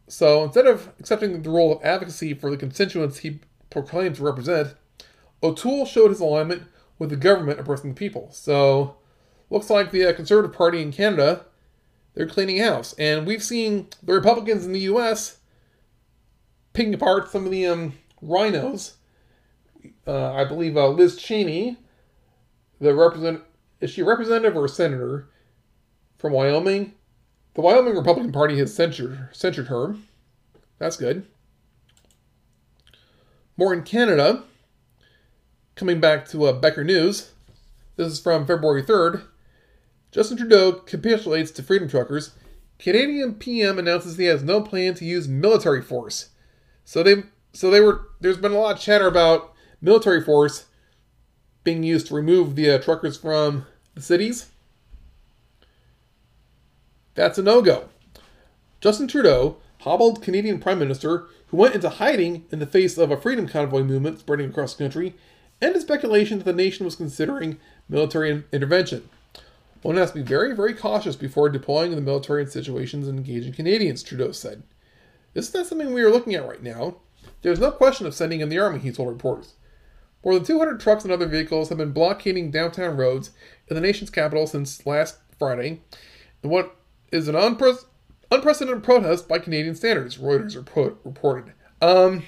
So 0.08 0.44
instead 0.44 0.68
of 0.68 0.90
accepting 1.00 1.42
the 1.42 1.50
role 1.50 1.76
of 1.76 1.84
advocacy 1.84 2.36
for 2.36 2.52
the 2.52 2.58
constituents 2.58 3.18
he 3.18 3.40
proclaimed 3.72 4.18
to 4.18 4.24
represent, 4.24 4.76
O'Toole 5.42 5.88
showed 5.88 6.12
his 6.12 6.20
alignment 6.20 6.68
with 7.00 7.10
the 7.10 7.16
government 7.16 7.60
oppressing 7.60 7.92
the 7.92 7.96
people. 7.96 8.30
So 8.32 8.98
looks 9.50 9.70
like 9.70 9.92
the 9.92 10.06
uh, 10.06 10.14
Conservative 10.14 10.56
Party 10.56 10.82
in 10.82 10.92
Canada, 10.92 11.46
they're 12.14 12.28
cleaning 12.28 12.60
house. 12.60 12.94
And 13.00 13.26
we've 13.26 13.44
seen 13.44 13.88
the 14.04 14.14
Republicans 14.14 14.66
in 14.66 14.74
the 14.74 14.82
U.S. 14.82 15.40
picking 16.74 16.94
apart 16.94 17.32
some 17.32 17.46
of 17.46 17.52
the 17.52 17.66
um, 17.66 17.94
RINOs. 18.22 18.94
Uh, 20.06 20.34
I 20.34 20.44
believe 20.44 20.76
uh, 20.76 20.90
Liz 20.90 21.16
Cheney, 21.16 21.78
the 22.80 22.94
represent 22.94 23.42
is 23.80 23.92
she 23.92 24.02
a 24.02 24.06
representative 24.06 24.58
or 24.58 24.66
a 24.66 24.70
senator 24.70 25.30
from 26.18 26.34
Wyoming? 26.34 26.94
The 27.54 27.62
Wyoming 27.62 27.96
Republican 27.96 28.34
Party 28.34 28.58
has 28.58 28.74
censured 28.74 29.30
censured 29.32 29.68
her. 29.68 29.96
That's 30.78 30.98
good. 30.98 31.26
More 33.56 33.74
in 33.74 33.84
Canada. 33.84 34.44
Coming 35.80 36.02
back 36.02 36.28
to 36.32 36.44
uh, 36.44 36.52
Becker 36.52 36.84
News. 36.84 37.32
This 37.96 38.12
is 38.12 38.20
from 38.20 38.46
February 38.46 38.84
3rd. 38.84 39.24
Justin 40.12 40.36
Trudeau 40.36 40.74
capitulates 40.74 41.52
to 41.52 41.64
Freedom 41.64 41.88
Truckers. 41.88 42.32
Canadian 42.80 43.36
PM 43.36 43.80
announces 43.80 44.18
he 44.18 44.26
has 44.26 44.44
no 44.44 44.60
plan 44.62 44.94
to 44.96 45.06
use 45.06 45.30
military 45.30 45.82
force. 45.82 46.32
So 46.84 47.02
they 47.02 47.24
so 47.54 47.70
they 47.70 47.80
were 47.80 48.10
there's 48.20 48.36
been 48.36 48.52
a 48.52 48.60
lot 48.60 48.76
of 48.76 48.82
chatter 48.82 49.08
about 49.08 49.54
military 49.80 50.22
force 50.22 50.66
being 51.64 51.82
used 51.82 52.08
to 52.08 52.14
remove 52.14 52.58
the 52.58 52.72
uh, 52.72 52.80
truckers 52.80 53.16
from 53.16 53.66
the 53.96 54.02
cities. 54.02 54.48
That's 57.16 57.38
a 57.38 57.42
no 57.42 57.62
go. 57.62 57.88
Justin 58.82 59.08
Trudeau, 59.08 59.60
hobbled 59.84 60.22
Canadian 60.22 60.60
Prime 60.60 60.80
Minister, 60.80 61.28
who 61.48 61.58
went 61.58 61.74
into 61.74 61.88
hiding 61.88 62.44
in 62.52 62.60
the 62.60 62.68
face 62.68 62.98
of 62.98 63.12
a 63.12 63.18
freedom 63.18 63.48
convoy 63.48 63.84
movement 63.84 64.20
spreading 64.20 64.50
across 64.50 64.74
the 64.74 64.84
country, 64.84 65.16
ended 65.62 65.82
speculation 65.82 66.38
that 66.38 66.46
the 66.46 66.54
nation 66.54 66.86
was 66.86 66.96
considering 66.96 67.60
military 67.88 68.44
intervention. 68.52 69.10
One 69.82 69.96
has 69.96 70.12
to 70.12 70.18
be 70.18 70.24
very, 70.24 70.56
very 70.56 70.74
cautious 70.74 71.16
before 71.16 71.50
deploying 71.50 71.96
the 71.96 72.02
military 72.02 72.44
in 72.44 72.50
situations 72.50 73.08
and 73.08 73.18
engaging 73.18 73.54
Canadians, 73.54 74.04
Trudeau 74.04 74.32
said. 74.32 74.64
This 75.34 75.48
is 75.48 75.54
not 75.54 75.68
something 75.68 75.94
we 75.94 76.02
are 76.02 76.12
looking 76.12 76.36
at 76.36 76.48
right 76.48 76.62
now. 76.62 76.98
There's 77.42 77.60
no 77.60 77.72
question 77.72 78.06
of 78.06 78.14
sending 78.14 78.42
in 78.42 78.50
the 78.50 78.60
army, 78.60 78.80
he 78.80 78.92
told 78.92 79.10
reporters. 79.10 79.54
More 80.24 80.34
than 80.34 80.44
200 80.44 80.80
trucks 80.80 81.04
and 81.04 81.14
other 81.14 81.28
vehicles 81.28 81.70
have 81.70 81.78
been 81.78 81.94
blockading 81.94 82.52
downtown 82.52 82.98
roads 82.98 83.32
in 83.70 83.76
the 83.76 83.82
nation's 83.82 84.10
capital 84.10 84.48
since 84.48 84.86
last 84.86 85.18
Friday, 85.38 85.82
what 86.42 86.76
is 87.12 87.30
an 87.30 87.36
unpre- 87.36 87.86
unprecedented 88.30 88.84
protest 88.84 89.30
by 89.30 89.40
Canadian 89.40 89.76
standards, 89.76 90.18
Reuters 90.18 90.56
report- 90.58 90.98
reported. 91.06 91.54
Um, 91.82 92.24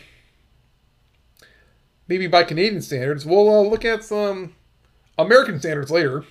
maybe 2.12 2.28
by 2.28 2.44
Canadian 2.44 2.82
standards. 2.82 3.26
We'll 3.26 3.50
uh, 3.50 3.62
look 3.62 3.86
at 3.86 4.04
some 4.04 4.54
American 5.18 5.60
standards 5.60 5.90
later. 5.90 6.26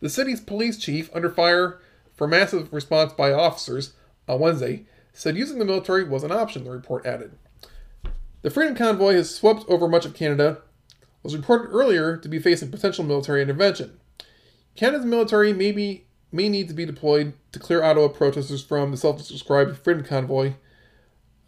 The 0.00 0.10
city's 0.10 0.42
police 0.42 0.76
chief, 0.76 1.08
under 1.14 1.30
fire 1.30 1.80
for 2.14 2.28
massive 2.28 2.70
response 2.70 3.14
by 3.14 3.32
officers 3.32 3.94
on 4.28 4.40
Wednesday, 4.40 4.84
said 5.14 5.38
using 5.38 5.58
the 5.58 5.64
military 5.64 6.04
was 6.04 6.22
an 6.22 6.32
option, 6.32 6.64
the 6.64 6.70
report 6.70 7.06
added. 7.06 7.32
The 8.42 8.50
Freedom 8.50 8.76
Convoy 8.76 9.14
has 9.14 9.34
swept 9.34 9.64
over 9.68 9.88
much 9.88 10.04
of 10.04 10.12
Canada, 10.12 10.58
was 11.22 11.34
reported 11.34 11.70
earlier 11.70 12.18
to 12.18 12.28
be 12.28 12.38
facing 12.38 12.70
potential 12.70 13.04
military 13.04 13.40
intervention. 13.40 13.98
Canada's 14.76 15.06
military 15.06 15.54
may, 15.54 15.72
be, 15.72 16.04
may 16.30 16.50
need 16.50 16.68
to 16.68 16.74
be 16.74 16.84
deployed 16.84 17.32
to 17.52 17.58
clear 17.58 17.82
Ottawa 17.82 18.08
protesters 18.08 18.62
from 18.62 18.90
the 18.90 18.98
self-described 18.98 19.78
Freedom 19.78 20.04
Convoy 20.04 20.52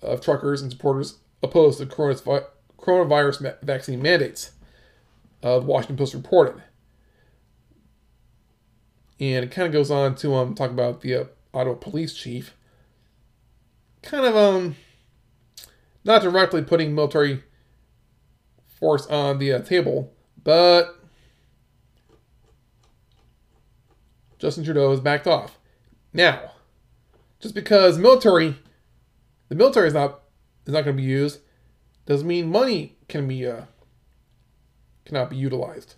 of 0.01 0.23
truckers 0.23 0.63
and 0.63 0.73
supporters 0.73 1.19
opposed 1.43 1.79
to 1.79 1.85
coronavirus 1.85 2.47
vaccine 2.83 4.03
mandates, 4.03 4.53
uh, 5.43 5.59
the 5.59 5.67
Washington 5.67 5.97
Post 5.97 6.15
reported. 6.15 6.63
And 9.19 9.45
it 9.45 9.51
kind 9.51 9.67
of 9.67 9.73
goes 9.73 9.91
on 9.91 10.15
to 10.17 10.35
um, 10.35 10.55
talk 10.55 10.71
about 10.71 11.01
the 11.01 11.15
uh, 11.15 11.25
Ottawa 11.55 11.77
police 11.77 12.13
chief. 12.13 12.55
Kind 14.03 14.27
of 14.27 14.37
um 14.37 14.77
not 16.05 16.23
directly 16.23 16.63
putting 16.63 16.95
military 16.95 17.43
force 18.67 19.07
on 19.07 19.39
the 19.39 19.53
uh, 19.53 19.61
table, 19.61 20.13
but 20.45 21.01
Justin 24.39 24.65
Trudeau 24.65 24.91
has 24.91 25.01
backed 25.01 25.27
off. 25.27 25.59
Now, 26.13 26.53
just 27.41 27.55
because 27.55 27.99
military, 27.99 28.57
the 29.49 29.55
military 29.55 29.89
is 29.89 29.95
not 29.95 30.21
is 30.67 30.73
not 30.73 30.85
going 30.85 30.97
to 30.97 31.03
be 31.03 31.09
used, 31.09 31.41
doesn't 32.07 32.27
mean 32.27 32.51
money 32.51 32.97
can 33.09 33.29
be 33.29 33.47
uh, 33.47 33.63
cannot 35.05 35.31
be 35.31 35.37
utilized. 35.37 35.97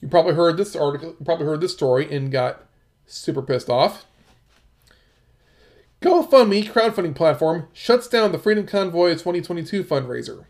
You 0.00 0.08
probably 0.08 0.34
heard 0.34 0.56
this 0.56 0.74
article, 0.74 1.14
probably 1.24 1.46
heard 1.46 1.60
this 1.60 1.72
story, 1.72 2.12
and 2.14 2.32
got 2.32 2.66
super 3.06 3.42
pissed 3.42 3.68
off. 3.68 4.06
GoFundMe 6.00 6.64
crowdfunding 6.64 7.14
platform 7.14 7.68
shuts 7.74 8.08
down 8.08 8.32
the 8.32 8.38
Freedom 8.38 8.66
Convoy 8.66 9.10
2022 9.10 9.84
fundraiser. 9.84 10.46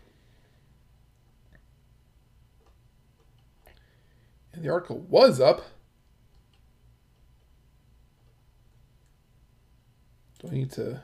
And 4.53 4.63
the 4.63 4.69
article 4.69 4.99
was 4.99 5.41
up. 5.41 5.63
Do 10.39 10.47
I 10.47 10.51
need 10.51 10.71
to... 10.73 11.01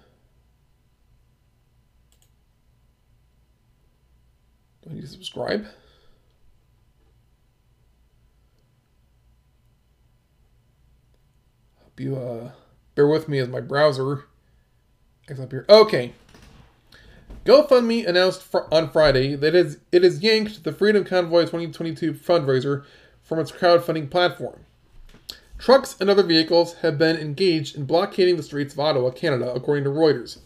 Do 4.88 4.93
I 4.93 4.95
need 4.95 5.01
to 5.01 5.07
subscribe? 5.07 5.65
Hope 11.83 11.99
you, 11.99 12.15
uh... 12.15 12.51
Bear 12.95 13.07
with 13.07 13.29
me 13.29 13.38
as 13.38 13.47
my 13.47 13.61
browser 13.61 14.23
gets 15.27 15.39
up 15.39 15.51
here. 15.51 15.65
Okay. 15.69 16.13
GoFundMe 17.45 18.07
announced 18.07 18.41
fr- 18.41 18.61
on 18.71 18.89
Friday 18.89 19.35
that 19.35 19.53
it 19.53 19.65
has, 19.65 19.77
it 19.91 20.03
has 20.03 20.23
yanked 20.23 20.63
the 20.63 20.71
Freedom 20.71 21.03
Convoy 21.03 21.41
2022 21.41 22.13
fundraiser 22.13 22.85
from 23.21 23.38
its 23.38 23.51
crowdfunding 23.51 24.09
platform. 24.09 24.65
Trucks 25.59 25.95
and 25.99 26.09
other 26.09 26.23
vehicles 26.23 26.75
have 26.75 26.97
been 26.97 27.17
engaged 27.17 27.75
in 27.75 27.85
blockading 27.85 28.35
the 28.35 28.41
streets 28.41 28.73
of 28.73 28.79
Ottawa, 28.79 29.11
Canada, 29.11 29.53
according 29.53 29.83
to 29.83 29.91
Reuters. 29.91 30.39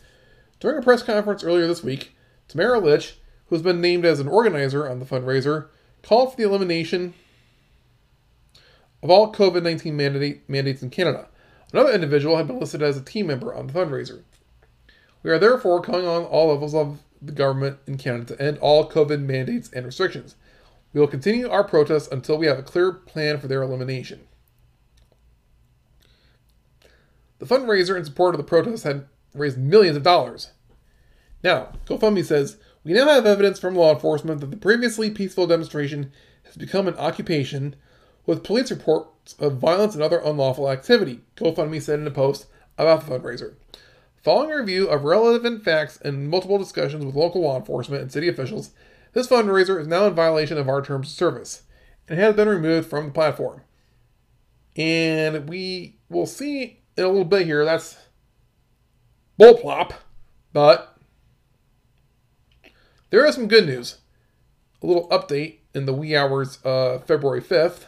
During 0.59 0.79
a 0.79 0.81
press 0.81 1.03
conference 1.03 1.41
earlier 1.41 1.67
this 1.67 1.83
week, 1.83 2.17
Tamara 2.49 2.79
Lich, 2.79 3.17
who 3.51 3.55
has 3.55 3.61
been 3.61 3.81
named 3.81 4.05
as 4.05 4.21
an 4.21 4.29
organizer 4.29 4.89
on 4.89 4.99
the 4.99 5.05
fundraiser, 5.05 5.67
called 6.03 6.31
for 6.31 6.37
the 6.37 6.43
elimination 6.43 7.13
of 9.03 9.09
all 9.09 9.33
COVID 9.33 9.61
19 9.61 9.93
mandate, 9.93 10.49
mandates 10.49 10.81
in 10.81 10.89
Canada. 10.89 11.27
Another 11.73 11.91
individual 11.91 12.37
had 12.37 12.47
been 12.47 12.61
listed 12.61 12.81
as 12.81 12.95
a 12.95 13.01
team 13.01 13.27
member 13.27 13.53
on 13.53 13.67
the 13.67 13.73
fundraiser. 13.73 14.21
We 15.21 15.31
are 15.31 15.37
therefore 15.37 15.81
calling 15.81 16.07
on 16.07 16.23
all 16.23 16.47
levels 16.47 16.73
of 16.73 16.99
the 17.21 17.33
government 17.33 17.79
in 17.87 17.97
Canada 17.97 18.37
to 18.37 18.41
end 18.41 18.57
all 18.59 18.89
COVID 18.89 19.19
mandates 19.19 19.69
and 19.73 19.85
restrictions. 19.85 20.35
We 20.93 21.01
will 21.01 21.07
continue 21.07 21.49
our 21.49 21.65
protests 21.65 22.07
until 22.07 22.37
we 22.37 22.47
have 22.47 22.57
a 22.57 22.63
clear 22.63 22.93
plan 22.93 23.37
for 23.37 23.49
their 23.49 23.63
elimination. 23.63 24.21
The 27.39 27.45
fundraiser 27.45 27.97
in 27.97 28.05
support 28.05 28.33
of 28.33 28.37
the 28.37 28.45
protests 28.45 28.83
had 28.83 29.07
raised 29.33 29.57
millions 29.57 29.97
of 29.97 30.03
dollars. 30.03 30.51
Now, 31.43 31.73
GoFundMe 31.85 32.23
says, 32.23 32.55
We 32.83 32.93
now 32.93 33.07
have 33.07 33.25
evidence 33.25 33.59
from 33.59 33.75
law 33.75 33.93
enforcement 33.93 34.41
that 34.41 34.49
the 34.49 34.57
previously 34.57 35.11
peaceful 35.11 35.45
demonstration 35.45 36.11
has 36.43 36.57
become 36.57 36.87
an 36.87 36.95
occupation 36.95 37.75
with 38.25 38.43
police 38.43 38.71
reports 38.71 39.35
of 39.39 39.57
violence 39.57 39.93
and 39.93 40.03
other 40.03 40.19
unlawful 40.19 40.69
activity, 40.69 41.21
GoFundMe 41.35 41.81
said 41.81 41.99
in 41.99 42.07
a 42.07 42.11
post 42.11 42.47
about 42.77 43.05
the 43.05 43.11
fundraiser. 43.11 43.53
Following 44.23 44.51
a 44.51 44.57
review 44.57 44.87
of 44.87 45.03
relevant 45.03 45.63
facts 45.63 45.99
and 46.01 46.29
multiple 46.29 46.57
discussions 46.57 47.05
with 47.05 47.15
local 47.15 47.41
law 47.41 47.57
enforcement 47.57 48.01
and 48.01 48.11
city 48.11 48.27
officials, 48.27 48.71
this 49.13 49.27
fundraiser 49.27 49.79
is 49.79 49.87
now 49.87 50.05
in 50.05 50.13
violation 50.13 50.57
of 50.57 50.69
our 50.69 50.81
terms 50.81 51.07
of 51.07 51.13
service 51.13 51.63
and 52.07 52.19
has 52.19 52.35
been 52.35 52.47
removed 52.47 52.89
from 52.89 53.07
the 53.07 53.11
platform. 53.11 53.61
And 54.75 55.49
we 55.49 55.97
will 56.09 56.25
see 56.25 56.81
in 56.97 57.03
a 57.03 57.07
little 57.07 57.25
bit 57.25 57.45
here 57.45 57.65
that's 57.65 57.97
bullplop, 59.39 59.93
but 60.53 60.90
there 63.11 63.25
is 63.25 63.35
some 63.35 63.47
good 63.47 63.67
news. 63.67 63.97
A 64.81 64.87
little 64.87 65.07
update 65.09 65.59
in 65.75 65.85
the 65.85 65.93
wee 65.93 66.15
hours 66.15 66.57
of 66.63 67.05
February 67.05 67.41
5th. 67.41 67.85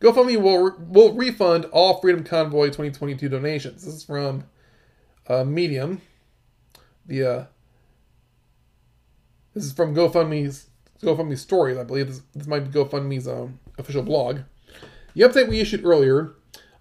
GoFundMe 0.00 0.40
will 0.40 0.76
will 0.78 1.14
refund 1.14 1.64
all 1.66 2.00
Freedom 2.00 2.22
Convoy 2.22 2.66
2022 2.66 3.28
donations. 3.28 3.84
This 3.84 3.94
is 3.94 4.04
from 4.04 4.44
uh, 5.26 5.44
Medium. 5.44 6.02
The 7.06 7.24
uh, 7.24 7.44
this 9.54 9.64
is 9.64 9.72
from 9.72 9.94
GoFundMe's 9.94 10.68
GoFundMe 11.02 11.38
stories. 11.38 11.78
I 11.78 11.84
believe 11.84 12.08
this, 12.08 12.20
this 12.34 12.46
might 12.46 12.70
be 12.70 12.78
GoFundMe's 12.78 13.26
um, 13.26 13.58
official 13.78 14.02
blog. 14.02 14.40
The 15.14 15.22
update 15.22 15.48
we 15.48 15.60
issued 15.60 15.84
earlier 15.84 16.34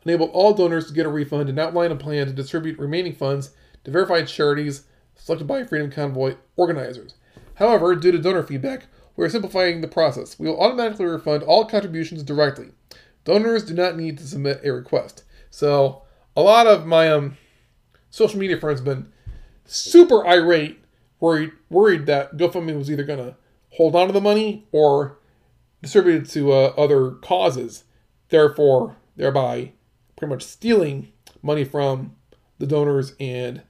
enabled 0.03 0.31
all 0.33 0.53
donors 0.53 0.87
to 0.87 0.93
get 0.93 1.05
a 1.05 1.09
refund 1.09 1.47
and 1.47 1.57
outline 1.57 1.91
a 1.91 1.95
plan 1.95 2.27
to 2.27 2.33
distribute 2.33 2.77
remaining 2.77 3.13
funds 3.13 3.51
to 3.85 3.91
verified 3.91 4.27
charities 4.27 4.83
selected 5.16 5.47
by 5.47 5.63
Freedom 5.63 5.91
Convoy 5.91 6.36
organizers. 6.55 7.16
However, 7.55 7.95
due 7.95 8.11
to 8.11 8.20
donor 8.20 8.43
feedback, 8.43 8.88
we 9.16 9.26
are 9.26 9.30
simplifying 9.30 9.82
the 9.82 9.88
process. 9.88 10.38
We 10.38 10.47
will 10.47 10.59
automatically 10.59 11.05
refund 11.05 11.43
all 11.43 11.66
contributions 11.66 12.24
directly. 12.24 12.70
Donors 13.24 13.63
do 13.63 13.74
not 13.74 13.97
need 13.97 14.18
to 14.18 14.28
submit 14.28 14.61
a 14.63 14.72
request. 14.72 15.24
So 15.49 16.03
a 16.36 16.41
lot 16.41 16.68
of 16.68 16.86
my 16.86 17.09
um, 17.09 17.38
social 18.09 18.39
media 18.39 18.59
friends 18.59 18.80
have 18.80 18.86
been 18.86 19.11
super 19.66 20.26
irate, 20.28 20.80
worried 21.20 21.51
worried 21.70 22.05
that 22.05 22.38
GoFundMe 22.38 22.78
was 22.78 22.91
either 22.91 23.03
gonna 23.03 23.38
hold 23.72 23.95
on 23.95 24.07
to 24.07 24.13
the 24.13 24.22
money 24.22 24.68
or 24.72 25.18
distribute 25.82 26.24
it 26.24 26.30
to 26.30 26.51
uh, 26.51 26.74
other 26.78 27.11
causes, 27.11 27.86
therefore 28.30 28.97
thereby 29.16 29.72
pretty 30.16 30.34
much 30.34 30.43
stealing 30.43 31.11
money 31.41 31.63
from 31.63 32.16
the 32.59 32.68
donors 32.68 33.13
and 33.20 33.61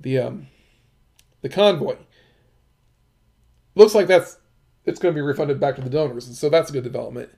the 0.00 0.18
um, 0.18 0.46
the 1.44 1.50
convoy. 1.50 1.96
Looks 3.74 3.94
like 3.94 4.06
that's 4.06 4.38
it's 4.86 4.98
going 4.98 5.14
to 5.14 5.18
be 5.18 5.22
refunded 5.22 5.60
back 5.60 5.76
to 5.76 5.82
the 5.82 5.90
donors, 5.90 6.26
and 6.26 6.34
so 6.34 6.48
that's 6.48 6.70
a 6.70 6.72
good 6.72 6.84
development. 6.84 7.30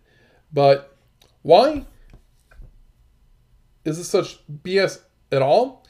But 0.52 0.96
why 1.42 1.86
is 3.84 3.98
this 3.98 4.08
such 4.08 4.38
BS 4.48 5.00
at 5.32 5.42
all? 5.42 5.84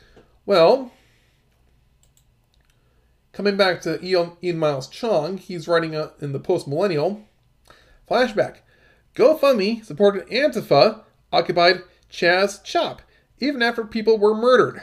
Well, 0.47 0.93
coming 3.33 3.59
back 3.59 3.83
to 3.83 4.03
Ian, 4.03 4.59
Miles 4.59 4.89
Cheong, 4.89 5.39
he's 5.39 5.69
writing 5.69 5.93
in 5.93 6.33
the 6.33 6.41
Post 6.41 6.67
Millennial 6.67 7.23
flashback. 8.11 8.59
GoFundMe 9.15 9.85
supported 9.85 10.27
Antifa 10.29 11.03
occupied 11.33 11.83
Chaz 12.11 12.65
Chop 12.65 13.03
even 13.41 13.61
after 13.61 13.85
people 13.85 14.17
were 14.17 14.35
murdered. 14.35 14.83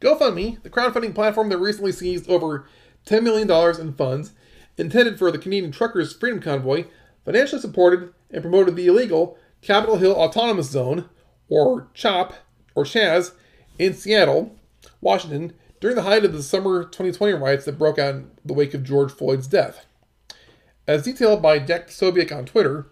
GoFundMe, 0.00 0.62
the 0.62 0.70
crowdfunding 0.70 1.14
platform 1.14 1.48
that 1.48 1.58
recently 1.58 1.92
seized 1.92 2.28
over 2.28 2.66
$10 3.06 3.22
million 3.22 3.50
in 3.80 3.94
funds 3.94 4.32
intended 4.76 5.18
for 5.18 5.30
the 5.30 5.38
Canadian 5.38 5.72
Truckers 5.72 6.12
Freedom 6.12 6.40
Convoy, 6.40 6.84
financially 7.24 7.60
supported 7.60 8.12
and 8.30 8.42
promoted 8.42 8.76
the 8.76 8.86
illegal 8.86 9.36
Capitol 9.60 9.96
Hill 9.96 10.12
Autonomous 10.12 10.70
Zone, 10.70 11.08
or 11.48 11.88
CHOP, 11.94 12.34
or 12.74 12.84
Chaz, 12.84 13.32
in 13.78 13.94
Seattle, 13.94 14.56
Washington, 15.00 15.52
during 15.80 15.96
the 15.96 16.02
height 16.02 16.24
of 16.24 16.32
the 16.32 16.42
summer 16.42 16.84
2020 16.84 17.32
riots 17.34 17.64
that 17.64 17.78
broke 17.78 17.98
out 17.98 18.14
in 18.14 18.30
the 18.44 18.54
wake 18.54 18.74
of 18.74 18.84
George 18.84 19.10
Floyd's 19.10 19.46
death. 19.46 19.86
As 20.86 21.02
detailed 21.02 21.42
by 21.42 21.58
Deck 21.58 21.88
Sobiek 21.88 22.34
on 22.34 22.44
Twitter, 22.44 22.86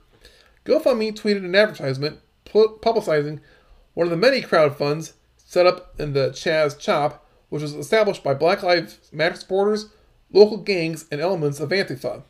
GoFundMe 0.65 1.15
tweeted 1.17 1.45
an 1.45 1.55
advertisement 1.55 2.21
publicizing 2.45 3.41
one 3.95 4.07
of 4.07 4.11
the 4.11 4.17
many 4.17 4.43
crowd 4.43 4.77
funds 4.77 5.15
set 5.47 5.67
up 5.67 5.99
in 5.99 6.13
the 6.13 6.29
Chaz 6.29 6.79
Chop, 6.79 7.27
which 7.49 7.63
was 7.63 7.73
established 7.73 8.23
by 8.23 8.35
Black 8.35 8.63
Lives 8.63 8.99
Matter 9.11 9.37
supporters, 9.37 9.89
local 10.31 10.59
gangs, 10.59 11.07
and 11.11 11.23
elements 11.23 11.61
of 11.61 11.71
Antifa 11.71 12.25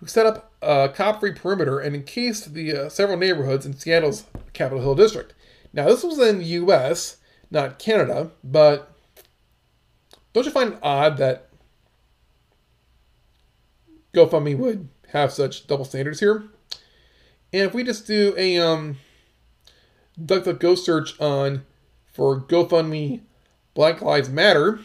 who 0.00 0.06
set 0.06 0.26
up 0.26 0.50
a 0.62 0.88
cop-free 0.88 1.32
perimeter 1.32 1.78
and 1.78 1.94
encased 1.94 2.54
the 2.54 2.74
uh, 2.74 2.88
several 2.88 3.18
neighborhoods 3.18 3.66
in 3.66 3.76
Seattle's 3.76 4.24
Capitol 4.54 4.82
Hill 4.82 4.94
district. 4.94 5.34
Now, 5.74 5.86
this 5.86 6.02
was 6.02 6.18
in 6.18 6.38
the 6.38 6.44
U.S., 6.44 7.18
not 7.50 7.78
Canada, 7.78 8.30
but 8.42 8.92
don't 10.32 10.46
you 10.46 10.50
find 10.50 10.72
it 10.72 10.78
odd 10.82 11.18
that 11.18 11.50
GoFundMe 14.14 14.56
would 14.56 14.88
have 15.08 15.32
such 15.32 15.66
double 15.66 15.84
standards 15.84 16.20
here? 16.20 16.44
And 17.52 17.62
if 17.62 17.74
we 17.74 17.84
just 17.84 18.06
do 18.06 18.34
a 18.38 18.58
um, 18.58 18.96
DuckDuckGo 20.18 20.78
search 20.78 21.20
on 21.20 21.66
for 22.20 22.38
GoFundMe 22.38 23.20
Black 23.72 24.02
Lives 24.02 24.28
Matter, 24.28 24.80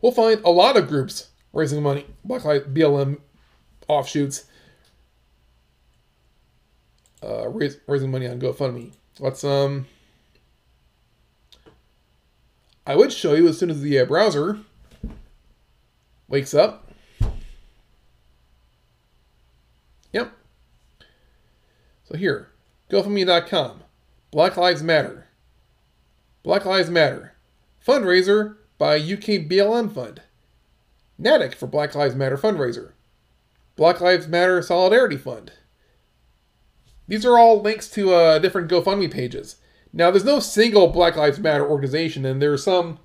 we'll 0.00 0.12
find 0.12 0.40
a 0.44 0.50
lot 0.50 0.76
of 0.76 0.86
groups 0.86 1.30
raising 1.52 1.82
money, 1.82 2.06
Black 2.24 2.44
Lives 2.44 2.66
BLM 2.66 3.18
offshoots, 3.88 4.44
uh, 7.20 7.48
raising 7.48 8.12
money 8.12 8.28
on 8.28 8.38
GoFundMe. 8.38 8.92
Let's 9.18 9.42
um. 9.42 9.88
I 12.86 12.94
would 12.94 13.12
show 13.12 13.34
you 13.34 13.48
as 13.48 13.58
soon 13.58 13.70
as 13.70 13.80
the 13.80 13.98
uh, 13.98 14.04
browser 14.04 14.60
wakes 16.28 16.54
up. 16.54 16.85
So 22.08 22.16
here, 22.16 22.48
GoFundMe.com. 22.90 23.82
Black 24.30 24.56
Lives 24.56 24.82
Matter. 24.82 25.26
Black 26.42 26.64
Lives 26.64 26.90
Matter. 26.90 27.34
Fundraiser 27.86 28.56
by 28.78 28.96
UK 28.96 29.46
BLM 29.48 29.92
Fund, 29.92 30.22
Natick 31.18 31.54
for 31.54 31.66
Black 31.66 31.94
Lives 31.94 32.14
Matter 32.14 32.36
fundraiser, 32.36 32.92
Black 33.76 34.00
Lives 34.00 34.28
Matter 34.28 34.60
Solidarity 34.60 35.16
Fund. 35.16 35.52
These 37.08 37.24
are 37.24 37.38
all 37.38 37.62
links 37.62 37.88
to 37.90 38.12
uh, 38.12 38.38
different 38.38 38.70
GoFundMe 38.70 39.10
pages. 39.10 39.56
Now, 39.92 40.10
there's 40.10 40.24
no 40.24 40.40
single 40.40 40.88
Black 40.88 41.16
Lives 41.16 41.38
Matter 41.38 41.66
organization, 41.66 42.24
and 42.24 42.42
there 42.42 42.52
are 42.52 42.58
some 42.58 42.98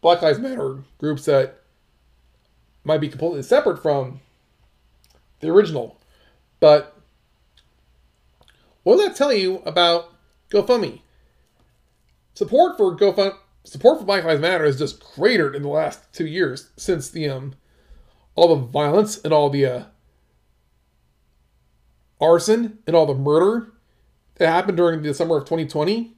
Black 0.00 0.22
Lives 0.22 0.38
Matter 0.38 0.84
groups 0.98 1.24
that 1.24 1.60
might 2.84 3.00
be 3.00 3.08
completely 3.08 3.42
separate 3.42 3.82
from 3.82 4.20
the 5.40 5.48
original. 5.48 5.98
But 6.60 6.95
what 8.86 8.98
does 8.98 9.06
that 9.06 9.16
tell 9.16 9.32
you 9.32 9.62
about 9.66 10.14
GoFundMe? 10.48 11.00
Support 12.34 12.76
for 12.76 12.96
GoFundMe 12.96 13.36
support 13.64 13.98
for 13.98 14.04
Black 14.04 14.22
Lives 14.22 14.40
Matter 14.40 14.64
has 14.64 14.78
just 14.78 15.00
cratered 15.00 15.56
in 15.56 15.62
the 15.62 15.68
last 15.68 16.12
two 16.12 16.24
years 16.24 16.70
since 16.76 17.10
the 17.10 17.28
um 17.28 17.54
all 18.36 18.54
the 18.54 18.62
violence 18.62 19.18
and 19.18 19.32
all 19.32 19.50
the 19.50 19.66
uh, 19.66 19.84
arson 22.20 22.78
and 22.86 22.94
all 22.94 23.06
the 23.06 23.14
murder 23.14 23.72
that 24.36 24.46
happened 24.46 24.76
during 24.76 25.02
the 25.02 25.12
summer 25.12 25.38
of 25.38 25.44
2020, 25.46 26.14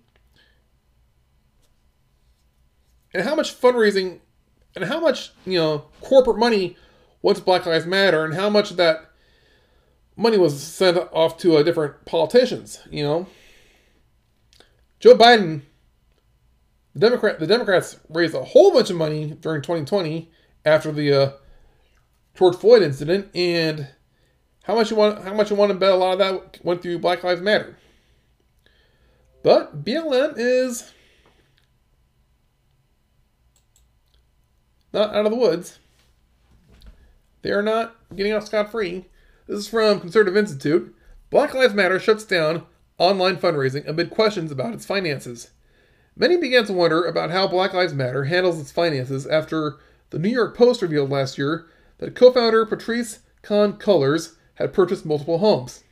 and 3.14 3.22
how 3.22 3.34
much 3.34 3.58
fundraising 3.58 4.18
and 4.76 4.84
how 4.84 5.00
much, 5.00 5.32
you 5.46 5.58
know, 5.58 5.86
corporate 6.02 6.36
money 6.36 6.76
went 7.22 7.38
to 7.38 7.44
Black 7.44 7.64
Lives 7.64 7.86
Matter 7.86 8.26
and 8.26 8.34
how 8.34 8.50
much 8.50 8.70
of 8.70 8.76
that 8.76 9.07
money 10.18 10.36
was 10.36 10.60
sent 10.60 10.98
off 11.12 11.38
to 11.38 11.56
uh, 11.56 11.62
different 11.62 12.04
politicians, 12.04 12.80
you 12.90 13.04
know. 13.04 13.26
Joe 14.98 15.14
Biden, 15.14 15.62
the 16.92 17.00
Democrat, 17.00 17.38
the 17.38 17.46
Democrats 17.46 17.98
raised 18.08 18.34
a 18.34 18.42
whole 18.42 18.72
bunch 18.72 18.90
of 18.90 18.96
money 18.96 19.36
during 19.40 19.62
2020 19.62 20.30
after 20.64 20.90
the 20.90 21.12
uh, 21.12 21.32
George 22.36 22.56
Floyd 22.56 22.82
incident, 22.82 23.28
and 23.34 23.88
how 24.64 24.74
much 24.74 24.90
you 24.90 24.96
want? 24.96 25.22
How 25.22 25.32
much 25.32 25.50
you 25.50 25.56
want 25.56 25.70
to 25.70 25.78
bet 25.78 25.92
a 25.92 25.96
lot 25.96 26.12
of 26.12 26.18
that 26.18 26.64
went 26.64 26.82
through 26.82 26.98
Black 26.98 27.22
Lives 27.22 27.40
Matter. 27.40 27.78
But 29.44 29.84
BLM 29.84 30.34
is 30.36 30.92
not 34.92 35.14
out 35.14 35.26
of 35.26 35.30
the 35.30 35.38
woods. 35.38 35.78
They 37.42 37.52
are 37.52 37.62
not 37.62 37.94
getting 38.14 38.32
off 38.32 38.46
scot 38.46 38.72
free. 38.72 39.06
This 39.48 39.60
is 39.60 39.68
from 39.68 39.98
Conservative 39.98 40.36
Institute. 40.36 40.94
Black 41.30 41.54
Lives 41.54 41.72
Matter 41.72 41.98
shuts 41.98 42.26
down 42.26 42.66
online 42.98 43.38
fundraising 43.38 43.88
amid 43.88 44.10
questions 44.10 44.52
about 44.52 44.74
its 44.74 44.84
finances. 44.84 45.52
Many 46.14 46.36
began 46.36 46.66
to 46.66 46.74
wonder 46.74 47.02
about 47.02 47.30
how 47.30 47.48
Black 47.48 47.72
Lives 47.72 47.94
Matter 47.94 48.24
handles 48.24 48.60
its 48.60 48.70
finances 48.70 49.26
after 49.26 49.78
the 50.10 50.18
New 50.18 50.28
York 50.28 50.54
Post 50.54 50.82
revealed 50.82 51.08
last 51.08 51.38
year 51.38 51.66
that 51.96 52.14
co 52.14 52.30
founder 52.30 52.66
Patrisse 52.66 53.20
Khan-Cullors 53.40 54.34
had 54.56 54.74
purchased 54.74 55.06
multiple 55.06 55.38
homes. 55.38 55.82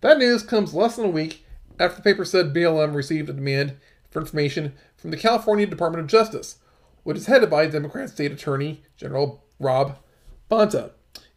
That 0.00 0.16
news 0.16 0.42
comes 0.42 0.72
less 0.72 0.96
than 0.96 1.04
a 1.04 1.10
week 1.10 1.44
after 1.78 1.96
the 1.96 2.02
paper 2.02 2.24
said 2.24 2.54
BLM 2.54 2.94
received 2.94 3.28
a 3.28 3.34
demand 3.34 3.76
for 4.10 4.22
information 4.22 4.72
from 4.96 5.10
the 5.10 5.18
California 5.18 5.66
Department 5.66 6.00
of 6.00 6.08
Justice, 6.10 6.56
which 7.02 7.18
is 7.18 7.26
headed 7.26 7.50
by 7.50 7.66
Democrat 7.66 8.08
State 8.08 8.32
Attorney 8.32 8.82
General 8.96 9.44
Rob 9.60 9.98
Bonta. 10.50 10.92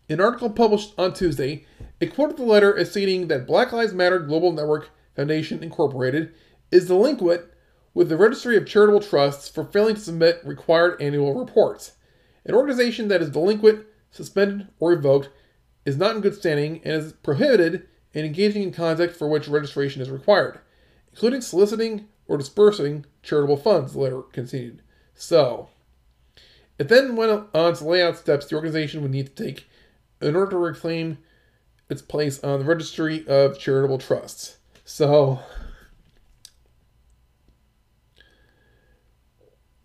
In 0.10 0.20
an 0.20 0.26
article 0.26 0.49
published 0.49 0.95
on 0.97 1.14
Tuesday, 1.14 1.68
it 1.99 2.16
quoted 2.16 2.38
the 2.38 2.43
letter 2.43 2.76
as 2.76 2.89
stating 2.89 3.28
that 3.28 3.45
Black 3.45 3.72
Lives 3.72 3.93
Matter 3.93 4.18
Global 4.18 4.51
Network 4.51 4.89
Foundation 5.16 5.62
Incorporated 5.62 6.34
is 6.72 6.88
delinquent 6.88 7.43
with 7.93 8.10
the 8.10 8.18
Registry 8.18 8.57
of 8.57 8.66
Charitable 8.66 9.01
Trusts 9.01 9.47
for 9.47 9.64
failing 9.64 9.93
to 9.93 10.01
submit 10.01 10.41
required 10.43 10.99
annual 10.99 11.36
reports. 11.36 11.91
An 12.43 12.55
organization 12.55 13.07
that 13.10 13.22
is 13.22 13.30
delinquent, 13.30 13.86
suspended, 14.10 14.70
or 14.80 14.89
revoked 14.89 15.30
is 15.86 15.95
not 15.95 16.16
in 16.16 16.22
good 16.22 16.34
standing 16.34 16.82
and 16.84 16.93
is 17.03 17.14
prohibited 17.14 17.88
in 18.12 18.26
engaging 18.26 18.64
in 18.64 18.72
conduct 18.72 19.16
for 19.16 19.28
which 19.28 19.47
registration 19.47 20.01
is 20.01 20.10
required, 20.10 20.57
including 21.12 21.41
soliciting 21.41 22.07
or 22.28 22.36
dispersing 22.36 23.05
charitable 23.22 23.57
funds, 23.57 23.93
the 23.93 23.99
letter 23.99 24.24
continued. 24.24 24.82
So, 25.14 25.70
it 26.80 26.88
then 26.88 27.16
went 27.16 27.47
on 27.53 27.76
to 27.76 27.86
lay 27.86 28.01
out 28.01 28.18
steps 28.18 28.47
the 28.47 28.55
organization 28.55 29.03
would 29.03 29.12
need 29.12 29.36
to 29.36 29.43
take 29.43 29.68
in 30.22 30.36
order 30.36 30.51
to 30.51 30.57
reclaim 30.57 31.17
its 31.89 32.01
place 32.01 32.43
on 32.43 32.59
the 32.59 32.65
registry 32.65 33.28
of 33.28 33.57
charitable 33.59 33.97
trusts. 33.97 34.57
So, 34.86 35.39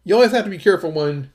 you 0.04 0.14
always 0.14 0.32
have 0.32 0.44
to 0.44 0.50
be 0.50 0.58
careful 0.58 0.90
when 0.90 1.30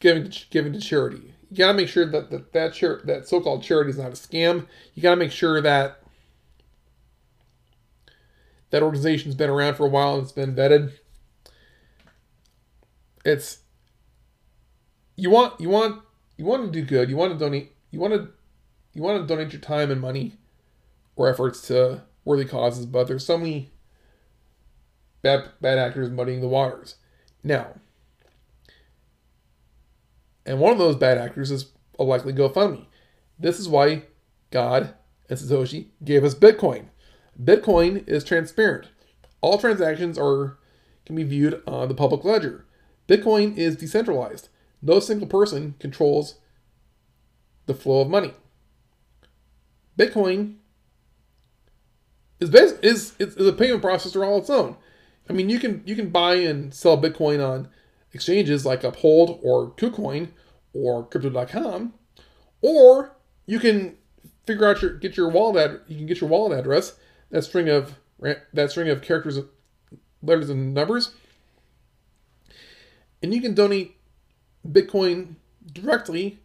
giving 0.00 0.32
giving 0.50 0.72
to 0.72 0.80
charity. 0.80 1.34
You 1.50 1.56
gotta 1.56 1.74
make 1.74 1.88
sure 1.88 2.06
that 2.06 2.30
that 2.30 2.52
that, 2.52 3.00
that 3.04 3.28
so-called 3.28 3.62
charity 3.62 3.90
is 3.90 3.98
not 3.98 4.08
a 4.08 4.12
scam. 4.12 4.66
You 4.94 5.02
gotta 5.02 5.16
make 5.16 5.32
sure 5.32 5.60
that 5.60 6.02
that 8.70 8.82
organization's 8.82 9.34
been 9.34 9.50
around 9.50 9.74
for 9.74 9.86
a 9.86 9.88
while 9.88 10.14
and 10.14 10.22
it's 10.22 10.32
been 10.32 10.54
vetted. 10.54 10.92
It's 13.24 13.58
you 15.14 15.30
want 15.30 15.60
you 15.60 15.68
want 15.68 16.02
you 16.36 16.44
want 16.44 16.64
to 16.64 16.70
do 16.72 16.84
good. 16.84 17.08
You 17.08 17.16
want 17.16 17.32
to 17.32 17.38
donate. 17.38 17.72
You 17.92 18.00
want 18.00 18.14
to 18.14 18.28
you 18.94 19.02
want 19.02 19.20
to 19.20 19.26
donate 19.32 19.52
your 19.52 19.60
time 19.60 19.90
and 19.90 20.00
money 20.00 20.38
or 21.14 21.28
efforts 21.28 21.60
to 21.68 22.02
worthy 22.24 22.44
causes, 22.44 22.86
but 22.86 23.06
there's 23.06 23.24
so 23.24 23.38
many 23.38 23.70
bad 25.20 25.50
bad 25.60 25.78
actors 25.78 26.10
muddying 26.10 26.40
the 26.40 26.48
waters. 26.48 26.96
Now, 27.44 27.74
and 30.44 30.58
one 30.58 30.72
of 30.72 30.78
those 30.78 30.96
bad 30.96 31.18
actors 31.18 31.50
is 31.50 31.66
a 31.98 32.02
likely 32.02 32.32
GoFundMe. 32.32 32.86
This 33.38 33.60
is 33.60 33.68
why 33.68 34.04
God 34.50 34.94
and 35.28 35.38
Satoshi 35.38 35.88
gave 36.02 36.24
us 36.24 36.34
Bitcoin. 36.34 36.86
Bitcoin 37.40 38.08
is 38.08 38.24
transparent. 38.24 38.88
All 39.40 39.58
transactions 39.58 40.18
are 40.18 40.58
can 41.04 41.16
be 41.16 41.24
viewed 41.24 41.62
on 41.66 41.88
the 41.88 41.94
public 41.94 42.24
ledger. 42.24 42.64
Bitcoin 43.08 43.56
is 43.56 43.76
decentralized. 43.76 44.48
No 44.80 45.00
single 45.00 45.26
person 45.26 45.74
controls 45.78 46.36
the 47.66 47.74
flow 47.74 48.00
of 48.00 48.08
money. 48.08 48.32
Bitcoin 49.98 50.56
is 52.40 52.50
is 52.82 53.14
is 53.18 53.46
a 53.46 53.52
payment 53.52 53.82
processor 53.82 54.26
all 54.26 54.38
its 54.38 54.50
own. 54.50 54.76
I 55.28 55.32
mean, 55.32 55.48
you 55.48 55.58
can 55.58 55.82
you 55.86 55.94
can 55.94 56.10
buy 56.10 56.34
and 56.34 56.74
sell 56.74 57.00
Bitcoin 57.00 57.46
on 57.46 57.68
exchanges 58.12 58.66
like 58.66 58.84
Uphold 58.84 59.40
or 59.42 59.70
KuCoin 59.72 60.28
or 60.74 61.06
Crypto.com, 61.06 61.94
or 62.60 63.16
you 63.46 63.58
can 63.58 63.96
figure 64.46 64.68
out 64.68 64.82
your 64.82 64.94
get 64.94 65.16
your 65.16 65.28
wallet 65.28 65.70
ad, 65.70 65.80
you 65.86 65.96
can 65.96 66.06
get 66.06 66.20
your 66.20 66.30
wallet 66.30 66.58
address 66.58 66.96
that 67.30 67.44
string 67.44 67.68
of 67.68 67.98
that 68.52 68.70
string 68.70 68.88
of 68.88 69.02
characters, 69.02 69.38
letters, 70.22 70.50
and 70.50 70.74
numbers, 70.74 71.12
and 73.22 73.32
you 73.34 73.40
can 73.40 73.54
donate 73.54 73.96
Bitcoin 74.66 75.36
directly 75.72 76.38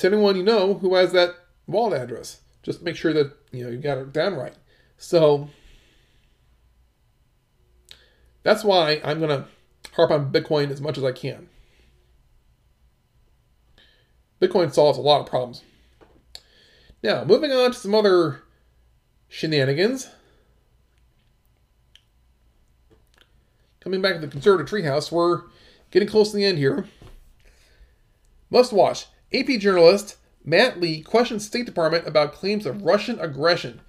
to 0.00 0.06
anyone 0.06 0.36
you 0.36 0.42
know 0.42 0.74
who 0.74 0.94
has 0.94 1.12
that 1.12 1.34
wallet 1.66 2.00
address. 2.00 2.40
Just 2.62 2.82
make 2.82 2.96
sure 2.96 3.12
that 3.12 3.32
you 3.52 3.64
know 3.64 3.70
you 3.70 3.78
got 3.78 3.98
it 3.98 4.12
down 4.12 4.34
right. 4.34 4.54
So 4.98 5.50
that's 8.42 8.64
why 8.64 9.00
I'm 9.04 9.20
gonna 9.20 9.46
harp 9.92 10.10
on 10.10 10.32
Bitcoin 10.32 10.70
as 10.70 10.80
much 10.80 10.98
as 10.98 11.04
I 11.04 11.12
can. 11.12 11.48
Bitcoin 14.40 14.72
solves 14.72 14.98
a 14.98 15.02
lot 15.02 15.20
of 15.20 15.26
problems. 15.26 15.62
Now, 17.02 17.24
moving 17.24 17.52
on 17.52 17.72
to 17.72 17.78
some 17.78 17.94
other 17.94 18.42
shenanigans. 19.28 20.08
Coming 23.80 24.02
back 24.02 24.14
to 24.14 24.20
the 24.20 24.28
conservative 24.28 24.70
treehouse, 24.70 25.12
we're 25.12 25.42
getting 25.90 26.08
close 26.08 26.30
to 26.30 26.36
the 26.36 26.44
end 26.44 26.58
here. 26.58 26.86
Must 28.50 28.72
watch. 28.72 29.06
AP 29.32 29.46
journalist 29.60 30.16
Matt 30.44 30.80
Lee 30.80 31.02
questions 31.02 31.46
State 31.46 31.66
Department 31.66 32.06
about 32.06 32.32
claims 32.32 32.66
of 32.66 32.82
Russian 32.82 33.20
aggression. 33.20 33.80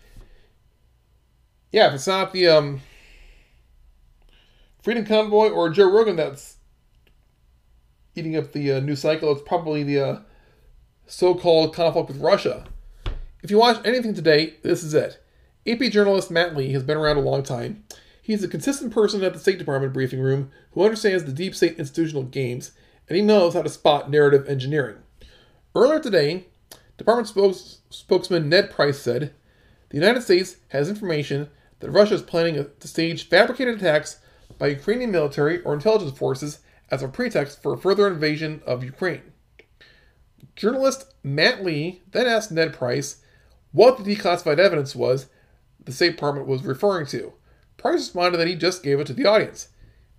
Yeah, 1.72 1.88
if 1.88 1.94
it's 1.94 2.08
not 2.08 2.34
the 2.34 2.48
um, 2.48 2.82
Freedom 4.84 5.06
Convoy 5.06 5.50
or 5.50 5.70
Joe 5.70 5.90
Rogan 5.90 6.18
that's 6.18 6.58
eating 8.16 8.36
up 8.36 8.52
the 8.52 8.74
uh, 8.74 8.80
news 8.82 9.00
cycle, 9.00 9.32
it's 9.32 9.42
probably 9.42 9.84
the 9.84 10.00
uh, 10.00 10.20
so-called 11.08 11.74
conflict 11.74 12.10
with 12.10 12.22
Russia. 12.22 12.66
If 13.42 13.50
you 13.50 13.58
watch 13.58 13.80
anything 13.86 14.14
today, 14.14 14.56
this 14.64 14.84
is 14.84 14.94
it. 14.94 15.24
AP 15.66 15.80
journalist 15.92 16.30
Matt 16.30 16.56
Lee 16.56 16.74
has 16.74 16.84
been 16.84 16.98
around 16.98 17.18
a 17.18 17.22
long 17.22 17.44
time. 17.44 17.84
He's 18.22 18.44
a 18.44 18.48
consistent 18.48 18.94
person 18.94 19.24
at 19.24 19.34
the 19.34 19.40
State 19.40 19.58
Department 19.58 19.94
briefing 19.94 20.20
room 20.20 20.52
who 20.74 20.84
understands 20.84 21.24
the 21.24 21.32
deep 21.32 21.56
state 21.56 21.80
institutional 21.80 22.24
games 22.24 22.72
and 23.08 23.16
he 23.16 23.22
knows 23.22 23.54
how 23.54 23.62
to 23.62 23.70
spot 23.70 24.10
narrative 24.12 24.48
engineering. 24.48 24.98
Earlier 25.74 26.00
today, 26.00 26.48
Department 26.98 27.30
spokes, 27.30 27.80
spokesman 27.90 28.50
Ned 28.50 28.72
Price 28.72 29.00
said 29.00 29.34
the 29.90 29.98
United 29.98 30.22
States 30.22 30.58
has 30.70 30.90
information 30.90 31.50
that 31.80 31.92
Russia 31.92 32.16
is 32.16 32.22
planning 32.22 32.56
to 32.56 32.88
stage 32.88 33.30
fabricated 33.30 33.78
attacks 33.78 34.20
by 34.58 34.68
Ukrainian 34.68 35.12
military 35.12 35.62
or 35.64 35.74
intelligence 35.74 36.18
forces 36.18 36.60
as 36.90 37.02
a 37.02 37.08
pretext 37.08 37.62
for 37.62 37.74
a 37.74 37.78
further 37.78 38.08
invasion 38.08 38.62
of 38.66 38.84
Ukraine. 38.84 39.22
Journalist 40.58 41.14
Matt 41.24 41.64
Lee 41.64 42.02
then 42.12 42.28
asked 42.28 42.52
Ned 42.52 42.74
Price 42.74 43.22
what 43.72 43.98
the 43.98 44.16
declassified 44.16 44.60
evidence 44.60 44.94
was 44.94 45.28
the 45.84 45.94
State 45.94 46.12
Department 46.12 46.48
was 46.48 46.64
referring 46.64 47.06
to. 47.08 47.32
Price 47.78 48.00
responded 48.00 48.38
that 48.38 48.48
he 48.48 48.56
just 48.56 48.84
gave 48.84 49.00
it 49.00 49.08
to 49.08 49.14
the 49.14 49.26
audience, 49.26 49.70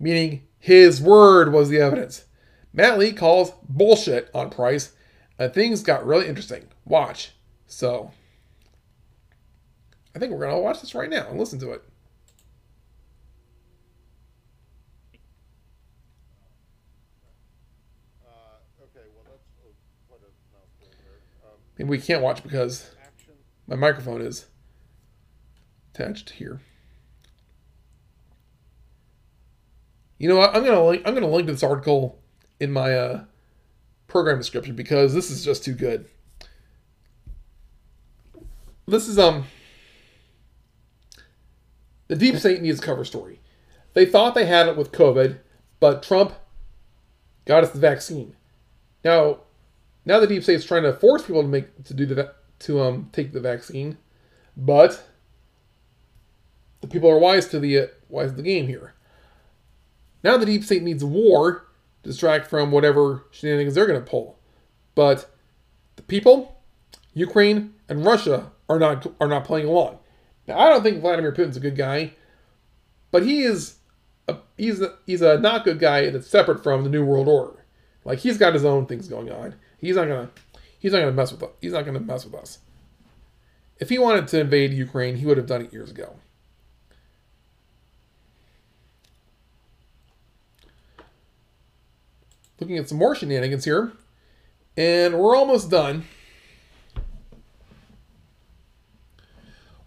meaning 0.00 0.46
his 0.58 1.00
word 1.00 1.52
was 1.52 1.68
the 1.68 1.78
evidence. 1.78 2.24
Matt 2.72 2.98
Lee 2.98 3.12
calls 3.12 3.52
bullshit 3.68 4.30
on 4.34 4.48
Price, 4.48 4.94
and 5.38 5.52
things 5.52 5.82
got 5.82 6.06
really 6.06 6.28
interesting. 6.28 6.68
Watch. 6.84 7.32
So, 7.66 8.10
I 10.14 10.18
think 10.18 10.32
we're 10.32 10.40
going 10.40 10.54
to 10.54 10.58
watch 10.60 10.80
this 10.80 10.94
right 10.94 11.08
now 11.08 11.28
and 11.28 11.38
listen 11.38 11.58
to 11.60 11.72
it. 11.72 11.82
Uh, 18.24 18.28
Maybe 21.78 21.90
we 21.90 21.98
can't 21.98 22.22
watch 22.22 22.42
because 22.42 22.94
my 23.66 23.76
microphone 23.76 24.20
is 24.20 24.46
attached 25.94 26.30
here. 26.30 26.60
You 30.18 30.28
know 30.28 30.36
what? 30.36 30.54
I'm 30.54 30.64
gonna 30.64 30.84
link. 30.84 31.02
I'm 31.04 31.14
gonna 31.14 31.26
link 31.26 31.48
this 31.48 31.64
article 31.64 32.22
in 32.60 32.70
my 32.70 32.94
uh, 32.94 33.24
program 34.12 34.36
description 34.36 34.76
because 34.76 35.14
this 35.14 35.30
is 35.30 35.44
just 35.44 35.64
too 35.64 35.72
good. 35.72 36.06
This 38.86 39.08
is 39.08 39.18
um. 39.18 39.46
The 42.08 42.16
deep 42.16 42.36
state 42.36 42.60
needs 42.60 42.78
a 42.78 42.82
cover 42.82 43.06
story. 43.06 43.40
They 43.94 44.04
thought 44.04 44.34
they 44.34 44.44
had 44.44 44.68
it 44.68 44.76
with 44.76 44.92
COVID, 44.92 45.38
but 45.80 46.02
Trump 46.02 46.34
got 47.46 47.64
us 47.64 47.70
the 47.70 47.78
vaccine. 47.78 48.36
Now, 49.02 49.38
now 50.04 50.20
the 50.20 50.26
deep 50.26 50.42
state's 50.42 50.64
trying 50.64 50.82
to 50.82 50.92
force 50.92 51.22
people 51.22 51.42
to 51.42 51.48
make 51.48 51.84
to 51.84 51.94
do 51.94 52.04
the 52.04 52.34
to 52.60 52.80
um 52.80 53.08
take 53.12 53.32
the 53.32 53.40
vaccine, 53.40 53.96
but 54.56 55.08
the 56.82 56.86
people 56.86 57.10
are 57.10 57.18
wise 57.18 57.48
to 57.48 57.58
the 57.58 57.78
uh, 57.78 57.86
wise 58.10 58.30
to 58.30 58.36
the 58.36 58.42
game 58.42 58.66
here. 58.66 58.92
Now 60.22 60.36
the 60.36 60.46
deep 60.46 60.64
state 60.64 60.82
needs 60.82 61.02
war 61.02 61.66
distract 62.02 62.46
from 62.46 62.70
whatever 62.70 63.24
shenanigans 63.30 63.74
they're 63.74 63.86
going 63.86 64.02
to 64.02 64.10
pull, 64.10 64.38
but 64.94 65.30
the 65.96 66.02
people, 66.02 66.60
Ukraine 67.14 67.74
and 67.88 68.04
Russia 68.04 68.50
are 68.68 68.78
not 68.78 69.06
are 69.20 69.28
not 69.28 69.44
playing 69.44 69.66
along. 69.66 69.98
Now 70.46 70.58
I 70.58 70.68
don't 70.68 70.82
think 70.82 71.00
Vladimir 71.00 71.32
Putin's 71.32 71.56
a 71.56 71.60
good 71.60 71.76
guy, 71.76 72.12
but 73.10 73.24
he 73.24 73.42
is 73.42 73.76
a, 74.28 74.36
he's 74.56 74.80
a, 74.80 74.94
he's 75.06 75.22
a 75.22 75.38
not 75.38 75.64
good 75.64 75.78
guy 75.78 76.10
that's 76.10 76.26
separate 76.26 76.62
from 76.62 76.84
the 76.84 76.90
New 76.90 77.04
World 77.04 77.28
Order. 77.28 77.64
Like 78.04 78.20
he's 78.20 78.38
got 78.38 78.54
his 78.54 78.64
own 78.64 78.86
things 78.86 79.08
going 79.08 79.30
on. 79.30 79.54
He's 79.78 79.96
not 79.96 80.08
gonna 80.08 80.30
he's 80.78 80.92
not 80.92 81.00
gonna 81.00 81.12
mess 81.12 81.32
with 81.32 81.42
us. 81.42 81.50
He's 81.60 81.72
not 81.72 81.84
gonna 81.84 82.00
mess 82.00 82.24
with 82.24 82.34
us. 82.34 82.58
If 83.78 83.88
he 83.88 83.98
wanted 83.98 84.28
to 84.28 84.40
invade 84.40 84.72
Ukraine, 84.72 85.16
he 85.16 85.26
would 85.26 85.36
have 85.36 85.46
done 85.46 85.62
it 85.62 85.72
years 85.72 85.90
ago. 85.90 86.16
Looking 92.62 92.78
at 92.78 92.88
some 92.88 92.98
more 92.98 93.16
shenanigans 93.16 93.64
here, 93.64 93.90
and 94.76 95.18
we're 95.18 95.34
almost 95.34 95.68
done. 95.68 96.04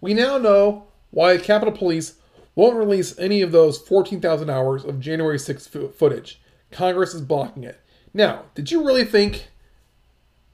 We 0.01 0.13
now 0.13 0.37
know 0.37 0.87
why 1.09 1.37
Capitol 1.37 1.73
Police 1.73 2.15
won't 2.53 2.75
release 2.75 3.17
any 3.17 3.41
of 3.41 3.53
those 3.53 3.77
14,000 3.77 4.49
hours 4.49 4.83
of 4.83 4.99
January 4.99 5.37
6th 5.37 5.93
footage. 5.93 6.41
Congress 6.69 7.13
is 7.13 7.21
blocking 7.21 7.63
it. 7.63 7.79
Now, 8.13 8.43
did 8.55 8.69
you 8.69 8.85
really 8.85 9.05
think 9.05 9.47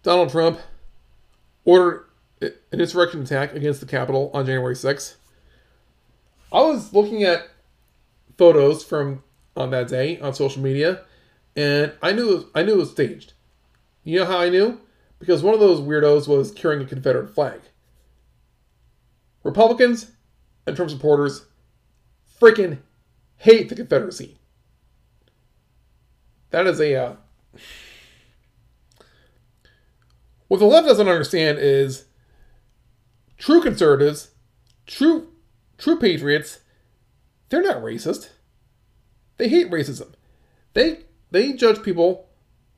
Donald 0.04 0.30
Trump 0.30 0.60
ordered 1.66 2.06
an 2.40 2.54
insurrection 2.72 3.24
attack 3.24 3.56
against 3.56 3.80
the 3.80 3.88
Capitol 3.88 4.30
on 4.32 4.46
January 4.46 4.76
6th? 4.76 5.16
I 6.54 6.62
was 6.62 6.94
looking 6.94 7.24
at 7.24 7.50
photos 8.38 8.84
from 8.84 9.24
on 9.58 9.72
that 9.72 9.88
day 9.88 10.20
on 10.20 10.36
social 10.36 10.62
media, 10.62 11.02
and 11.56 11.94
I 12.02 12.12
knew 12.12 12.50
I 12.56 12.64
knew 12.64 12.74
it 12.74 12.78
was 12.78 12.92
staged. 12.92 13.34
You 14.04 14.20
know 14.20 14.26
how 14.26 14.40
I 14.40 14.50
knew? 14.50 14.80
Because 15.20 15.44
one 15.44 15.54
of 15.54 15.60
those 15.60 15.80
weirdos 15.80 16.28
was 16.28 16.52
carrying 16.52 16.82
a 16.82 16.86
Confederate 16.86 17.30
flag. 17.30 17.62
Republicans 19.44 20.12
and 20.66 20.76
Trump 20.76 20.90
supporters 20.92 21.46
freaking 22.40 22.80
hate 23.38 23.70
the 23.70 23.76
Confederacy. 23.76 24.38
That 26.50 26.68
is 26.68 26.80
a. 26.80 26.96
Uh, 26.96 27.16
what 30.48 30.60
the 30.60 30.66
left 30.66 30.88
doesn't 30.88 31.08
understand 31.08 31.60
is 31.60 32.06
true 33.38 33.62
conservatives, 33.62 34.32
true 34.86 35.32
true 35.78 35.98
patriots, 35.98 36.60
they're 37.50 37.62
not 37.62 37.78
racist. 37.78 38.30
They 39.38 39.50
hate 39.50 39.72
racism. 39.72 40.14
They 40.74 41.00
they 41.32 41.54
judge 41.54 41.82
people 41.82 42.30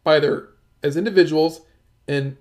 by 0.03 0.19
their 0.19 0.49
as 0.81 0.97
individuals 0.97 1.61
and 2.07 2.37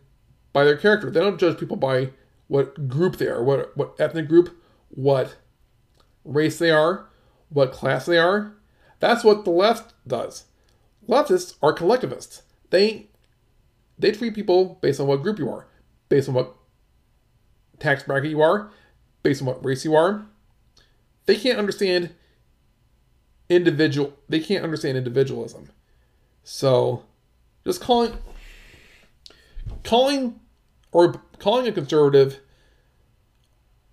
by 0.53 0.65
their 0.65 0.77
character. 0.77 1.11
They 1.11 1.21
don't 1.21 1.41
judge 1.41 1.59
people 1.59 1.77
by 1.77 2.11
what 2.49 2.89
group 2.89 3.17
they 3.17 3.29
are, 3.29 3.43
what 3.43 3.77
what 3.77 3.95
ethnic 3.99 4.29
group, 4.29 4.57
what 4.91 5.37
race 6.25 6.59
they 6.59 6.71
are, 6.71 7.09
what 7.49 7.73
class 7.73 8.07
they 8.07 8.19
are. 8.19 8.55
That's 9.01 9.25
what 9.25 9.45
the 9.45 9.51
left 9.51 9.95
does. 10.07 10.45
Leftists 11.09 11.57
are 11.63 11.73
collectivists. 11.73 12.43
They 12.71 13.09
they 13.99 14.13
treat 14.13 14.35
people 14.35 14.79
based 14.81 15.01
on 15.01 15.07
what 15.07 15.23
group 15.23 15.39
you 15.39 15.51
are, 15.51 15.67
based 16.09 16.29
on 16.29 16.35
what 16.35 16.55
tax 17.79 18.03
bracket 18.03 18.31
you 18.31 18.41
are, 18.41 18.71
based 19.23 19.43
on 19.43 19.47
what 19.47 19.65
race 19.65 19.85
you 19.85 19.95
are. 19.95 20.27
They 21.27 21.37
can't 21.37 21.59
understand 21.59 22.15
individual 23.49 24.15
they 24.29 24.41
can't 24.41 24.65
understand 24.65 24.97
individualism. 24.97 25.71
So 26.45 27.05
just 27.65 27.81
calling 27.81 28.17
calling 29.85 30.41
or 30.91 31.23
calling 31.39 31.67
a 31.69 31.73
conservative 31.73 32.41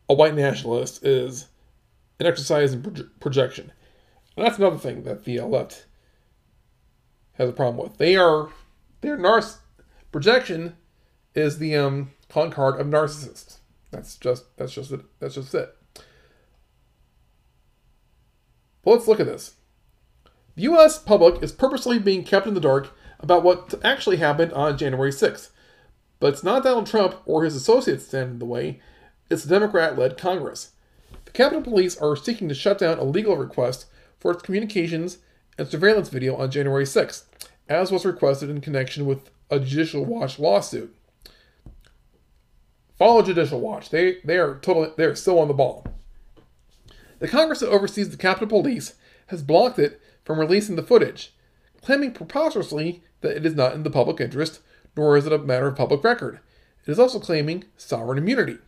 a 0.08 0.14
white 0.14 0.36
nationalist 0.36 1.06
is 1.06 1.48
an 2.20 2.26
exercise 2.26 2.74
in 2.74 3.10
projection. 3.20 3.72
And 4.36 4.46
that's 4.46 4.58
another 4.58 4.78
thing 4.78 5.04
that 5.04 5.26
the 5.26 5.40
left 5.42 5.86
has 7.34 7.50
a 7.50 7.54
problem 7.54 7.88
with. 7.88 7.98
They 7.98 8.16
are 8.16 8.50
their 9.02 9.18
narciss 9.18 9.60
projection 10.12 10.76
is 11.36 11.60
the 11.60 11.76
um 11.76 12.12
calling 12.28 12.52
card 12.52 12.80
of 12.80 12.88
narcissists. 12.88 13.58
That's 13.92 14.18
just 14.18 14.56
that's 14.58 14.74
just 14.74 14.92
it. 14.92 15.02
That's 15.20 15.36
just 15.36 15.54
it. 15.54 15.76
But 18.84 18.92
let's 18.92 19.08
look 19.08 19.20
at 19.20 19.26
this. 19.26 19.56
The 20.56 20.64
U.S. 20.64 21.00
public 21.00 21.42
is 21.42 21.52
purposely 21.52 22.00
being 22.00 22.24
kept 22.24 22.48
in 22.48 22.54
the 22.54 22.60
dark 22.60 22.96
about 23.20 23.44
what 23.44 23.74
actually 23.84 24.18
happened 24.18 24.54
on 24.54 24.78
January 24.78 25.12
6th. 25.12 25.50
But 26.20 26.34
it's 26.34 26.44
not 26.44 26.64
Donald 26.64 26.88
Trump 26.88 27.16
or 27.26 27.44
his 27.44 27.56
associates 27.56 28.08
standing 28.08 28.34
in 28.34 28.40
the 28.40 28.46
way, 28.46 28.82
it's 29.30 29.44
the 29.44 29.50
Democrat 29.50 29.98
led 29.98 30.18
Congress. 30.18 30.72
The 31.26 31.32
Capitol 31.32 31.62
Police 31.62 31.98
are 31.98 32.16
seeking 32.16 32.50
to 32.50 32.56
shut 32.56 32.80
down 32.80 32.98
a 32.98 33.04
legal 33.04 33.38
request 33.38 33.86
for 34.20 34.32
its 34.32 34.42
communications 34.42 35.20
and 35.58 35.68
surveillance 35.68 36.10
video 36.10 36.36
on 36.36 36.52
January 36.52 36.86
6th, 36.86 37.24
as 37.68 37.92
was 37.92 38.06
requested 38.06 38.50
in 38.50 38.62
connection 38.62 39.06
with 39.06 39.30
a 39.52 39.60
Judicial 39.60 40.04
Watch 40.04 40.40
lawsuit. 40.40 40.96
Follow 42.98 43.22
Judicial 43.22 43.62
Watch. 43.62 43.90
They 43.92 44.18
they 44.26 44.38
are 44.38 44.60
totally 44.60 44.92
they 44.98 45.06
are 45.06 45.16
still 45.16 45.40
on 45.40 45.48
the 45.48 45.54
ball. 45.54 45.86
The 47.20 47.28
Congress 47.28 47.60
that 47.60 47.70
oversees 47.70 48.10
the 48.10 48.18
Capitol 48.18 48.48
Police 48.48 48.96
has 49.28 49.44
blocked 49.44 49.80
it 49.80 50.02
from 50.30 50.40
releasing 50.40 50.76
the 50.76 50.84
footage, 50.84 51.34
claiming 51.82 52.12
preposterously 52.12 53.02
that 53.22 53.36
it 53.36 53.48
is 53.48 53.56
not 53.56 53.74
in 53.74 53.82
the 53.82 53.90
public 53.90 54.22
interest, 54.22 54.60
nor 54.96 55.18
is 55.18 55.26
it 55.26 55.34
a 55.34 55.40
matter 55.40 55.66
of 55.66 55.76
public 55.76 56.04
record. 56.04 56.40
It 56.86 56.92
is 56.92 57.00
also 57.00 57.20
claiming 57.20 57.64
sovereign 57.78 58.20
immunity. 58.20 58.60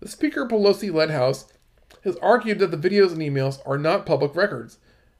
The 0.00 0.08
Speaker 0.08 0.48
Pelosi 0.48 0.92
led 0.92 1.10
House 1.10 1.46
has 2.02 2.16
argued 2.16 2.58
that 2.58 2.72
the 2.72 2.88
videos 2.88 3.12
and 3.12 3.20
emails 3.20 3.60
are 3.64 3.78
not 3.78 4.04
public 4.04 4.34
records. 4.34 4.78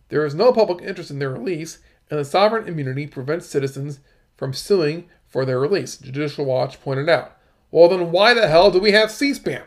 There 0.08 0.26
is 0.26 0.34
no 0.34 0.52
public 0.52 0.82
interest 0.82 1.12
in 1.12 1.20
their 1.20 1.30
release, 1.30 1.78
and 2.10 2.18
the 2.18 2.24
sovereign 2.24 2.66
immunity 2.66 3.06
prevents 3.06 3.46
citizens 3.46 4.00
from 4.36 4.52
suing 4.52 5.08
for 5.28 5.44
their 5.44 5.60
release, 5.60 5.98
Judicial 5.98 6.46
Watch 6.46 6.82
pointed 6.82 7.08
out. 7.08 7.36
Well, 7.70 7.88
then 7.88 8.10
why 8.10 8.34
the 8.34 8.48
hell 8.48 8.72
do 8.72 8.80
we 8.80 8.90
have 8.90 9.12
C 9.12 9.32
SPAN? 9.34 9.62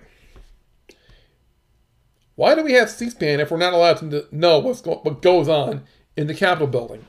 Why 2.35 2.55
do 2.55 2.63
we 2.63 2.73
have 2.73 2.89
C 2.89 3.09
SPAN 3.09 3.39
if 3.39 3.51
we're 3.51 3.57
not 3.57 3.73
allowed 3.73 3.97
to 3.97 4.27
know 4.31 4.59
what's 4.59 4.81
go- 4.81 5.01
what 5.03 5.21
goes 5.21 5.47
on 5.47 5.83
in 6.17 6.27
the 6.27 6.33
Capitol 6.33 6.67
building, 6.67 7.05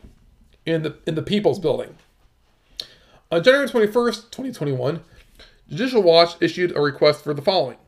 in 0.67 0.83
the, 0.83 0.97
in 1.07 1.15
the 1.15 1.23
People's 1.23 1.59
building? 1.59 1.97
On 3.31 3.43
January 3.43 3.69
21st, 3.69 4.31
2021, 4.31 5.01
Judicial 5.69 6.03
Watch 6.03 6.37
issued 6.41 6.77
a 6.77 6.81
request 6.81 7.25
for 7.25 7.33
the 7.33 7.43
following 7.43 7.79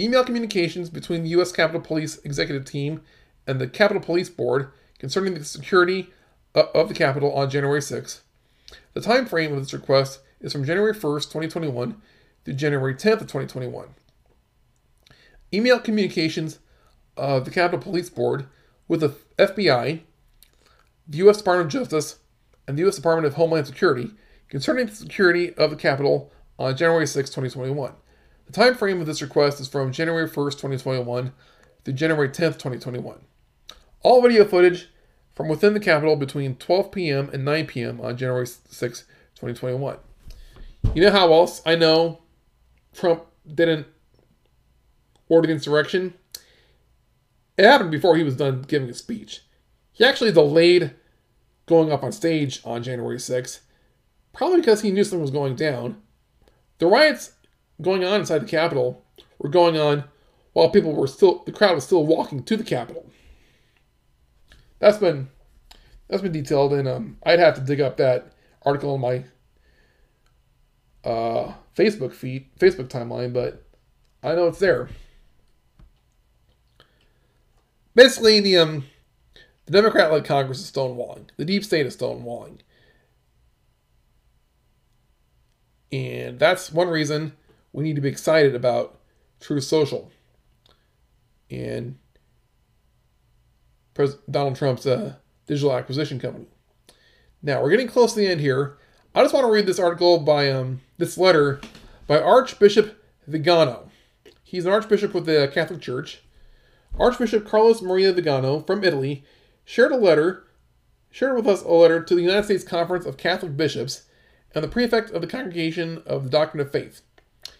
email 0.00 0.24
communications 0.24 0.88
between 0.90 1.24
the 1.24 1.30
U.S. 1.30 1.50
Capitol 1.50 1.80
Police 1.80 2.18
Executive 2.24 2.64
Team 2.64 3.02
and 3.46 3.60
the 3.60 3.66
Capitol 3.66 4.02
Police 4.02 4.30
Board 4.30 4.70
concerning 4.98 5.34
the 5.34 5.44
security 5.44 6.10
of 6.54 6.88
the 6.88 6.94
Capitol 6.94 7.32
on 7.32 7.50
January 7.50 7.80
6th. 7.80 8.20
The 8.94 9.00
time 9.00 9.26
frame 9.26 9.52
of 9.52 9.58
this 9.58 9.72
request 9.72 10.20
is 10.40 10.52
from 10.52 10.64
January 10.64 10.94
1st, 10.94 11.24
2021 11.24 12.00
through 12.44 12.54
January 12.54 12.94
10th 12.94 13.12
of 13.12 13.26
2021. 13.26 13.88
Email 15.52 15.80
communications 15.80 16.58
of 17.18 17.44
the 17.44 17.50
Capitol 17.50 17.80
Police 17.80 18.10
Board 18.10 18.46
with 18.86 19.00
the 19.00 19.10
FBI, 19.38 20.00
the 21.06 21.18
U.S. 21.18 21.38
Department 21.38 21.66
of 21.66 21.80
Justice, 21.80 22.18
and 22.66 22.76
the 22.76 22.82
U.S. 22.82 22.96
Department 22.96 23.26
of 23.26 23.34
Homeland 23.34 23.66
Security 23.66 24.10
concerning 24.48 24.86
the 24.86 24.94
security 24.94 25.54
of 25.54 25.70
the 25.70 25.76
Capitol 25.76 26.32
on 26.58 26.76
January 26.76 27.06
6, 27.06 27.28
2021. 27.28 27.92
The 28.46 28.52
time 28.52 28.74
frame 28.74 29.00
of 29.00 29.06
this 29.06 29.22
request 29.22 29.60
is 29.60 29.68
from 29.68 29.92
January 29.92 30.28
1st, 30.28 30.52
2021 30.52 31.32
through 31.84 31.94
January 31.94 32.28
10th, 32.28 32.54
2021. 32.54 33.20
All 34.02 34.22
video 34.22 34.44
footage 34.44 34.88
from 35.34 35.48
within 35.48 35.74
the 35.74 35.80
Capitol 35.80 36.16
between 36.16 36.56
12 36.56 36.90
p.m. 36.90 37.30
and 37.32 37.44
9 37.44 37.66
p.m. 37.66 38.00
on 38.00 38.16
January 38.16 38.46
6, 38.46 39.00
2021. 39.34 39.98
You 40.94 41.02
know 41.02 41.10
how 41.10 41.32
else 41.32 41.60
I 41.66 41.76
know 41.76 42.22
Trump 42.94 43.24
didn't 43.46 43.86
order 45.28 45.46
the 45.46 45.52
insurrection, 45.52 46.14
it 47.58 47.64
happened 47.64 47.90
before 47.90 48.16
he 48.16 48.22
was 48.22 48.36
done 48.36 48.62
giving 48.62 48.88
a 48.88 48.94
speech. 48.94 49.42
He 49.92 50.04
actually 50.04 50.32
delayed 50.32 50.94
going 51.66 51.92
up 51.92 52.04
on 52.04 52.12
stage 52.12 52.60
on 52.64 52.82
January 52.82 53.18
6th, 53.18 53.60
probably 54.32 54.60
because 54.60 54.80
he 54.80 54.92
knew 54.92 55.04
something 55.04 55.20
was 55.20 55.30
going 55.30 55.56
down. 55.56 56.00
The 56.78 56.86
riots 56.86 57.32
going 57.82 58.04
on 58.04 58.20
inside 58.20 58.38
the 58.38 58.46
Capitol 58.46 59.04
were 59.38 59.48
going 59.48 59.76
on 59.76 60.04
while 60.52 60.70
people 60.70 60.94
were 60.94 61.08
still, 61.08 61.42
the 61.44 61.52
crowd 61.52 61.74
was 61.74 61.84
still 61.84 62.06
walking 62.06 62.44
to 62.44 62.56
the 62.56 62.64
Capitol. 62.64 63.10
That's 64.78 64.98
been 64.98 65.28
that's 66.08 66.22
been 66.22 66.32
detailed, 66.32 66.72
and 66.72 66.88
um, 66.88 67.18
I'd 67.22 67.38
have 67.38 67.54
to 67.56 67.60
dig 67.60 67.80
up 67.80 67.98
that 67.98 68.32
article 68.62 68.94
in 68.94 69.00
my 69.00 69.24
uh, 71.04 71.52
Facebook 71.76 72.12
feed, 72.12 72.48
Facebook 72.58 72.88
timeline, 72.88 73.32
but 73.32 73.64
I 74.22 74.34
know 74.34 74.46
it's 74.46 74.58
there. 74.58 74.88
Basically, 77.98 78.38
the 78.38 78.84
the 79.66 79.72
Democrat-led 79.72 80.24
Congress 80.24 80.60
is 80.60 80.70
stonewalling. 80.70 81.30
The 81.36 81.44
deep 81.44 81.64
state 81.64 81.84
is 81.84 81.96
stonewalling, 81.96 82.60
and 85.90 86.38
that's 86.38 86.70
one 86.70 86.86
reason 86.86 87.32
we 87.72 87.82
need 87.82 87.96
to 87.96 88.00
be 88.00 88.08
excited 88.08 88.54
about 88.54 89.00
Truth 89.40 89.64
Social 89.64 90.12
and 91.50 91.98
Pres- 93.94 94.18
Donald 94.30 94.54
Trump's 94.54 94.86
uh, 94.86 95.16
digital 95.48 95.76
acquisition 95.76 96.20
company. 96.20 96.46
Now 97.42 97.60
we're 97.60 97.70
getting 97.70 97.88
close 97.88 98.14
to 98.14 98.20
the 98.20 98.28
end 98.28 98.40
here. 98.40 98.78
I 99.12 99.22
just 99.22 99.34
want 99.34 99.44
to 99.44 99.50
read 99.50 99.66
this 99.66 99.80
article 99.80 100.20
by 100.20 100.52
um, 100.52 100.82
this 100.98 101.18
letter 101.18 101.60
by 102.06 102.20
Archbishop 102.20 102.96
Vigano. 103.26 103.90
He's 104.44 104.66
an 104.66 104.72
archbishop 104.72 105.14
with 105.14 105.26
the 105.26 105.50
Catholic 105.52 105.80
Church. 105.80 106.22
Archbishop 106.98 107.46
Carlos 107.46 107.82
Maria 107.82 108.12
Vigano 108.12 108.60
from 108.60 108.84
Italy 108.84 109.24
shared 109.64 109.92
a 109.92 109.96
letter, 109.96 110.44
shared 111.10 111.36
with 111.36 111.46
us 111.46 111.62
a 111.62 111.68
letter 111.68 112.02
to 112.02 112.14
the 112.14 112.22
United 112.22 112.44
States 112.44 112.64
Conference 112.64 113.06
of 113.06 113.16
Catholic 113.16 113.56
Bishops 113.56 114.04
and 114.54 114.64
the 114.64 114.68
prefect 114.68 115.10
of 115.10 115.20
the 115.20 115.26
Congregation 115.26 116.02
of 116.06 116.24
the 116.24 116.30
Doctrine 116.30 116.60
of 116.60 116.72
Faith. 116.72 117.02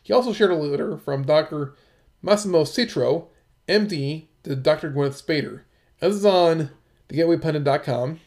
He 0.03 0.13
also 0.13 0.33
shared 0.33 0.51
a 0.51 0.57
letter 0.57 0.97
from 0.97 1.25
Dr. 1.25 1.75
Massimo 2.23 2.65
Citro, 2.65 3.29
MD, 3.69 4.27
to 4.45 4.57
Dr. 4.57 4.91
Gwyneth 4.91 5.23
Spader. 5.23 5.63
This 6.01 6.15
is 6.15 6.25
on 6.25 6.71
thegatewaypundit.com. 7.09 8.21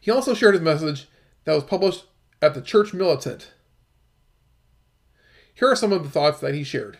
He 0.00 0.10
also 0.10 0.34
shared 0.34 0.54
his 0.54 0.62
message 0.62 1.08
that 1.44 1.54
was 1.54 1.64
published 1.64 2.06
at 2.40 2.54
the 2.54 2.60
Church 2.60 2.92
Militant. 2.92 3.52
Here 5.54 5.68
are 5.68 5.76
some 5.76 5.92
of 5.92 6.02
the 6.02 6.10
thoughts 6.10 6.40
that 6.40 6.54
he 6.54 6.64
shared. 6.64 6.98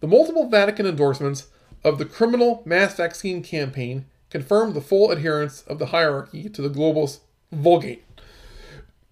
The 0.00 0.06
multiple 0.06 0.48
Vatican 0.48 0.86
endorsements 0.86 1.48
of 1.82 1.98
the 1.98 2.04
criminal 2.04 2.62
mass 2.64 2.94
vaccine 2.94 3.42
campaign 3.42 4.06
confirmed 4.30 4.74
the 4.74 4.80
full 4.80 5.10
adherence 5.10 5.62
of 5.62 5.78
the 5.78 5.86
hierarchy 5.86 6.48
to 6.48 6.62
the 6.62 6.68
globalist 6.68 7.20
Vulgate, 7.52 8.04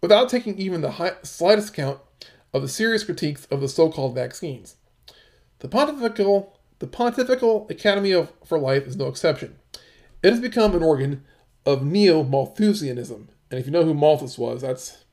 without 0.01 0.29
taking 0.29 0.59
even 0.59 0.81
the 0.81 0.93
high, 0.93 1.15
slightest 1.23 1.71
account 1.71 2.01
of 2.53 2.63
the 2.63 2.69
serious 2.69 3.05
critiques 3.05 3.47
of 3.47 3.61
the 3.61 3.69
so-called 3.69 4.15
vaccines. 4.15 4.77
The 5.61 5.69
pontifical, 5.69 6.59
the 6.81 6.87
Pontifical 6.87 7.67
Academy 7.71 8.13
of, 8.13 8.33
for 8.45 8.59
Life 8.59 8.87
is 8.87 8.97
no 8.97 9.07
exception. 9.07 9.57
It 10.23 10.31
has 10.31 10.41
become 10.41 10.75
an 10.75 10.83
organ 10.83 11.25
of 11.65 11.85
neo-Malthusianism, 11.85 13.29
and 13.51 13.61
if 13.61 13.67
you 13.67 13.73
know 13.73 13.85
who 13.85 13.95
Malthus 13.95 14.37
was, 14.37 14.63
that's 14.63 15.05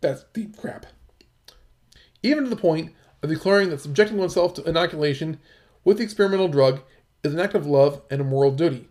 that's 0.00 0.24
deep 0.34 0.56
crap. 0.56 0.86
Even 2.22 2.44
to 2.44 2.50
the 2.50 2.56
point 2.56 2.92
of 3.22 3.30
declaring 3.30 3.70
that 3.70 3.80
subjecting 3.80 4.18
oneself 4.18 4.54
to 4.54 4.64
inoculation 4.64 5.38
with 5.84 5.98
the 5.98 6.04
experimental 6.04 6.48
drug 6.48 6.82
is 7.22 7.34
an 7.34 7.40
act 7.40 7.54
of 7.54 7.66
love 7.66 8.02
and 8.10 8.20
a 8.20 8.24
moral 8.24 8.50
duty, 8.50 8.88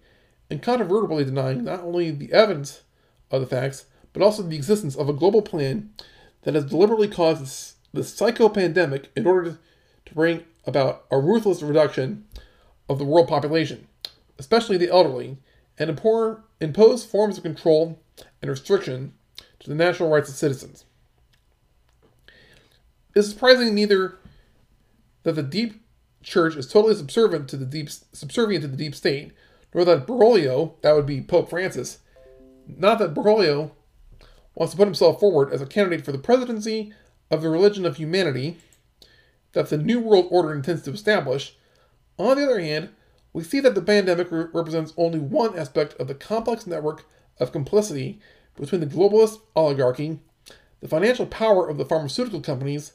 incontrovertibly 0.49 1.26
denying 1.26 1.63
not 1.63 1.82
only 1.82 2.11
the 2.11 2.34
evidence 2.34 2.84
of 3.32 3.41
the 3.41 3.47
facts, 3.47 3.86
but 4.13 4.21
also 4.21 4.41
the 4.43 4.55
existence 4.55 4.95
of 4.95 5.09
a 5.09 5.13
global 5.13 5.41
plan 5.41 5.89
that 6.43 6.55
has 6.55 6.65
deliberately 6.65 7.07
caused 7.07 7.41
this, 7.41 7.76
this 7.93 8.13
psycho 8.13 8.49
pandemic 8.49 9.11
in 9.15 9.26
order 9.26 9.57
to 10.05 10.13
bring 10.13 10.43
about 10.65 11.05
a 11.11 11.19
ruthless 11.19 11.61
reduction 11.61 12.26
of 12.88 12.97
the 12.97 13.05
world 13.05 13.28
population, 13.28 13.88
especially 14.38 14.78
the 14.78 14.89
elderly, 14.89 15.38
and 15.78 15.89
impose 16.61 17.05
forms 17.05 17.38
of 17.38 17.43
control 17.43 17.99
and 18.41 18.49
restriction 18.49 19.13
to 19.59 19.69
the 19.69 19.76
natural 19.76 20.09
rights 20.09 20.30
of 20.30 20.36
citizens. 20.36 20.86
It 23.16 23.20
is 23.20 23.30
surprising 23.30 23.74
neither 23.74 24.18
that 25.24 25.36
the 25.36 25.43
deep 25.43 25.82
church 26.22 26.57
is 26.57 26.68
totally 26.68 26.95
subservient 26.95 27.47
to 27.47 27.55
the 27.55 27.66
deep 27.66 27.89
subservient 27.89 28.61
to 28.63 28.68
the 28.68 28.76
deep 28.76 28.93
state, 28.93 29.32
nor 29.74 29.86
that 29.86 30.05
Bergoglio, 30.05 30.74
that 30.82 30.93
would 30.93 31.05
be 31.05 31.22
Pope 31.22 31.49
Francis, 31.49 31.99
not 32.68 32.99
that 32.99 33.13
Bergoglio 33.13 33.72
wants 34.53 34.74
to 34.74 34.78
put 34.78 34.88
himself 34.88 35.22
forward 35.22 35.53
as 35.53 35.61
a 35.61 35.66
candidate 35.66 36.03
for 36.03 36.11
the 36.11 36.18
presidency 36.18 36.91
of 37.32 37.41
the 37.41 37.49
religion 37.49 37.86
of 37.86 37.95
humanity 37.95 38.57
that 39.53 39.70
the 39.70 39.78
New 39.78 40.01
World 40.01 40.28
Order 40.30 40.53
intends 40.53 40.82
to 40.82 40.91
establish. 40.91 41.55
On 42.20 42.36
the 42.36 42.43
other 42.43 42.59
hand, 42.59 42.89
we 43.32 43.43
see 43.43 43.61
that 43.61 43.76
the 43.76 43.82
pandemic 43.82 44.30
re- 44.30 44.47
represents 44.53 44.93
only 44.97 45.20
one 45.20 45.57
aspect 45.57 45.93
of 46.01 46.09
the 46.09 46.16
complex 46.16 46.68
network 46.68 47.05
of 47.39 47.53
complicity 47.53 48.20
between 48.55 48.82
the 48.82 48.88
globalist 48.88 49.39
oligarchy, 49.55 50.20
the 50.82 50.89
financial 50.89 51.26
power 51.26 51.70
of 51.70 51.78
the 51.78 51.86
pharmaceutical 51.86 52.41
companies, 52.41 52.91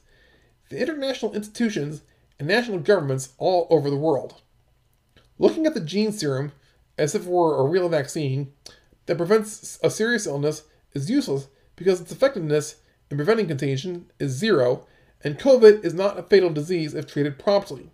the 0.70 0.80
international 0.80 1.34
institutions, 1.34 2.02
and 2.38 2.48
national 2.48 2.78
governments 2.78 3.34
all 3.36 3.66
over 3.68 3.90
the 3.90 3.96
world. 3.96 4.40
Looking 5.38 5.66
at 5.66 5.74
the 5.74 5.80
gene 5.80 6.12
serum 6.12 6.52
as 6.96 7.14
if 7.14 7.26
it 7.26 7.28
were 7.28 7.58
a 7.58 7.68
real 7.68 7.88
vaccine 7.88 8.52
that 9.06 9.18
prevents 9.18 9.78
a 9.82 9.90
serious 9.90 10.26
illness 10.26 10.62
is 10.94 11.10
useless 11.10 11.48
because 11.76 12.00
its 12.00 12.12
effectiveness 12.12 12.76
in 13.10 13.16
preventing 13.16 13.46
contagion 13.46 14.10
is 14.18 14.32
zero, 14.32 14.86
and 15.22 15.38
COVID 15.38 15.84
is 15.84 15.92
not 15.92 16.18
a 16.18 16.22
fatal 16.22 16.50
disease 16.50 16.94
if 16.94 17.06
treated 17.06 17.38
promptly. 17.38 17.90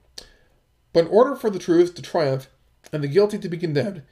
But 0.92 1.06
in 1.06 1.10
order 1.10 1.34
for 1.34 1.50
the 1.50 1.58
truth 1.58 1.94
to 1.94 2.02
triumph 2.02 2.48
and 2.92 3.02
the 3.02 3.08
guilty 3.08 3.38
to 3.38 3.48
be 3.48 3.56
condemned, 3.56 4.02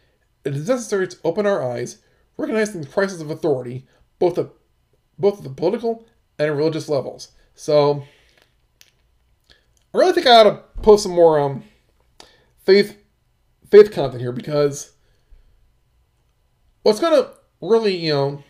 it 0.45 0.55
is 0.55 0.69
necessary 0.69 1.09
to 1.09 1.17
open 1.25 1.47
our 1.47 1.63
eyes, 1.63 1.99
recognizing 2.37 2.81
the 2.81 2.87
crisis 2.87 3.21
of 3.21 3.31
authority, 3.31 3.87
both 4.19 4.39
at, 4.39 4.49
both 5.19 5.43
the 5.43 5.51
political 5.51 6.07
and 6.39 6.57
religious 6.57 6.89
levels. 6.89 7.33
So, 7.55 8.05
I 9.95 9.99
really 9.99 10.13
think 10.13 10.27
I 10.27 10.41
ought 10.41 10.45
to 10.45 10.63
post 10.83 11.05
some 11.05 11.13
more 11.13 11.39
um, 11.39 11.63
faith 12.65 12.99
faith 13.71 13.93
content 13.93 14.21
here 14.21 14.33
because 14.33 14.93
what's 16.83 17.01
going 17.01 17.23
to 17.23 17.31
really, 17.61 17.97
you 17.97 18.13
know, 18.13 18.45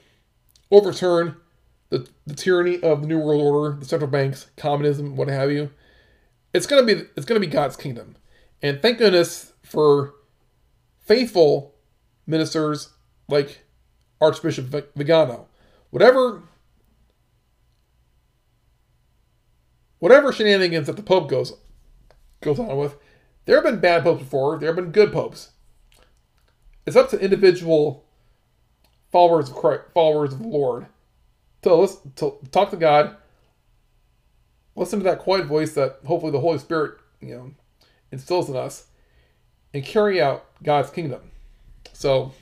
overturn 0.71 1.37
the, 1.91 2.09
the 2.27 2.35
tyranny 2.35 2.83
of 2.83 3.03
the 3.03 3.07
New 3.07 3.19
World 3.19 3.43
Order, 3.43 3.77
the 3.79 3.85
central 3.85 4.11
banks, 4.11 4.47
communism, 4.57 5.17
what 5.17 5.29
have 5.29 5.53
you, 5.53 5.71
it's 6.55 6.67
gonna 6.67 6.85
be 6.85 7.03
it's 7.17 7.27
gonna 7.27 7.41
be 7.41 7.47
God's 7.47 7.77
kingdom. 7.77 8.17
And 8.63 8.81
thank 8.81 8.99
goodness 8.99 9.53
for 9.63 10.15
faithful 11.01 11.75
ministers 12.27 12.91
like 13.29 13.65
Archbishop 14.21 14.67
Vigano. 14.97 15.49
Whatever 15.91 16.43
whatever 19.99 20.33
shenanigans 20.33 20.87
that 20.87 20.97
the 20.97 21.03
Pope 21.03 21.29
goes 21.29 21.55
goes 22.41 22.59
on 22.59 22.77
with, 22.77 22.97
there 23.47 23.57
have 23.57 23.65
been 23.65 23.81
bad 23.81 24.03
popes 24.03 24.23
before, 24.23 24.59
there 24.59 24.69
have 24.69 24.77
been 24.77 24.93
good 24.93 25.13
popes. 25.13 25.51
It's 26.87 26.97
up 26.97 27.09
to 27.11 27.19
individual 27.19 28.05
followers 29.11 29.49
of 29.49 29.57
Christ, 29.57 29.85
followers 29.95 30.33
of 30.35 30.41
the 30.41 30.49
Lord 30.49 30.87
to 31.65 31.75
listen, 31.75 32.13
to 32.17 32.39
talk 32.51 32.71
to 32.71 32.77
God, 32.77 33.17
listen 34.77 34.99
to 35.01 35.05
that 35.05 35.19
quiet 35.19 35.47
voice 35.47 35.73
that 35.75 35.99
hopefully 36.07 36.33
the 36.33 36.41
Holy 36.41 36.59
Spirit, 36.59 36.99
you 37.21 37.35
know, 37.35 37.51
instills 38.13 38.49
in 38.49 38.57
us, 38.57 38.87
and 39.73 39.85
carry 39.85 40.21
out 40.21 40.45
God's 40.63 40.91
kingdom. 40.91 41.21
So 41.93 42.33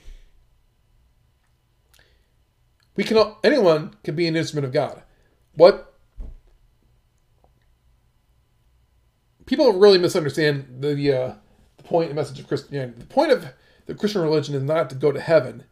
we 2.95 3.03
can 3.03 3.33
anyone 3.43 3.95
can 4.03 4.15
be 4.15 4.27
an 4.27 4.35
instrument 4.35 4.65
of 4.65 4.73
God. 4.73 5.01
What 5.55 5.92
people 9.53 9.73
really 9.73 9.99
misunderstand 9.99 10.65
the 10.79 10.95
the, 10.95 11.13
uh, 11.13 11.33
the 11.77 11.83
point 11.83 12.07
and 12.07 12.15
message 12.15 12.39
of 12.39 12.47
Christianity. 12.47 12.97
The 12.97 13.05
point 13.05 13.31
of 13.31 13.45
the 13.85 13.93
Christian 13.93 14.23
religion 14.23 14.55
is 14.55 14.63
not 14.63 14.89
to 14.89 14.95
go 14.95 15.11
to 15.11 15.19
heaven. 15.21 15.65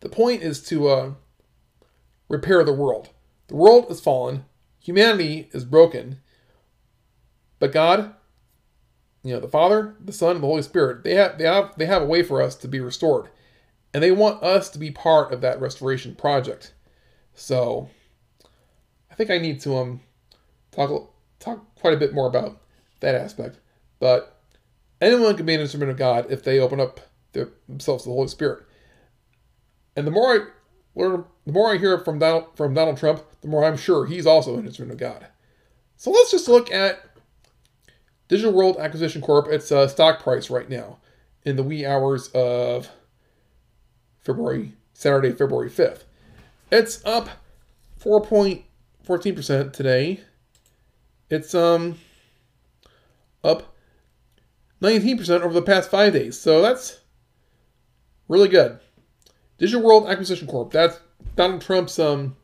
The 0.00 0.08
point 0.08 0.42
is 0.42 0.60
to 0.64 0.88
uh, 0.88 1.12
repair 2.28 2.64
the 2.64 2.72
world. 2.72 3.10
The 3.46 3.54
world 3.54 3.90
is 3.90 4.00
fallen, 4.00 4.44
humanity 4.80 5.48
is 5.52 5.64
broken, 5.64 6.18
but 7.60 7.72
God, 7.72 8.12
you 9.22 9.32
know, 9.32 9.40
the 9.40 9.46
Father, 9.46 9.94
the 10.04 10.12
Son, 10.12 10.32
and 10.36 10.42
the 10.42 10.48
Holy 10.48 10.62
Spirit, 10.62 11.04
they 11.04 11.14
have 11.14 11.38
they 11.38 11.44
have 11.44 11.72
they 11.76 11.86
have 11.86 12.02
a 12.02 12.06
way 12.06 12.24
for 12.24 12.42
us 12.42 12.56
to 12.56 12.68
be 12.68 12.80
restored. 12.80 13.28
And 13.94 14.02
they 14.02 14.10
want 14.10 14.42
us 14.42 14.68
to 14.70 14.78
be 14.78 14.90
part 14.90 15.32
of 15.32 15.40
that 15.42 15.60
restoration 15.60 16.14
project. 16.16 16.74
So 17.34 17.88
I 19.10 19.14
think 19.14 19.30
I 19.30 19.38
need 19.38 19.60
to 19.60 19.76
um 19.76 20.00
talk 20.72 21.12
talk 21.38 21.74
quite 21.76 21.94
a 21.94 21.98
bit 21.98 22.12
more 22.12 22.26
about 22.26 22.60
that 23.00 23.14
aspect. 23.14 23.58
But 23.98 24.40
anyone 25.00 25.36
can 25.36 25.46
be 25.46 25.54
an 25.54 25.60
instrument 25.60 25.90
of 25.90 25.96
God 25.96 26.26
if 26.30 26.42
they 26.42 26.58
open 26.58 26.80
up 26.80 27.00
their, 27.32 27.48
themselves 27.68 28.04
to 28.04 28.08
the 28.08 28.14
Holy 28.14 28.28
Spirit. 28.28 28.64
And 29.96 30.06
the 30.06 30.10
more 30.10 30.34
I 30.34 30.38
learn, 30.94 31.24
the 31.46 31.52
more 31.52 31.72
I 31.72 31.78
hear 31.78 31.98
from 31.98 32.18
Donald, 32.18 32.56
from 32.56 32.74
Donald 32.74 32.98
Trump, 32.98 33.24
the 33.40 33.48
more 33.48 33.64
I'm 33.64 33.76
sure 33.76 34.06
he's 34.06 34.26
also 34.26 34.56
an 34.56 34.66
instrument 34.66 34.92
of 34.92 34.98
God. 34.98 35.26
So 35.96 36.10
let's 36.10 36.30
just 36.30 36.48
look 36.48 36.70
at 36.70 37.04
Digital 38.28 38.52
World 38.52 38.76
Acquisition 38.78 39.20
Corp. 39.20 39.48
Its 39.48 39.72
uh, 39.72 39.88
stock 39.88 40.22
price 40.22 40.50
right 40.50 40.68
now 40.68 40.98
in 41.44 41.56
the 41.56 41.62
wee 41.62 41.84
hours 41.84 42.28
of 42.28 42.90
February, 44.20 44.72
Saturday, 44.92 45.32
February 45.32 45.70
5th. 45.70 46.02
It's 46.70 47.04
up 47.04 47.30
4.14% 48.00 49.72
today. 49.72 50.20
It's 51.30 51.54
um 51.54 51.98
up 53.44 53.74
19% 54.82 55.40
over 55.40 55.52
the 55.52 55.62
past 55.62 55.90
five 55.90 56.12
days. 56.12 56.40
So 56.40 56.62
that's 56.62 57.00
really 58.28 58.48
good. 58.48 58.78
Digital 59.58 59.82
World 59.82 60.08
Acquisition 60.08 60.46
Corp. 60.46 60.72
That's 60.72 61.00
Donald 61.34 61.62
Trump's 61.62 61.98
um, 61.98 62.36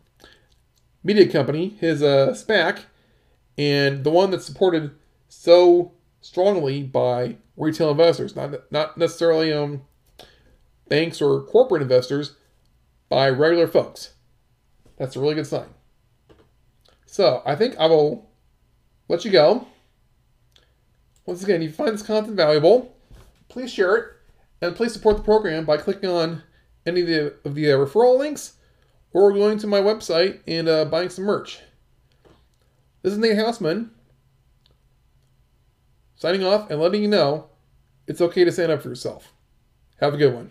media 1.03 1.31
company, 1.31 1.77
his 1.81 2.03
uh, 2.03 2.35
SPAC, 2.35 2.81
and 3.57 4.03
the 4.03 4.11
one 4.11 4.31
that's 4.31 4.47
supported 4.47 4.93
so 5.29 5.93
strongly 6.21 6.83
by 6.83 7.37
retail 7.57 7.91
investors, 7.91 8.35
not 8.35 8.71
not 8.73 8.99
necessarily 8.99 9.53
um, 9.53 9.83
banks 10.89 11.23
or 11.23 11.43
corporate 11.43 11.83
investors, 11.83 12.37
by 13.09 13.29
regular 13.29 13.69
folks. 13.69 14.15
That's 14.97 15.15
a 15.15 15.21
really 15.21 15.35
good 15.35 15.47
sign. 15.47 15.69
So 17.07 17.43
I 17.47 17.55
think 17.55 17.77
I 17.79 17.87
will 17.87 18.31
let 19.09 19.25
you 19.25 19.31
go. 19.31 19.69
Once 21.27 21.43
again, 21.43 21.63
if 21.63 21.71
you 21.71 21.75
find 21.75 21.95
this 21.95 22.03
content 22.03 22.37
valuable, 22.37 22.97
please 23.49 23.73
share 23.73 23.97
it 23.97 24.05
and 24.61 24.77
please 24.77 24.93
support 24.93 25.17
the 25.17 25.23
program 25.23 25.65
by 25.65 25.77
clicking 25.77 26.11
on 26.11 26.43
any 26.87 27.01
of 27.01 27.07
the, 27.07 27.35
of 27.45 27.55
the 27.55 27.71
uh, 27.71 27.77
referral 27.77 28.19
links 28.19 28.55
or 29.13 29.33
going 29.33 29.59
to 29.59 29.67
my 29.67 29.81
website 29.81 30.41
and 30.47 30.69
uh, 30.69 30.85
buying 30.85 31.09
some 31.09 31.25
merch. 31.25 31.61
This 33.03 33.13
is 33.13 33.19
Nate 33.19 33.37
Hausman 33.37 33.91
signing 36.17 36.45
off 36.45 36.71
and 36.71 36.81
letting 36.81 37.03
you 37.03 37.09
know 37.09 37.47
it's 38.07 38.21
okay 38.21 38.45
to 38.45 38.53
stand 38.53 38.73
up 38.73 38.83
for 38.83 38.89
yourself. 38.89 39.33
Have 40.01 40.15
a 40.15 40.17
good 40.17 40.35
one. 40.35 40.51